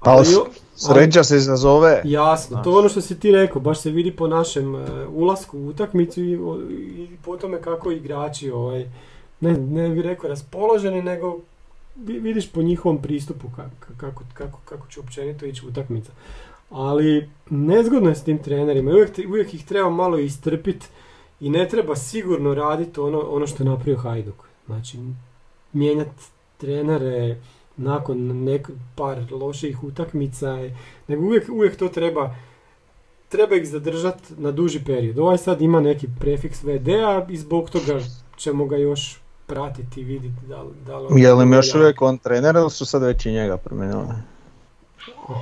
Ali 0.00 0.26
sreća 0.76 1.24
se 1.24 1.36
izazove. 1.36 2.02
Jasno, 2.04 2.60
to 2.64 2.70
je 2.70 2.78
ono 2.78 2.88
što 2.88 3.00
si 3.00 3.20
ti 3.20 3.32
rekao, 3.32 3.62
baš 3.62 3.80
se 3.80 3.90
vidi 3.90 4.16
po 4.16 4.26
našem 4.26 4.74
uh, 4.74 4.80
ulasku 5.12 5.58
u 5.58 5.66
utakmicu 5.66 6.20
i, 6.20 6.32
i 6.32 7.08
po 7.24 7.36
tome 7.36 7.62
kako 7.62 7.90
igrači 7.90 8.50
ovaj, 8.50 8.86
ne, 9.40 9.52
ne 9.52 9.88
bih 9.88 10.04
rekao 10.04 10.30
raspoloženi, 10.30 11.02
nego 11.02 11.38
vidiš 11.96 12.50
po 12.50 12.62
njihovom 12.62 13.02
pristupu 13.02 13.46
kako, 13.56 13.96
kako, 13.96 14.22
kako, 14.34 14.58
kako 14.64 14.88
će 14.88 15.00
općenito 15.00 15.46
ići 15.46 15.66
utakmica. 15.66 16.12
Ali 16.70 17.28
nezgodno 17.50 18.08
je 18.08 18.14
s 18.14 18.24
tim 18.24 18.38
trenerima, 18.38 18.90
uvijek, 18.90 19.10
uvijek 19.28 19.54
ih 19.54 19.64
treba 19.64 19.90
malo 19.90 20.18
istrpiti 20.18 20.86
i 21.40 21.50
ne 21.50 21.68
treba 21.68 21.96
sigurno 21.96 22.54
raditi 22.54 23.00
ono, 23.00 23.18
ono 23.18 23.46
što 23.46 23.62
je 23.62 23.68
napravio 23.68 23.98
Hajduk. 23.98 24.44
Znači, 24.66 24.98
mijenjati 25.72 26.24
trenere 26.56 27.40
nakon 27.76 28.44
nek, 28.44 28.70
par 28.96 29.18
loših 29.30 29.84
utakmica, 29.84 30.58
nego 31.08 31.24
uvijek, 31.24 31.48
uvijek 31.48 31.76
to 31.76 31.88
treba 31.88 32.34
treba 33.30 33.56
ih 33.56 33.68
zadržati 33.68 34.34
na 34.36 34.50
duži 34.50 34.84
period. 34.84 35.18
Ovaj 35.18 35.38
sad 35.38 35.60
ima 35.60 35.80
neki 35.80 36.08
prefiks 36.20 36.62
VD-a 36.62 37.26
i 37.28 37.36
zbog 37.36 37.70
toga 37.70 38.00
ćemo 38.36 38.66
ga 38.66 38.76
još 38.76 39.20
pratiti 39.46 40.00
i 40.00 40.04
vidjeti 40.04 40.46
da 40.48 40.62
li... 40.62 40.70
Da 40.86 40.98
li 40.98 41.22
je 41.22 41.34
li 41.34 41.56
još 41.56 41.74
uvijek 41.74 42.02
on 42.02 42.18
trener 42.18 42.56
ili 42.56 42.70
su 42.70 42.86
sad 42.86 43.02
već 43.02 43.26
i 43.26 43.32
njega 43.32 43.56
promijenili? 43.56 44.04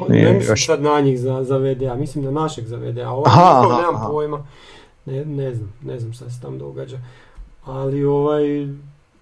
Ne 0.08 0.32
mislim 0.32 0.52
još... 0.52 0.66
sad 0.66 0.82
na 0.82 1.00
njih 1.00 1.20
za, 1.20 1.44
za 1.44 1.56
VDA, 1.56 1.94
mislim 1.94 2.24
na 2.24 2.30
našeg 2.30 2.66
za 2.66 2.76
VDA, 2.76 3.10
ovaj 3.10 3.32
aha, 3.32 3.76
nemam 3.76 3.96
aha. 3.96 4.08
pojma. 4.10 4.46
Ne, 5.08 5.24
ne 5.24 5.54
znam, 5.54 5.72
ne 5.82 6.00
znam 6.00 6.12
šta 6.12 6.30
se 6.30 6.40
tam 6.40 6.58
događa. 6.58 6.98
Ali 7.64 8.04
ovaj, 8.04 8.68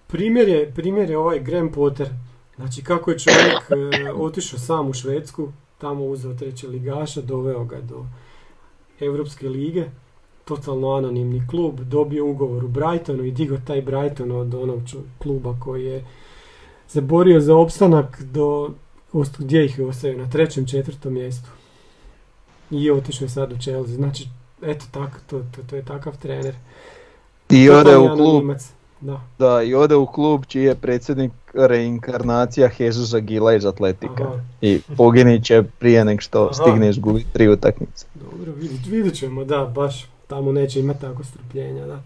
primjer 0.07 0.47
je, 0.47 0.71
primjer 0.75 1.09
je 1.09 1.17
ovaj 1.17 1.39
Graham 1.39 1.71
Potter. 1.71 2.09
Znači 2.55 2.83
kako 2.83 3.11
je 3.11 3.19
čovjek 3.19 3.71
e, 3.71 4.11
otišao 4.11 4.59
sam 4.59 4.89
u 4.89 4.93
Švedsku, 4.93 5.51
tamo 5.77 6.05
uzeo 6.05 6.33
treće 6.33 6.67
ligaša, 6.67 7.21
doveo 7.21 7.65
ga 7.65 7.81
do 7.81 8.05
Europske 8.99 9.49
lige, 9.49 9.85
totalno 10.45 10.91
anonimni 10.91 11.47
klub, 11.49 11.79
dobio 11.79 12.25
ugovor 12.25 12.65
u 12.65 12.67
Brightonu 12.67 13.23
i 13.23 13.31
digao 13.31 13.57
taj 13.67 13.81
Brighton 13.81 14.31
od 14.31 14.53
onog 14.53 14.81
kluba 15.17 15.57
koji 15.59 15.85
je 15.85 16.05
zaborio 16.89 17.39
za 17.39 17.55
opstanak 17.55 18.21
do 18.21 18.69
gdje 19.37 19.65
ih 19.65 19.79
je 19.79 19.85
ostavio, 19.85 20.17
na 20.17 20.29
trećem, 20.29 20.67
četvrtom 20.67 21.13
mjestu. 21.13 21.49
I 22.71 22.91
otišao 22.91 23.25
je 23.25 23.29
sad 23.29 23.53
u 23.53 23.57
Chelsea. 23.57 23.95
Znači, 23.95 24.27
eto 24.61 24.85
tako, 24.91 25.17
to, 25.27 25.39
to, 25.39 25.61
to 25.69 25.75
je 25.75 25.85
takav 25.85 26.17
trener. 26.17 26.55
I 27.49 27.69
ode 27.69 27.97
u 27.97 28.15
klub. 28.15 28.43
Da. 29.01 29.21
da, 29.39 29.63
i 29.63 29.75
ode 29.75 29.95
u 29.95 30.05
klub 30.05 30.45
čiji 30.45 30.63
je 30.63 30.75
predsjednik 30.75 31.31
reinkarnacija 31.53 32.69
Jezusa 32.79 33.19
Gila 33.19 33.53
iz 33.53 33.65
Atletika. 33.65 34.41
I 34.61 34.79
poginit 34.97 35.45
će 35.45 35.63
prije 35.79 36.05
nek 36.05 36.21
što 36.21 36.43
Aha. 36.43 36.53
stigne 36.53 36.89
izgubiti 36.89 37.33
tri 37.33 37.47
utakmice. 37.47 38.05
Dobro, 38.15 38.51
vidit, 38.51 38.85
vidit 38.85 39.15
ćemo, 39.15 39.43
da, 39.43 39.65
baš 39.65 40.07
tamo 40.27 40.51
neće 40.51 40.79
imati 40.79 41.01
tako 41.01 41.23
strpljenja, 41.23 41.85
da. 41.85 42.01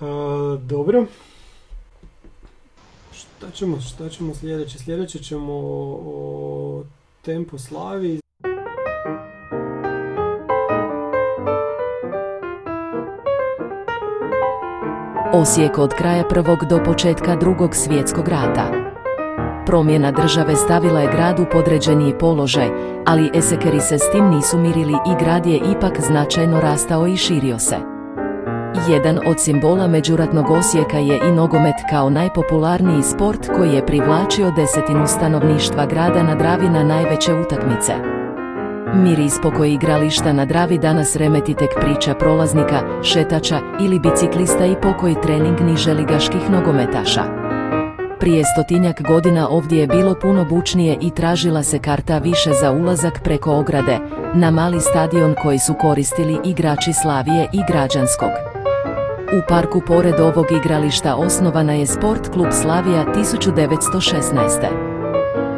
A, 0.00 0.58
dobro. 0.62 1.06
Šta 3.12 3.50
ćemo, 3.50 3.80
šta 3.80 4.08
ćemo 4.08 4.34
sljedeće? 4.34 4.78
Sljedeće 4.78 5.18
ćemo 5.18 5.52
o 6.04 6.84
Tempo 7.22 7.58
Slavi. 7.58 8.20
Osijek 15.32 15.78
od 15.78 15.94
kraja 15.94 16.24
prvog 16.24 16.58
do 16.64 16.84
početka 16.84 17.36
drugog 17.36 17.74
svjetskog 17.74 18.28
rata. 18.28 18.70
Promjena 19.66 20.12
države 20.12 20.56
stavila 20.56 21.00
je 21.00 21.10
grad 21.12 21.40
u 21.40 21.44
podređeniji 21.52 22.18
položaj, 22.18 22.68
ali 23.06 23.30
esekeri 23.34 23.80
se 23.80 23.98
s 23.98 24.10
tim 24.12 24.28
nisu 24.28 24.58
mirili 24.58 24.92
i 24.92 25.24
grad 25.24 25.46
je 25.46 25.56
ipak 25.56 26.00
značajno 26.00 26.60
rastao 26.60 27.06
i 27.06 27.16
širio 27.16 27.58
se. 27.58 27.76
Jedan 28.88 29.18
od 29.26 29.40
simbola 29.40 29.86
međuratnog 29.86 30.50
Osijeka 30.50 30.98
je 30.98 31.20
i 31.28 31.32
nogomet 31.32 31.76
kao 31.90 32.10
najpopularniji 32.10 33.02
sport 33.02 33.48
koji 33.56 33.72
je 33.72 33.86
privlačio 33.86 34.50
desetinu 34.50 35.06
stanovništva 35.06 35.86
grada 35.86 36.22
na 36.22 36.34
Dravi 36.34 36.68
na 36.68 36.84
najveće 36.84 37.34
utakmice. 37.34 38.19
Mir 38.94 39.18
i 39.18 39.30
spokoj 39.30 39.72
igrališta 39.72 40.32
na 40.32 40.44
Dravi 40.44 40.78
danas 40.78 41.16
remeti 41.16 41.54
tek 41.54 41.70
priča 41.80 42.14
prolaznika, 42.14 43.02
šetača 43.02 43.60
ili 43.80 43.98
biciklista 43.98 44.66
i 44.66 44.74
pokoj 44.82 45.20
trening 45.22 45.60
niželigaških 45.60 46.50
nogometaša. 46.50 47.22
Prije 48.20 48.44
stotinjak 48.44 49.02
godina 49.02 49.48
ovdje 49.48 49.80
je 49.80 49.86
bilo 49.86 50.14
puno 50.14 50.44
bučnije 50.44 50.98
i 51.00 51.10
tražila 51.10 51.62
se 51.62 51.78
karta 51.78 52.18
više 52.18 52.50
za 52.60 52.72
ulazak 52.72 53.20
preko 53.24 53.52
ograde, 53.52 53.98
na 54.34 54.50
mali 54.50 54.80
stadion 54.80 55.34
koji 55.42 55.58
su 55.58 55.74
koristili 55.74 56.38
igrači 56.44 56.92
Slavije 56.92 57.48
i 57.52 57.60
Građanskog. 57.68 58.30
U 59.32 59.40
parku 59.48 59.80
pored 59.86 60.20
ovog 60.20 60.46
igrališta 60.60 61.14
osnovana 61.14 61.72
je 61.72 61.86
Sport 61.86 62.28
klub 62.32 62.48
Slavija 62.50 63.04
1916. 63.14 64.89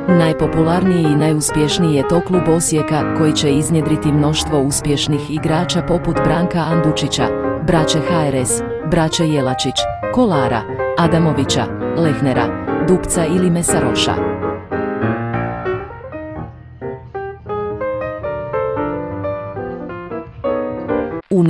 Najpopularniji 0.09 1.03
i 1.03 1.16
najuspješniji 1.16 1.94
je 1.94 2.09
to 2.09 2.20
klub 2.26 2.48
Osijeka 2.48 3.14
koji 3.18 3.32
će 3.32 3.50
iznjedriti 3.50 4.12
mnoštvo 4.12 4.61
uspješnih 4.61 5.30
igrača 5.30 5.82
poput 5.82 6.16
Branka 6.24 6.59
Andučića, 6.59 7.28
braće 7.66 7.98
HRS, 7.98 8.62
braće 8.90 9.28
Jelačić, 9.28 9.74
Kolara, 10.14 10.62
Adamovića, 10.98 11.64
Lehnera, 11.96 12.46
Dupca 12.88 13.26
ili 13.26 13.50
Mesaroša. 13.50 14.32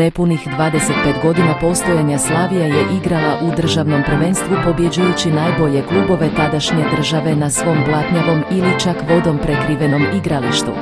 Nepunih 0.02 0.48
25 0.58 1.22
godina 1.22 1.54
postojanja 1.60 2.18
Slavija 2.18 2.66
je 2.66 2.84
igrala 2.96 3.38
u 3.42 3.56
državnom 3.56 4.02
prvenstvu 4.06 4.56
pobjeđujući 4.64 5.30
najbolje 5.30 5.82
klubove 5.82 6.28
tadašnje 6.36 6.84
države 6.96 7.36
na 7.36 7.50
svom 7.50 7.78
blatnjavom 7.86 8.42
ili 8.50 8.80
čak 8.80 8.96
vodom 9.10 9.38
prekrivenom 9.38 10.02
igralištu. 10.14 10.72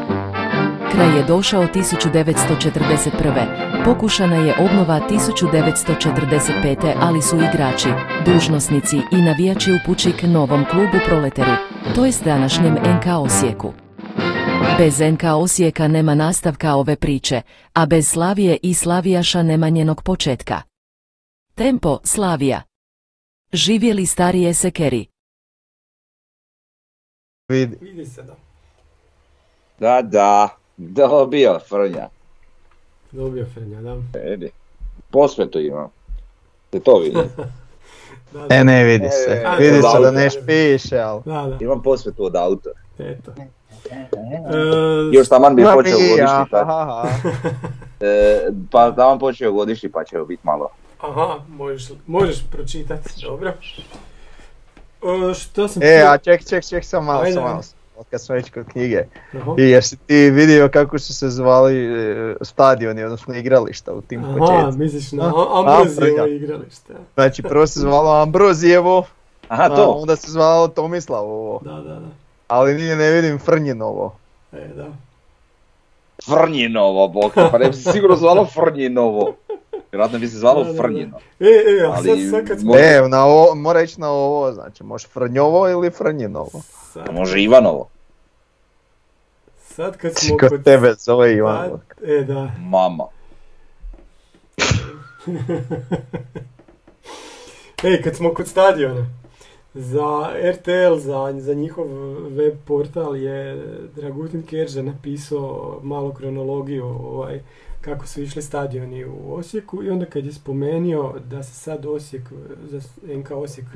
Kraj 0.93 1.17
je 1.17 1.25
došao 1.25 1.63
1941. 1.63 3.85
Pokušana 3.85 4.37
je 4.37 4.55
obnova 4.59 5.01
1945. 5.11 6.93
ali 7.01 7.23
su 7.23 7.37
igrači, 7.37 7.89
dužnosnici 8.27 8.97
i 9.13 9.23
navijači 9.23 9.73
upući 9.73 10.13
k 10.13 10.23
novom 10.23 10.65
klubu 10.71 10.99
Proleteru, 11.07 11.53
to 11.95 12.07
jest 12.07 12.25
današnjem 12.25 12.75
NK 12.75 13.07
Osijeku. 13.25 13.73
Bez 14.79 15.01
NK 15.01 15.23
Osijeka 15.37 15.89
nema 15.89 16.15
nastavka 16.15 16.75
ove 16.75 16.97
priče, 16.97 17.43
a 17.73 17.87
bez 17.87 18.09
Slavije 18.09 18.59
i 18.63 18.75
Slavijaša 18.75 19.43
nema 19.43 19.69
njenog 19.69 20.03
početka. 20.03 20.63
Tempo 21.55 21.99
Slavija 22.05 22.63
Živjeli 23.53 24.07
starije 24.07 24.55
sekeri. 24.55 25.07
Vidi. 27.49 27.77
Vidi 27.81 28.07
se 28.07 28.23
da. 28.23 28.37
Da, 29.79 30.03
da. 30.03 30.49
Dobio 30.77 31.59
Frnja. 31.69 32.09
Dobio 33.13 33.47
Frnja, 33.55 33.81
da. 33.81 33.97
Vidi. 34.25 34.51
Posvetu 35.11 35.59
ima. 35.61 35.89
Se 36.73 36.81
to 36.81 36.99
vidi. 36.99 37.19
da, 38.33 38.47
da. 38.49 38.55
E, 38.55 38.65
ne 38.65 38.85
vidi 38.85 39.09
se. 39.11 39.31
E, 39.31 39.57
vidi 39.59 39.83
se 39.83 39.99
da 40.03 40.11
ne 40.11 40.29
piše, 40.47 40.99
ali... 40.99 41.23
Da, 41.25 41.47
da. 41.47 41.59
Imam 41.61 41.83
posvetu 41.83 42.25
od 42.25 42.37
autora. 42.37 42.81
Eto. 42.99 43.33
Uh, 43.91 45.15
Još 45.15 45.29
taman 45.29 45.57
bi 45.57 45.63
počeo 45.63 45.99
godišnji 45.99 46.47
pa, 46.51 47.05
e, 48.07 48.41
pa 48.71 48.93
taman 48.93 49.19
počeo 49.19 49.53
godišnji 49.53 49.89
pa 49.89 50.05
će 50.05 50.19
biti 50.29 50.41
malo. 50.47 50.69
Aha, 51.01 51.39
možeš, 51.49 51.89
možeš 52.07 52.45
pročitati, 52.51 53.11
dobro. 53.23 53.53
Uh, 55.03 55.35
što 55.35 55.69
sam 55.69 55.83
E, 55.83 56.05
a 56.07 56.19
ček, 56.19 56.49
ček, 56.49 56.69
ček, 56.69 56.85
sam 56.85 57.05
malo, 57.05 57.25
sam 57.33 57.43
malo. 57.43 57.61
Kad 58.11 58.21
smo 58.21 58.35
već 58.35 58.51
kod 58.51 58.67
knjige. 58.67 59.05
I 59.59 59.63
jesi 59.63 59.97
ti 59.97 60.31
vidio 60.31 60.69
kako 60.73 60.99
su 60.99 61.15
se 61.15 61.29
zvali 61.29 61.85
e, 61.85 62.35
stadioni, 62.43 63.05
odnosno 63.05 63.35
igrališta 63.35 63.93
u 63.93 64.01
tim 64.01 64.23
početcima? 64.23 64.59
Aha, 64.59 64.71
misliš 64.77 65.13
na 65.13 65.33
Ambrozijevo 65.55 66.27
igralište. 66.27 66.95
Znači, 67.15 67.43
prvo 67.43 67.67
se 67.67 67.81
zvalo 67.81 68.23
Ambrozijevo, 68.23 69.05
Aha, 69.49 69.69
to. 69.69 69.91
onda 69.91 70.17
se 70.17 70.31
zvalo 70.31 70.69
Tomislavovo. 70.69 71.61
Da, 71.65 71.73
da, 71.73 71.95
da. 71.95 72.09
Ali 72.51 72.75
nije 72.75 72.97
ne 72.97 73.11
vidim 73.11 73.39
Frnjinovo. 73.39 74.17
E, 74.53 74.69
da. 74.77 74.87
Frnjinovo, 76.25 77.09
bok, 77.09 77.35
pa 77.35 77.59
ne 77.59 77.69
bi 77.69 77.77
se 77.77 77.93
sigurno 77.93 78.17
zvalo 78.17 78.47
Frnjinovo. 78.47 79.35
Vjerojatno 79.93 80.19
bi 80.19 80.29
se 80.29 80.39
zvalo 80.39 80.65
da, 80.65 80.83
Frnjino. 80.83 81.19
E, 81.41 81.45
e, 81.45 81.87
a 81.87 81.97
sad, 81.97 82.19
sad 82.31 82.49
kad 82.49 82.61
smo... 82.61 82.77
E, 82.77 83.09
na 83.09 83.25
ovo, 83.25 83.55
mora 83.55 83.83
ići 83.83 84.01
na 84.01 84.11
ovo, 84.11 84.53
znači, 84.53 84.85
može 84.85 85.09
Frnjovo 85.09 85.69
ili 85.69 85.91
Frnjinovo. 85.91 86.63
Sad... 86.93 87.09
A 87.09 87.13
može 87.13 87.43
Ivanovo. 87.43 87.89
Sad 89.63 89.97
kad 89.97 90.13
smo 90.19 90.37
kod... 90.39 90.49
Kod 90.49 90.65
tebe 90.65 90.95
zove 90.99 91.33
Ivanovo. 91.35 91.81
E, 92.03 92.25
da. 92.25 92.51
Mama. 92.59 93.05
Ej, 97.85 98.03
kad 98.03 98.17
smo 98.17 98.35
kod 98.35 98.49
stadiona. 98.49 99.20
Za 99.75 100.31
RTL, 100.53 100.97
za, 100.99 101.35
za 101.39 101.55
njihov 101.55 101.87
web 102.29 102.55
portal 102.65 103.17
je 103.17 103.63
Dragutin 103.97 104.43
Kerža 104.43 104.83
napisao 104.83 105.79
malo 105.83 106.13
kronologiju 106.13 106.87
ovaj, 106.87 107.41
kako 107.81 108.07
su 108.07 108.23
išli 108.23 108.43
stadioni 108.43 109.05
u 109.05 109.35
Osijeku 109.35 109.83
i 109.83 109.91
onda 109.91 110.07
kad 110.07 110.27
je 110.27 110.33
spomenio 110.33 111.15
da 111.31 111.43
se 111.43 111.55
sad 111.55 111.87
Osijek, 111.87 112.23
za 112.71 112.81
NK 113.03 113.31
Osijek 113.31 113.67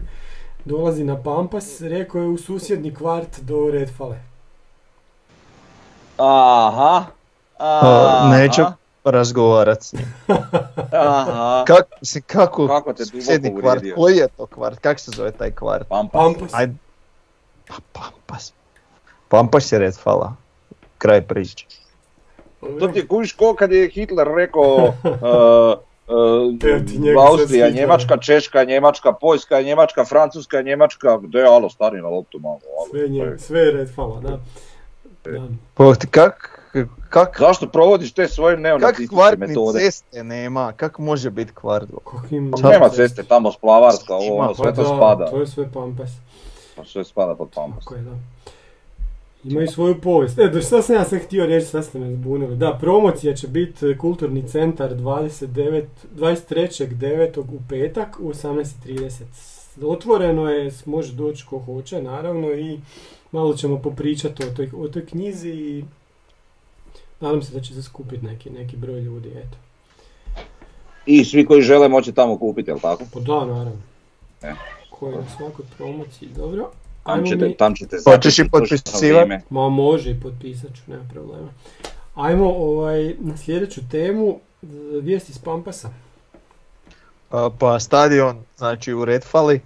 dolazi 0.64 1.04
na 1.04 1.22
Pampas, 1.22 1.80
rekao 1.80 2.20
je 2.20 2.28
u 2.28 2.38
susjedni 2.38 2.94
kvart 2.94 3.40
do 3.40 3.70
Redfale. 3.72 4.18
Aha, 6.18 7.04
aha. 7.58 8.28
Neću, 8.36 8.62
razgovarat 9.04 9.82
s 9.82 9.92
njim. 9.92 10.14
Aha. 10.92 11.64
Kak, 11.66 11.86
mislim, 12.00 12.24
kako, 12.26 12.66
kako 12.66 12.92
te 12.92 13.04
sjedni 13.04 13.60
kvart, 13.60 13.82
koji 13.96 14.16
je 14.16 14.28
to 14.36 14.46
kvart, 14.46 14.78
kako 14.78 15.00
se 15.00 15.10
zove 15.10 15.32
taj 15.32 15.50
kvart? 15.50 15.88
Pampas. 15.88 16.12
Pampas. 16.12 16.54
Ajde. 16.54 16.74
Pa, 17.68 17.74
Pampas. 17.92 18.52
Pampas 19.28 19.72
je 19.72 19.78
red, 19.78 19.94
hvala. 20.02 20.36
Kraj 20.98 21.22
priče. 21.22 21.66
To 22.80 22.88
ti 22.88 22.98
je 22.98 23.06
kuviš 23.06 23.32
ko 23.32 23.54
kad 23.54 23.72
je 23.72 23.88
Hitler 23.88 24.28
rekao 24.36 24.74
uh, 25.04 25.78
uh, 26.08 27.28
Austrija, 27.30 27.70
Njemačka, 27.70 28.16
Češka, 28.16 28.64
Njemačka, 28.64 29.12
Poljska, 29.12 29.62
Njemačka, 29.62 30.04
Francuska, 30.04 30.62
Njemačka, 30.62 31.18
gdje 31.18 31.38
je 31.38 31.46
alo 31.46 31.70
stari 31.70 32.02
na 32.02 32.08
loptu 32.08 32.38
malo. 32.38 32.60
Alo, 32.78 32.86
sve, 32.90 33.38
sve 33.38 33.60
je 33.60 33.72
red, 33.72 33.94
hvala, 33.94 34.20
da. 34.20 34.38
Pa 35.74 35.94
kak, 36.10 36.53
Kak, 37.14 37.36
Zašto 37.38 37.68
provodiš 37.68 38.12
te 38.12 38.28
svoje 38.28 38.56
neonacističke 38.56 39.36
metode? 39.38 39.78
Kak 39.78 39.82
ceste 39.82 40.24
nema, 40.24 40.72
kako 40.72 41.02
može 41.02 41.30
biti 41.30 41.52
kvart? 41.52 41.88
Pa 42.62 42.68
nema 42.68 42.88
ceste, 42.88 43.22
tamo 43.22 43.52
splavarska, 43.52 44.14
ovo, 44.14 44.36
ono, 44.36 44.54
sve 44.54 44.64
pa 44.64 44.82
to 44.82 44.96
spada. 44.96 45.26
To 45.30 45.40
je 45.40 45.46
sve 45.46 45.72
pampas. 45.72 46.10
Pa 46.76 46.84
sve 46.84 47.04
spada 47.04 47.34
pod 47.34 47.48
pampas. 47.54 47.84
Tako 47.84 47.94
je, 47.94 48.02
da. 48.02 48.10
Imaju 49.44 49.68
svoju 49.68 50.00
povijest. 50.00 50.38
E, 50.38 50.60
šta 50.60 50.82
sam 50.82 50.96
ja 50.96 51.04
sve 51.04 51.18
htio 51.18 51.46
reći, 51.46 51.66
sad 51.66 51.84
ste 51.84 51.98
me 51.98 52.14
zbunili. 52.14 52.56
Da, 52.56 52.78
promocija 52.80 53.34
će 53.34 53.48
biti 53.48 53.86
e, 53.86 53.98
kulturni 53.98 54.48
centar 54.48 54.94
29, 54.94 55.84
23.9. 56.16 57.38
u 57.38 57.60
petak 57.68 58.16
u 58.20 58.32
18.30. 58.32 59.22
Otvoreno 59.86 60.50
je, 60.50 60.72
može 60.84 61.12
doći 61.12 61.46
ko 61.50 61.58
hoće, 61.58 62.02
naravno, 62.02 62.52
i 62.52 62.80
malo 63.32 63.54
ćemo 63.54 63.78
popričati 63.78 64.44
o 64.44 64.50
toj, 64.56 64.70
o 64.76 64.88
toj 64.88 65.06
knjizi 65.06 65.50
i 65.50 65.84
nadam 67.24 67.42
se 67.42 67.52
da 67.52 67.60
će 67.60 67.74
se 67.74 67.82
skupiti 67.82 68.26
neki, 68.26 68.50
neki 68.50 68.76
broj 68.76 69.00
ljudi, 69.00 69.28
eto. 69.28 69.56
I 71.06 71.24
svi 71.24 71.46
koji 71.46 71.62
žele 71.62 71.88
moći 71.88 72.12
tamo 72.12 72.38
kupiti, 72.38 72.70
jel 72.70 72.78
tako? 72.78 73.04
Pa 73.14 73.20
da, 73.20 73.44
naravno. 73.44 73.82
E. 74.42 74.52
Koji 74.90 75.16
na 75.16 75.22
svakoj 75.36 75.64
promociji, 75.76 76.28
dobro. 76.36 76.70
Tam 77.04 77.26
ćete, 77.26 77.44
mi... 77.44 77.56
tam 77.56 77.74
ćete 77.74 77.96
Hoćeš 78.04 78.38
i 78.38 78.48
potpisivati? 78.48 79.44
Ma 79.50 79.68
može 79.68 80.10
i 80.10 80.20
potpisat 80.20 80.74
ću, 80.74 80.82
nema 80.86 81.04
problema. 81.12 81.48
Ajmo 82.14 82.50
ovaj, 82.50 83.14
na 83.18 83.36
sljedeću 83.36 83.80
temu, 83.90 84.38
vijesti 85.02 85.32
iz 85.32 85.38
Pampasa. 85.38 85.88
pa 87.58 87.80
stadion, 87.80 88.42
znači 88.56 88.92
u 88.92 89.04
Redfali, 89.04 89.60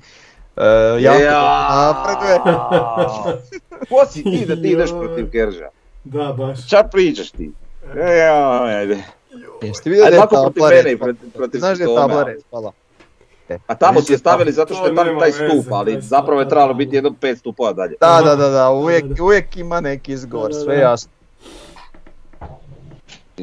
uh, 0.56 0.62
jako 1.02 1.22
ja. 1.22 1.68
napreduje. 1.70 2.58
Ko 3.88 4.06
si 4.10 4.24
ti 4.24 4.44
da 4.46 4.56
ti 4.56 4.68
ideš 4.70 4.90
protiv 4.90 5.30
Kerža? 5.30 5.68
Da, 6.04 6.32
baš. 6.32 6.68
Ča 6.68 6.82
pričaš 6.92 7.30
ti? 7.30 7.52
Ja, 7.96 8.62
ajde. 8.62 8.98
Jeste 9.62 9.90
vidio 9.90 10.04
da 10.04 10.16
je 10.16 10.20
tabla 10.20 10.50
Protiv 11.34 11.58
Znaš 11.58 11.78
da 11.78 11.84
je 11.84 11.96
tabla 11.96 12.22
Redfala? 12.24 12.72
A 13.66 13.74
tamo 13.74 14.00
si 14.00 14.12
je 14.12 14.18
stavili 14.18 14.52
zato 14.52 14.74
što 14.74 14.86
je 14.86 14.94
tamo 14.94 15.20
taj 15.20 15.32
stup, 15.32 15.72
ali 15.72 16.00
zapravo 16.00 16.40
je 16.40 16.48
trebalo 16.48 16.74
biti 16.74 16.96
jedno 16.96 17.14
pet 17.20 17.38
stupova 17.38 17.72
dalje. 17.72 17.94
Da, 18.00 18.20
da, 18.24 18.36
da, 18.36 18.48
da, 18.48 18.70
uvijek, 18.70 19.04
uvijek 19.20 19.56
ima 19.56 19.80
neki 19.80 20.12
izgor, 20.12 20.54
sve 20.54 20.78
jasno. 20.78 21.17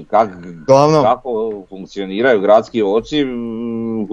Kak, 0.04 0.30
Glavno, 0.68 1.04
kako 1.04 1.64
funkcioniraju 1.70 2.42
gradski 2.42 2.84
oci, 2.84 3.26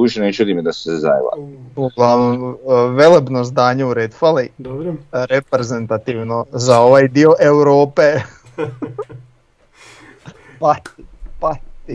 više 0.03 0.21
ne 0.21 0.33
čudi 0.33 0.55
mi 0.55 0.63
da 0.63 0.73
su 0.73 0.83
se 0.83 0.97
zajeva. 0.97 1.31
Uglavnom, 1.77 2.57
velebno 2.97 3.45
zdanje 3.45 3.85
u 3.85 3.95
Redfali, 3.95 4.49
Dobro. 4.59 4.95
reprezentativno 5.13 6.47
za 6.53 6.81
ovaj 6.81 7.09
dio 7.09 7.35
Europe. 7.41 8.03
pati, 10.61 10.91
pati. 11.41 11.95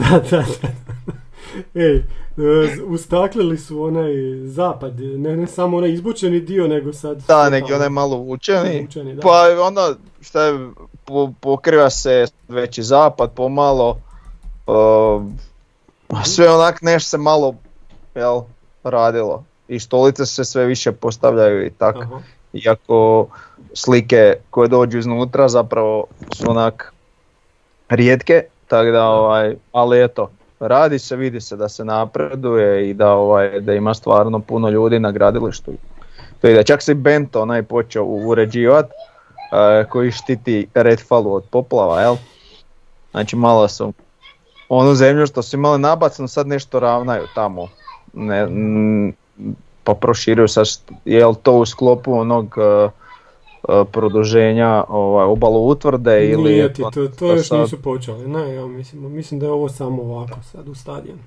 Ej, 1.75 2.03
E, 2.37 2.81
ustaklili 2.83 3.57
su 3.57 3.83
onaj 3.83 4.11
zapad, 4.45 4.99
ne, 4.99 5.37
ne 5.37 5.47
samo 5.47 5.77
onaj 5.77 5.89
izbučeni 5.89 6.39
dio, 6.39 6.67
nego 6.67 6.93
sad... 6.93 7.21
Da, 7.27 7.49
neki 7.49 7.73
onaj 7.73 7.89
malo 7.89 8.17
učeni, 8.17 8.87
pa 9.21 9.45
onda 9.61 9.95
šta 10.21 10.43
je, 10.43 10.69
po, 11.05 11.31
pokriva 11.39 11.89
se 11.89 12.25
veći 12.47 12.83
zapad 12.83 13.31
pomalo, 13.31 13.97
uh, 14.67 15.23
sve 16.25 16.49
onak 16.49 16.81
nešto 16.81 17.09
se 17.09 17.17
malo 17.17 17.55
jel, 18.15 18.41
radilo. 18.83 19.43
I 19.67 19.79
stolice 19.79 20.25
se 20.25 20.45
sve 20.45 20.65
više 20.65 20.91
postavljaju 20.91 21.65
i 21.65 21.69
tako. 21.69 22.21
Iako 22.53 23.27
slike 23.73 24.33
koje 24.49 24.67
dođu 24.67 24.97
iznutra 24.97 25.47
zapravo 25.47 26.05
su 26.35 26.51
onak 26.51 26.93
rijetke, 27.89 28.43
tako 28.67 28.91
da. 28.91 29.05
ovaj, 29.05 29.55
ali 29.71 30.03
eto, 30.03 30.29
radi 30.59 30.99
se, 30.99 31.15
vidi 31.15 31.41
se 31.41 31.55
da 31.55 31.69
se 31.69 31.85
napreduje 31.85 32.89
i 32.89 32.93
da, 32.93 33.11
ovaj, 33.11 33.59
da 33.59 33.73
ima 33.73 33.93
stvarno 33.93 34.39
puno 34.39 34.69
ljudi 34.69 34.99
na 34.99 35.11
gradilištu. 35.11 35.73
To 36.41 36.47
je 36.47 36.55
da 36.55 36.63
čak 36.63 36.81
se 36.81 36.93
Bento 36.93 37.41
onaj 37.41 37.63
počeo 37.63 38.03
uređivati 38.03 38.91
uh, 38.91 39.89
koji 39.89 40.11
štiti 40.11 40.67
Redfallu 40.73 41.33
od 41.33 41.43
poplava, 41.51 42.01
jel? 42.01 42.15
Znači 43.11 43.35
malo 43.35 43.67
su 43.67 43.93
onu 44.69 44.95
zemlju 44.95 45.27
što 45.27 45.41
su 45.41 45.55
imali 45.55 45.79
nabacno 45.79 46.27
sad 46.27 46.47
nešto 46.47 46.79
ravnaju 46.79 47.23
tamo. 47.35 47.67
Ne, 48.13 48.47
pa 49.83 49.93
proširuju 49.93 50.47
sad, 50.47 50.67
jel 51.05 51.35
to 51.43 51.53
u 51.53 51.65
sklopu 51.65 52.13
onog 52.13 52.55
uh, 52.57 52.91
E, 52.97 53.06
produženja 53.91 54.83
ovaj, 54.89 55.25
obalu 55.25 55.67
utvrde 55.67 56.29
ili... 56.29 56.51
Nije 56.51 56.73
ti, 56.73 56.83
to, 56.93 57.07
to 57.07 57.33
još 57.33 57.47
sad... 57.47 57.59
nisu 57.59 57.81
počeli, 57.81 58.27
ne, 58.27 58.55
ja 58.55 58.65
mislim, 58.65 59.15
mislim 59.15 59.39
da 59.39 59.45
je 59.45 59.51
ovo 59.51 59.69
samo 59.69 60.03
ovako 60.03 60.39
sad 60.51 60.69
u 60.69 60.75
stadionu. 60.75 61.19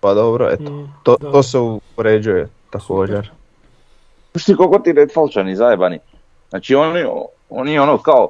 Pa 0.00 0.14
dobro, 0.14 0.48
eto, 0.50 0.70
mm, 0.70 0.92
to, 1.02 1.16
to 1.16 1.42
se 1.42 1.58
uređuje 1.96 2.48
također. 2.70 3.30
Znaš 4.32 4.44
ti 4.44 4.54
koliko 4.54 4.78
ti 4.78 4.92
redfalčani 4.92 5.56
zajebani? 5.56 5.98
Znači 6.50 6.74
oni, 6.74 7.04
oni 7.50 7.78
ono 7.78 7.98
kao 7.98 8.28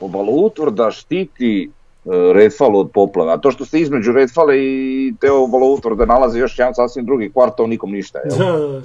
obalu 0.00 0.44
utvrda 0.44 0.90
štiti 0.90 1.70
uh, 2.04 2.14
Redfall 2.34 2.76
od 2.76 2.90
poplava, 2.94 3.32
a 3.32 3.38
to 3.38 3.50
što 3.50 3.64
se 3.64 3.80
između 3.80 4.12
Redfale 4.12 4.58
i 4.58 5.14
te 5.20 5.30
obalu 5.30 5.74
utvrde 5.74 6.06
nalazi 6.06 6.38
još 6.38 6.58
jedan 6.58 6.74
sasvim 6.74 7.06
drugi 7.06 7.32
kvart, 7.32 7.56
to 7.56 7.66
nikom 7.66 7.90
ništa, 7.92 8.18
jel? 8.18 8.38
Da, 8.38 8.66
da. 8.66 8.82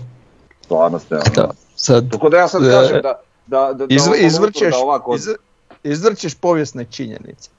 Stvarno 0.61 0.99
ste 0.99 1.15
ono... 1.15 1.64
Sad, 1.75 2.11
Tako 2.11 2.29
da 2.29 2.37
ja 2.37 2.47
sad 2.47 2.69
kažem 2.69 3.01
da, 3.01 3.19
da, 3.47 3.73
da, 3.73 3.85
izv, 3.89 4.11
izvrćeš, 4.17 4.71
da 4.71 4.77
ovako... 4.77 5.15
iz, 5.15 5.29
izvrćeš 5.83 6.35
povijesne 6.35 6.85
činjenice. 6.91 7.49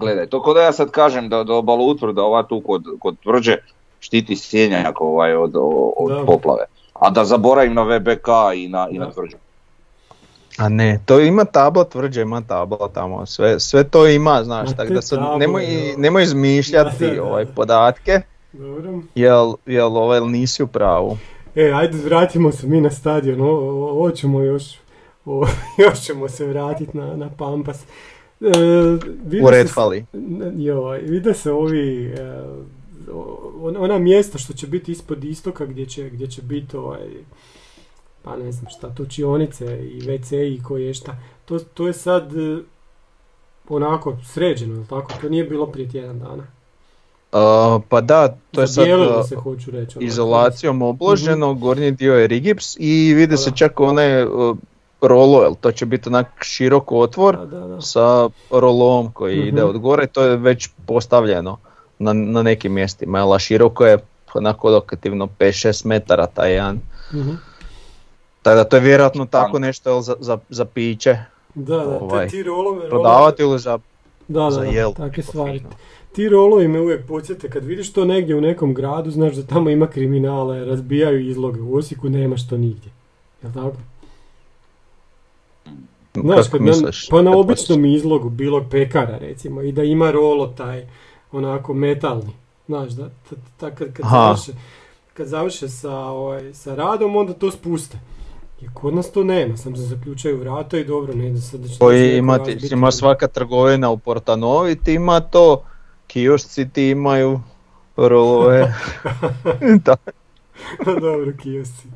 Gledaj, 0.00 0.26
to 0.26 0.42
kod 0.42 0.56
da 0.56 0.62
ja 0.62 0.72
sad 0.72 0.90
kažem 0.90 1.28
da, 1.28 1.44
da 1.44 1.54
obala 1.54 1.82
utvrda 1.82 2.22
ova 2.22 2.42
tu 2.42 2.62
kod, 2.66 2.84
kod 2.98 3.16
tvrđe 3.22 3.56
štiti 4.00 4.36
sjenjak 4.36 5.00
ovaj 5.00 5.34
od, 5.34 5.52
od 5.96 6.26
poplave. 6.26 6.64
A 6.92 7.10
da 7.10 7.24
zaboravim 7.24 7.74
na 7.74 7.82
VBK 7.82 8.28
i 8.56 8.68
na, 8.68 8.88
i 8.90 8.98
na 8.98 9.10
tvrđu. 9.10 9.36
A 10.58 10.68
ne, 10.68 11.00
to 11.06 11.20
ima 11.20 11.44
tabla 11.44 11.84
tvrđe, 11.84 12.22
ima 12.22 12.40
tabla 12.40 12.88
tamo, 12.94 13.26
sve, 13.26 13.60
sve 13.60 13.84
to 13.84 14.06
ima, 14.06 14.44
znaš, 14.44 14.76
tako 14.76 14.92
da 14.92 15.02
sad 15.02 15.18
nemoj, 15.38 15.66
nemoj 15.96 16.22
izmišljati 16.22 17.18
ovaj 17.18 17.46
podatke, 17.46 18.20
jel, 19.14 19.54
jel 19.66 19.96
ovaj 19.96 20.20
nisi 20.20 20.62
u 20.62 20.66
pravu. 20.66 21.16
E, 21.54 21.72
ajde 21.72 21.98
vratimo 21.98 22.52
se 22.52 22.66
mi 22.66 22.80
na 22.80 22.90
stadion, 22.90 23.40
ovo 23.40 24.10
ćemo 24.10 24.42
još, 24.42 24.78
o, 25.24 25.46
još 25.84 26.00
ćemo 26.00 26.28
se 26.28 26.46
vratiti 26.46 26.96
na, 26.96 27.16
na 27.16 27.30
Pampas. 27.38 27.82
E, 28.40 29.42
U 29.42 29.50
Red 29.50 29.68
Fali. 29.74 30.04
Joj, 30.56 30.98
vide 30.98 31.34
se 31.34 31.52
ovi, 31.52 32.06
e, 32.06 32.42
ona 33.78 33.98
mjesta 33.98 34.38
što 34.38 34.52
će 34.52 34.66
biti 34.66 34.92
ispod 34.92 35.24
istoka 35.24 35.66
gdje 35.66 35.86
će, 35.86 36.10
gdje 36.10 36.26
će 36.26 36.42
biti 36.42 36.76
ovaj, 36.76 37.08
pa 38.22 38.36
ne 38.36 38.52
znam 38.52 38.70
šta, 38.70 38.94
točionice 38.94 39.64
i 39.82 40.00
WC 40.00 40.56
i 40.56 40.62
koje 40.62 40.94
šta. 40.94 41.16
To, 41.44 41.58
to 41.58 41.86
je 41.86 41.92
sad 41.92 42.36
e, 42.36 42.58
onako 43.68 44.16
sređeno, 44.24 44.86
tako? 44.88 45.12
To 45.20 45.28
nije 45.28 45.44
bilo 45.44 45.66
prije 45.66 45.88
tjedan 45.88 46.18
dana. 46.18 46.59
Uh, 47.32 47.82
pa 47.88 48.00
da, 48.00 48.36
to 48.50 48.60
je 48.60 48.66
sad 48.66 48.86
se 49.28 49.36
hoću 49.36 49.70
reći, 49.70 49.98
izolacijom 50.00 50.82
obloženo, 50.82 51.52
mm 51.52 51.58
gornji 51.58 51.90
dio 51.90 52.14
je 52.14 52.26
rigips 52.26 52.76
i 52.78 53.14
vide 53.14 53.36
se 53.36 53.50
čak 53.54 53.80
onaj 53.80 54.22
uh, 54.22 54.56
rolo, 55.00 55.42
jel 55.42 55.54
to 55.60 55.72
će 55.72 55.86
biti 55.86 56.08
onak 56.08 56.26
širok 56.40 56.92
otvor 56.92 57.38
sa 57.80 58.28
rolom 58.50 59.12
koji 59.12 59.36
mm 59.36 59.48
ide 59.48 59.64
od 59.64 59.78
gore, 59.78 60.06
to 60.06 60.22
je 60.22 60.36
već 60.36 60.68
postavljeno 60.86 61.58
na, 61.98 62.12
na 62.12 62.42
nekim 62.42 62.72
mjestima, 62.72 63.18
jel, 63.18 63.32
a 63.32 63.38
široko 63.38 63.86
je 63.86 63.98
onako 64.34 64.68
odokativno 64.68 65.28
5-6 65.38 65.86
metara 65.86 66.26
taj 66.26 66.52
jedan. 66.52 66.80
mm 67.12 67.30
Tako 68.42 68.56
da 68.56 68.64
to 68.64 68.76
je 68.76 68.80
vjerojatno 68.80 69.26
tako 69.26 69.58
nešto 69.58 69.90
jel, 69.90 70.00
za, 70.00 70.14
za, 70.20 70.38
za 70.48 70.64
piće. 70.64 71.18
Da, 71.54 71.76
da, 71.76 71.98
ovaj, 72.00 72.28
ti 72.28 72.42
rolove, 72.42 72.88
prodavati 72.88 73.42
ili 73.42 73.58
za, 73.58 73.78
da, 74.28 74.40
da, 74.40 74.50
za 74.50 74.64
jel. 74.64 74.92
Takve 74.92 75.22
stvari 75.22 75.62
ti 76.12 76.28
rolovi 76.28 76.68
me 76.68 76.80
uvijek 76.80 77.06
podsjete, 77.06 77.50
kad 77.50 77.64
vidiš 77.64 77.92
to 77.92 78.04
negdje 78.04 78.36
u 78.36 78.40
nekom 78.40 78.74
gradu, 78.74 79.10
znaš 79.10 79.34
da 79.34 79.42
tamo 79.42 79.70
ima 79.70 79.86
kriminale, 79.86 80.64
razbijaju 80.64 81.28
izloge, 81.30 81.60
u 81.60 81.76
Osijeku 81.76 82.08
nema 82.08 82.36
to 82.48 82.56
nigdje. 82.56 82.90
Jel 83.42 83.52
tako? 83.52 83.76
Znaš, 86.14 86.48
kad 86.48 86.60
misliš, 86.60 87.08
pa 87.08 87.22
na 87.22 87.36
običnom 87.36 87.84
izlogu 87.84 88.28
bilo 88.28 88.64
pekara 88.70 89.18
recimo 89.18 89.62
i 89.62 89.72
da 89.72 89.82
ima 89.82 90.10
rolo 90.10 90.46
taj 90.46 90.86
onako 91.32 91.74
metalni. 91.74 92.32
Znaš, 92.66 92.90
da, 92.90 93.10
ta, 93.56 93.70
kad, 93.70 93.92
kad, 93.92 94.06
završe, 94.10 94.52
kad 95.14 95.26
završe 95.26 95.68
sa, 95.68 95.96
ovaj, 95.96 96.54
sa 96.54 96.74
radom 96.74 97.16
onda 97.16 97.32
to 97.32 97.50
spuste. 97.50 97.98
I 98.60 98.66
kod 98.74 98.94
nas 98.94 99.12
to 99.12 99.24
nema, 99.24 99.56
sam 99.56 99.76
se 99.76 99.82
zaključaju 99.82 100.38
vrata 100.38 100.78
i 100.78 100.84
dobro, 100.84 101.14
ne 101.14 101.30
da 101.30 101.40
sad 101.40 101.60
da 101.60 101.68
će... 101.68 101.78
Koji 101.78 102.18
ima, 102.18 102.38
ima 102.72 102.90
svaka 102.90 103.28
trgovina 103.28 103.90
u 103.90 103.98
Portanovi, 103.98 104.76
ti 104.76 104.92
ima 104.92 105.20
to, 105.20 105.62
kiosci 106.12 106.68
ti 106.68 106.90
imaju 106.90 107.40
rolove. 107.96 108.74
da. 109.84 109.96
Dobro, 110.84 111.32
kiosci. 111.42 111.88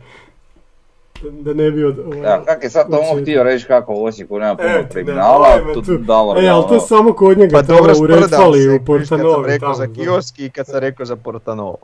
da 1.22 1.54
ne 1.54 1.70
bi 1.70 1.84
od... 1.84 1.98
Ovaj, 1.98 2.18
ja, 2.18 2.44
kak 2.44 2.62
je 2.62 2.70
sad 2.70 2.90
Tomo 2.90 3.22
htio 3.22 3.42
reći 3.42 3.66
kako 3.66 3.94
u 3.94 4.04
Osijeku 4.04 4.38
nema 4.38 4.56
puno 4.56 4.68
e, 4.68 4.88
kriminala, 4.88 5.46
tu 5.74 5.98
dalo 5.98 6.40
E, 6.40 6.48
ali 6.48 6.64
to 6.68 6.80
samo 6.80 7.12
kod 7.12 7.38
njega 7.38 7.52
pa 7.52 7.62
tamo 7.62 7.80
u 8.00 8.06
Redfali, 8.06 8.76
u 8.76 8.84
Portanovi. 8.84 9.08
Kad 9.08 9.34
sam 9.34 9.44
rekao 9.44 9.74
za 9.74 9.86
kioski 9.86 10.46
i 10.46 10.50
kad 10.50 10.66
sam 10.66 10.78
rekao 10.78 11.06
za 11.06 11.16
Portanovo. 11.16 11.76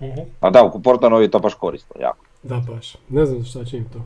Uh-huh. 0.00 0.24
A 0.40 0.50
da, 0.50 0.62
u 0.62 0.82
Portanovi 0.82 1.30
to 1.30 1.38
baš 1.38 1.54
koristilo, 1.54 2.02
jako. 2.02 2.24
Da, 2.42 2.62
baš. 2.68 2.96
Ne 3.08 3.26
znam 3.26 3.44
šta 3.44 3.64
će 3.64 3.76
im 3.76 3.84
to. 3.92 3.98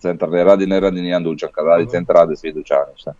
Centar 0.00 0.28
ne 0.28 0.44
radi, 0.44 0.66
ne 0.66 0.80
radi 0.80 1.00
nijedan 1.00 1.24
dućan, 1.24 1.48
kad 1.52 1.66
radi 1.66 1.90
centar 1.90 2.16
rade 2.16 2.36
svi 2.36 2.52
dućani, 2.52 2.92
šta? 2.96 3.12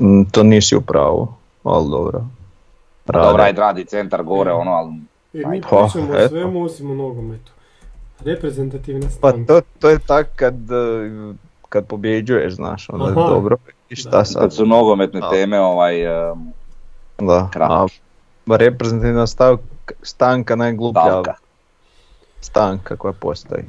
Mm, 0.00 0.24
to 0.24 0.42
nisi 0.42 0.76
u 0.76 0.80
pravu, 0.80 1.28
ali 1.70 1.90
dobro. 1.90 2.24
Radi. 3.06 3.26
Dobro, 3.26 3.42
ajde 3.42 3.60
radi 3.60 3.84
centar 3.84 4.22
gore, 4.22 4.50
e. 4.50 4.54
ono, 4.54 4.70
ali... 4.70 4.90
E, 5.32 5.48
mi 5.48 5.60
pa, 5.60 5.68
pričamo 5.68 6.12
o 6.12 6.28
svemu 6.28 6.64
osim 6.64 6.90
o 6.90 6.94
nogometu. 6.94 7.52
Reprezentativna 8.24 9.10
stanka. 9.10 9.46
Pa 9.46 9.54
to, 9.54 9.60
to 9.78 9.88
je 9.88 9.98
tak 9.98 10.28
kad, 10.36 10.54
e, 10.54 11.34
kad 11.68 11.86
pobjeđuješ, 11.86 12.54
znaš, 12.54 12.88
onda 12.90 13.08
je 13.08 13.14
dobro. 13.14 13.56
I 13.88 13.96
šta 13.96 14.10
da. 14.10 14.24
sad? 14.24 14.42
Kad 14.42 14.54
su 14.54 14.66
nogometne 14.66 15.20
da. 15.20 15.30
teme, 15.30 15.60
ovaj... 15.60 16.30
Um, 16.30 16.52
da, 17.18 17.48
a 17.60 17.86
reprezentativna 18.56 19.26
stavka, 19.26 19.94
stanka 20.02 20.56
najgluplja 20.56 21.02
stavka. 21.02 21.34
stanka 22.40 22.96
koja 22.96 23.12
postoji. 23.12 23.64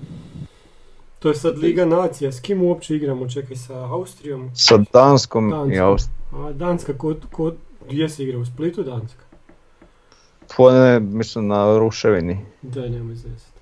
To 1.20 1.30
je 1.30 1.36
sad 1.36 1.58
Liga 1.58 1.86
nacija, 1.86 2.32
s 2.32 2.40
kim 2.40 2.64
uopće 2.64 2.96
igramo, 2.96 3.30
čekaj, 3.30 3.56
sa 3.56 3.86
Austrijom? 3.86 4.52
Sa 4.56 4.78
Danskom 4.94 5.50
Danska. 5.50 5.76
i 5.76 5.80
Austrijom. 5.80 6.46
A 6.46 6.52
Danska, 6.52 6.98
kod, 6.98 7.18
kod, 7.32 7.56
gdje 7.90 8.10
se 8.10 8.24
igra, 8.24 8.38
u 8.40 8.46
Splitu 8.46 8.84
Danska? 8.84 9.24
To 10.56 10.72
ne, 10.72 11.00
mislim 11.00 11.48
na 11.48 11.78
Ruševini. 11.80 12.46
Da, 12.62 12.82
nemoj 12.82 13.16
zezati. 13.16 13.60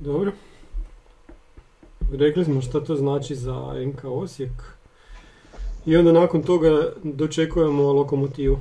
Dobro. 0.00 0.32
Rekli 2.12 2.44
smo 2.44 2.60
šta 2.60 2.84
to 2.84 2.96
znači 2.96 3.34
za 3.34 3.74
NK 3.86 4.04
Osijek. 4.04 4.50
I 5.86 5.96
onda 5.96 6.12
nakon 6.12 6.42
toga 6.42 6.92
dočekujemo 7.02 7.92
lokomotivu. 7.92 8.58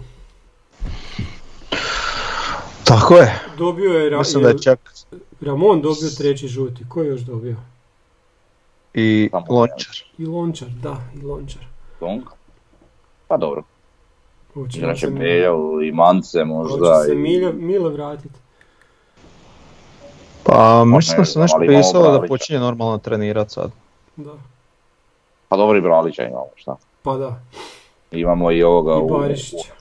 Tako 2.83 3.15
je. 3.15 3.39
Dobio 3.57 3.91
je, 3.91 4.09
Ra- 4.11 4.17
Mislim 4.17 4.43
da 4.43 4.49
je 4.49 4.61
čak... 4.61 4.79
Ramon 5.41 5.81
dobio 5.81 6.09
treći 6.17 6.47
žuti. 6.47 6.85
Ko 6.89 7.01
je 7.01 7.07
još 7.07 7.21
dobio? 7.21 7.55
I 8.93 9.29
Lončar. 9.49 9.95
I 10.17 10.25
Lončar, 10.25 10.67
da, 10.69 11.01
i 11.15 11.25
Lončar. 11.25 11.65
Long? 12.01 12.23
Pa 13.27 13.38
dobro. 13.38 13.63
Inače 14.76 15.08
Beljo 15.08 15.82
i 15.84 15.91
Mance 15.91 16.43
možda. 16.43 16.95
Hoće 16.95 17.10
se 17.10 17.16
Milo, 17.16 17.51
Milo 17.53 17.89
vratiti. 17.89 18.39
Pa 20.43 20.86
mislim 20.86 21.26
se 21.26 21.39
nešto 21.39 21.60
pisalo 21.68 22.20
da 22.20 22.28
počinje 22.28 22.60
normalno 22.60 22.97
trenirati 22.97 23.53
sad. 23.53 23.72
Da. 24.16 24.32
Pa 25.49 25.58
dobro 25.58 25.78
i 25.78 25.82
Bralića 25.82 26.24
imamo, 26.24 26.49
šta? 26.55 26.76
Pa 27.03 27.18
da. 27.18 27.39
Imamo 28.12 28.51
i 28.51 28.64
ovoga 28.64 28.93
I 29.05 29.20
Barišića. 29.20 29.74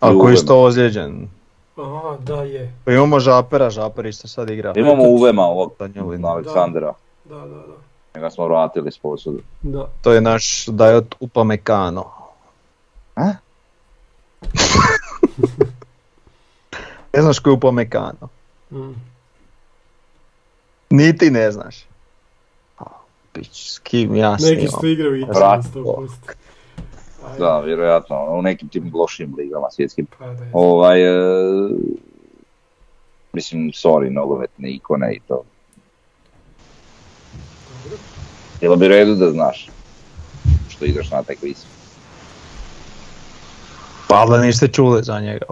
A 0.00 0.18
koji 0.18 0.34
je 0.34 0.46
to 0.46 0.62
ozlijeđen? 0.62 1.28
Aha, 1.76 2.16
da 2.26 2.42
je. 2.42 2.74
Pa 2.84 2.92
imamo 2.92 3.20
Žapera, 3.20 3.70
Žaper 3.70 4.06
isto 4.06 4.28
sad 4.28 4.50
igra. 4.50 4.72
Imamo 4.76 5.02
Uvema 5.02 5.42
ovog 5.42 5.72
na 6.18 6.28
Aleksandra. 6.28 6.92
Da, 7.24 7.34
da, 7.34 7.44
da. 7.44 7.76
Njega 8.14 8.30
smo 8.30 8.46
vratili 8.46 8.92
s 8.92 8.98
posudu. 8.98 9.38
Da. 9.62 9.86
To 10.02 10.12
je 10.12 10.20
naš 10.20 10.66
Dajot 10.66 11.14
Upamecano. 11.20 12.04
A? 13.16 13.32
ne 17.14 17.22
znaš 17.22 17.38
koji 17.38 17.52
je 17.52 17.56
Upamecano? 17.56 18.28
Mm. 18.70 18.92
Niti 20.90 21.30
ne 21.30 21.52
znaš. 21.52 21.86
Pić, 23.32 23.72
s 23.72 23.78
kim 23.78 24.16
ja 24.16 24.38
snimam? 24.38 24.54
Neki 24.54 24.68
što 24.78 24.86
igraju 24.86 25.16
i 25.16 25.24
100%. 25.24 26.08
Da, 27.38 27.60
vjerojatno, 27.60 28.26
u 28.30 28.42
nekim 28.42 28.68
tim 28.68 28.90
lošim 28.94 29.34
ligama 29.38 29.70
svjetskim. 29.70 30.06
Pa, 30.18 30.34
ovaj, 30.52 31.02
e, 31.02 31.68
mislim, 33.32 33.62
sorry, 33.62 34.10
nogometne 34.10 34.70
ikone 34.70 35.14
i 35.14 35.20
to. 35.28 35.42
Bilo 38.60 38.76
bi 38.76 38.88
redu 38.88 39.14
da 39.14 39.30
znaš 39.30 39.68
što 40.68 40.84
ideš 40.84 41.10
na 41.10 41.22
taj 41.22 41.36
kviz. 41.36 41.64
Pa 44.08 44.26
da 44.26 44.38
niste 44.38 44.68
čuli 44.68 45.02
za 45.02 45.20
njega. 45.20 45.46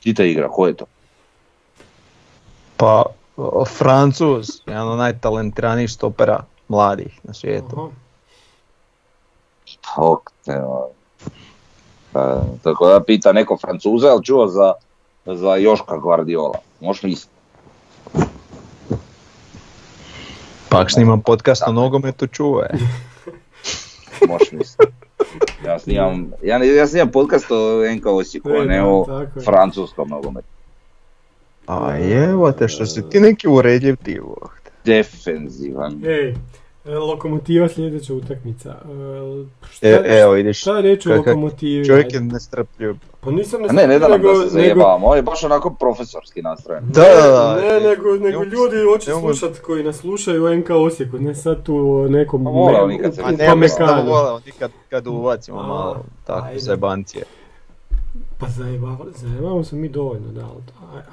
Čita 0.00 0.24
igra, 0.24 0.48
ko 0.48 0.66
je 0.66 0.74
to? 0.76 0.84
Pa, 2.76 3.04
Francuz, 3.78 4.48
jedan 4.66 4.88
od 4.88 4.98
najtalentiranijih 4.98 5.90
stopera 5.90 6.44
mladih 6.68 7.20
na 7.22 7.34
svijetu. 7.34 7.76
Aha. 7.76 7.88
Tok 9.94 10.32
te, 10.44 10.60
pa, 12.12 12.42
tako 12.62 12.88
da 12.88 13.04
pita 13.04 13.32
neko 13.32 13.56
Francuza, 13.56 14.08
ali 14.08 14.24
čuo 14.24 14.46
za, 14.46 14.72
za 15.26 15.56
Joška 15.56 15.96
Guardiola? 15.96 16.58
Možeš 16.80 17.02
misliti. 17.02 17.34
Pa 20.68 20.80
ako 20.80 20.90
snimam 20.90 21.22
podcast 21.22 21.62
o 21.66 21.72
nogometu, 21.72 22.26
čuo 22.26 22.60
je. 22.60 22.78
Možeš 24.28 24.52
misliti. 24.52 24.92
Ja 25.64 25.78
snimam, 25.78 26.32
ja, 26.42 26.64
ja 26.64 26.86
snimam 26.86 27.10
podcast 27.10 27.50
o 27.50 27.84
NK 27.96 28.06
Osijeku, 28.06 28.50
a 28.50 28.64
ne 28.64 28.84
o 28.84 29.06
francuskom 29.44 30.08
nogometu. 30.08 30.48
A 31.66 31.98
evo 31.98 32.52
te, 32.52 32.68
što 32.68 32.86
si 32.86 33.08
ti 33.10 33.20
neki 33.20 33.48
uredljiv 33.48 33.96
ti 33.96 34.20
Defenzivan. 34.84 36.04
Ej, 36.04 36.28
E, 36.28 36.34
lokomotiva 36.84 37.68
sljedeća 37.68 38.14
utakmica. 38.14 38.70
E, 38.70 39.68
šta, 39.70 39.86
e, 39.86 40.20
evo 40.20 40.36
ideš. 40.36 40.60
Šta 40.60 40.80
reći 40.80 41.12
o 41.12 41.16
lokomotivi? 41.16 41.86
Čovjek 41.86 42.14
je 42.14 42.20
nestrpljiv. 42.20 42.94
Pa 43.20 43.30
nisam 43.30 43.60
nestrpljiv, 43.60 43.88
ne, 43.88 43.94
ne 43.94 43.98
da 43.98 44.08
nam 44.08 44.20
nego, 44.20 44.38
da 44.38 44.42
se 44.42 44.48
zajebavamo, 44.48 45.06
ovo 45.06 45.16
je 45.16 45.22
baš 45.22 45.44
onako 45.44 45.70
profesorski 45.70 46.42
nastrojen. 46.42 46.84
Da, 46.86 47.00
da, 47.02 47.28
da. 47.28 47.54
Ne, 47.54 47.88
nego, 47.88 48.10
nego 48.12 48.44
ljudi 48.44 48.76
hoće 48.92 49.10
slušat 49.10 49.58
koji 49.58 49.84
nas 49.84 49.96
slušaju 49.96 50.44
u 50.44 50.54
NK 50.54 50.70
Osijeku, 50.70 51.18
ne 51.18 51.34
sad 51.34 51.62
tu 51.62 51.76
o 51.76 52.08
nekom... 52.08 52.44
Pa 52.44 52.50
volao 52.50 52.86
nikad 52.86 53.14
se... 53.14 53.22
Pa 53.22 53.30
ne, 53.30 53.56
mislim 53.56 53.86
da 53.86 54.04
volao 54.06 54.40
nikad 54.46 54.70
kad 54.88 55.06
uvacimo 55.06 55.62
malo, 55.62 56.04
tako, 56.26 56.46
zajebancije. 56.56 57.24
Pa 58.40 58.46
zajebavamo 58.48 59.64
se 59.64 59.76
mi 59.76 59.88
dovoljno, 59.88 60.32
da. 60.32 60.48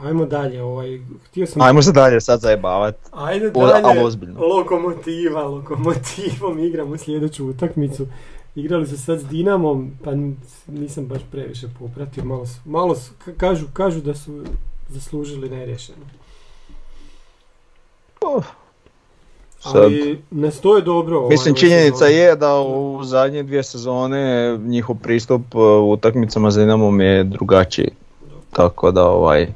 Ajmo 0.03 0.25
dalje, 0.25 0.63
ovaj, 0.63 1.01
htio 1.25 1.47
sam... 1.47 1.61
Ajmo 1.61 1.81
se 1.81 1.91
dalje 1.91 2.21
sad 2.21 2.39
zajebavat. 2.39 2.95
Ajde 3.11 3.49
dalje, 3.49 3.81
ali 3.83 3.99
ozbiljno. 3.99 4.47
lokomotiva, 4.47 5.43
lokomotivom 5.43 6.59
igramo 6.67 6.97
sljedeću 6.97 7.47
utakmicu. 7.47 8.07
Igrali 8.55 8.87
su 8.87 8.97
sad 8.97 9.19
s 9.19 9.25
Dinamom, 9.25 9.91
pa 10.03 10.11
nisam 10.67 11.05
baš 11.05 11.21
previše 11.31 11.67
popratio, 11.79 12.23
malo 12.23 12.45
su, 12.45 12.59
malo 12.65 12.95
su, 12.95 13.11
kažu, 13.37 13.65
kažu 13.73 14.01
da 14.01 14.15
su 14.15 14.43
zaslužili 14.89 15.49
nerješeno. 15.49 16.05
Oh. 18.21 18.43
Ali 19.73 20.21
ne 20.31 20.51
stoje 20.51 20.81
dobro. 20.81 21.17
Ovaj, 21.17 21.29
Mislim 21.29 21.55
činjenica 21.55 22.05
je 22.05 22.35
da 22.35 22.59
u 22.59 23.03
zadnje 23.03 23.43
dvije 23.43 23.63
sezone 23.63 24.57
njihov 24.57 24.95
pristup 24.95 25.55
uh, 25.55 25.61
u 25.61 25.91
utakmicama 25.91 26.51
za 26.51 26.61
Dinamom 26.61 27.01
je 27.01 27.23
drugačiji. 27.23 27.89
Tako 28.53 28.91
da 28.91 29.05
ovaj, 29.05 29.47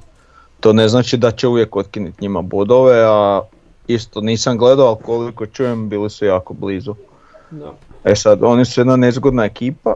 to 0.59 0.73
ne 0.73 0.87
znači 0.87 1.17
da 1.17 1.31
će 1.31 1.47
uvijek 1.47 1.75
otkinuti 1.75 2.17
njima 2.21 2.41
bodove, 2.41 3.03
a 3.05 3.41
isto 3.87 4.21
nisam 4.21 4.57
gledao, 4.57 4.87
ali 4.87 4.97
koliko 5.03 5.45
čujem 5.45 5.89
bili 5.89 6.09
su 6.09 6.25
jako 6.25 6.53
blizu. 6.53 6.95
Da. 7.51 7.73
E 8.03 8.15
sad, 8.15 8.43
oni 8.43 8.65
su 8.65 8.81
jedna 8.81 8.95
nezgodna 8.95 9.45
ekipa. 9.45 9.93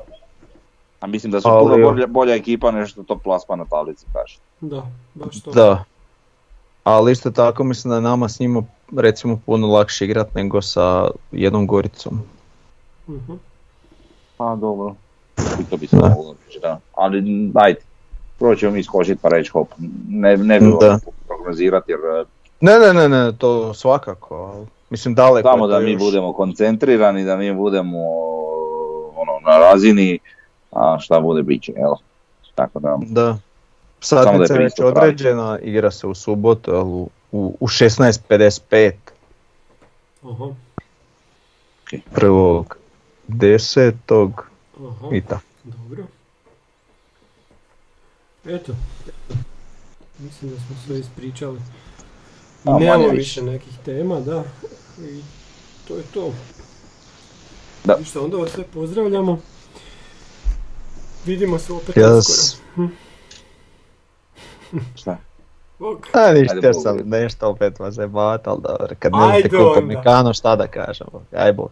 A 0.99 1.07
mislim 1.07 1.31
da 1.31 1.41
su 1.41 1.47
ali, 1.47 1.63
puno 1.63 1.89
bolja, 1.89 2.07
bolja 2.07 2.35
ekipa 2.35 2.71
nešto 2.71 3.03
to 3.03 3.17
plasma 3.17 3.55
na 3.55 3.65
tablici 3.65 4.05
kaže. 4.13 4.37
Da, 4.61 4.87
baš 5.13 5.41
to. 5.41 5.51
Da. 5.51 5.83
Ali 6.85 7.11
isto 7.11 7.31
tako 7.31 7.63
mislim 7.63 7.89
da 7.89 7.95
je 7.95 8.01
nama 8.01 8.29
s 8.29 8.39
njima 8.39 8.63
recimo 8.97 9.39
puno 9.45 9.67
lakše 9.67 10.05
igrat 10.05 10.35
nego 10.35 10.61
sa 10.61 11.07
jednom 11.31 11.67
Goricom. 11.67 12.21
Uh-huh. 13.07 13.37
Pa 14.37 14.55
dobro, 14.55 14.95
to 15.69 15.77
bi 15.77 15.87
se 15.87 15.95
moglo 15.95 16.35
da. 16.61 16.79
Ali 16.93 17.51
ajde, 17.55 17.79
prvo 18.39 18.55
ćemo 18.55 18.71
mi 18.71 18.83
skočiti 18.83 19.21
pa 19.21 19.29
reći 19.29 19.51
hop, 19.51 19.67
ne, 20.09 20.37
ne 20.37 20.59
bi 20.59 20.65
da. 20.79 20.99
prognozirati 21.27 21.91
jer... 21.91 21.99
E, 21.99 22.25
ne, 22.61 22.79
ne, 22.79 22.93
ne, 22.93 23.09
ne, 23.09 23.37
to 23.37 23.73
svakako, 23.73 24.65
mislim 24.89 25.15
daleko 25.15 25.49
Samo 25.49 25.67
da 25.67 25.79
mi 25.79 25.91
još... 25.91 26.01
budemo 26.01 26.33
koncentrirani, 26.33 27.25
da 27.25 27.37
mi 27.37 27.53
budemo 27.53 27.97
ono, 29.15 29.39
na 29.45 29.57
razini, 29.57 30.19
a 30.71 30.97
šta 30.99 31.19
bude 31.19 31.43
bit 31.43 31.63
će, 31.63 31.73
jel? 31.77 31.93
Tako 32.55 32.79
da... 32.79 32.97
Da. 33.05 33.37
Satnica 34.01 34.53
je 34.53 34.59
već 34.59 34.73
određena, 34.79 35.59
igra 35.59 35.91
se 35.91 36.07
u 36.07 36.15
subotu, 36.15 36.71
jel, 36.71 36.87
u, 36.87 37.09
u 37.31 37.67
16.55. 37.67 38.91
Aha. 40.23 40.55
Prvog 42.13 42.77
desetog 43.27 44.45
Aha. 44.79 45.15
i 45.15 45.21
tako. 45.21 45.41
Dobro. 45.63 46.03
Eto. 48.45 48.73
Mislim 50.19 50.51
da 50.51 50.57
smo 50.57 50.75
sve 50.85 50.99
ispričali. 50.99 51.59
I 52.65 52.69
nemamo 52.79 53.07
više 53.07 53.41
nekih 53.41 53.73
tema, 53.85 54.19
da. 54.19 54.43
I 54.99 55.21
to 55.87 55.95
je 55.95 56.03
to. 56.13 56.33
Da. 57.83 57.97
Ništa, 57.99 58.21
onda 58.21 58.37
vas 58.37 58.51
sve 58.51 58.63
pozdravljamo. 58.63 59.39
Vidimo 61.25 61.59
se 61.59 61.73
opet 61.73 61.95
Yes. 61.95 62.17
uskoro. 62.19 62.61
Hm. 62.75 62.93
Šta? 65.01 65.17
Bog. 65.79 66.07
A 66.13 66.31
ništa, 66.33 66.55
Ajde, 66.55 66.67
htio 66.69 66.73
sam 66.73 66.97
nešto 67.05 67.49
opet 67.49 67.79
vas 67.79 67.93
zebat, 67.93 68.47
ali 68.47 68.61
dobro, 68.61 68.95
kad 68.99 69.11
ne 69.11 69.17
onda. 69.19 69.57
Kopernikano, 69.57 70.33
šta 70.33 70.55
da 70.55 70.67
kažemo, 70.67 71.21
aj 71.35 71.53
bog. 71.53 71.71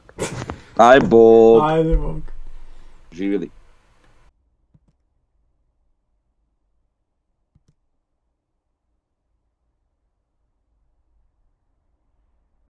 Aj 0.77 0.99
bog, 0.99 1.61
Ajde, 1.63 1.97
Bog. 1.97 2.21
živjeli. 3.11 3.49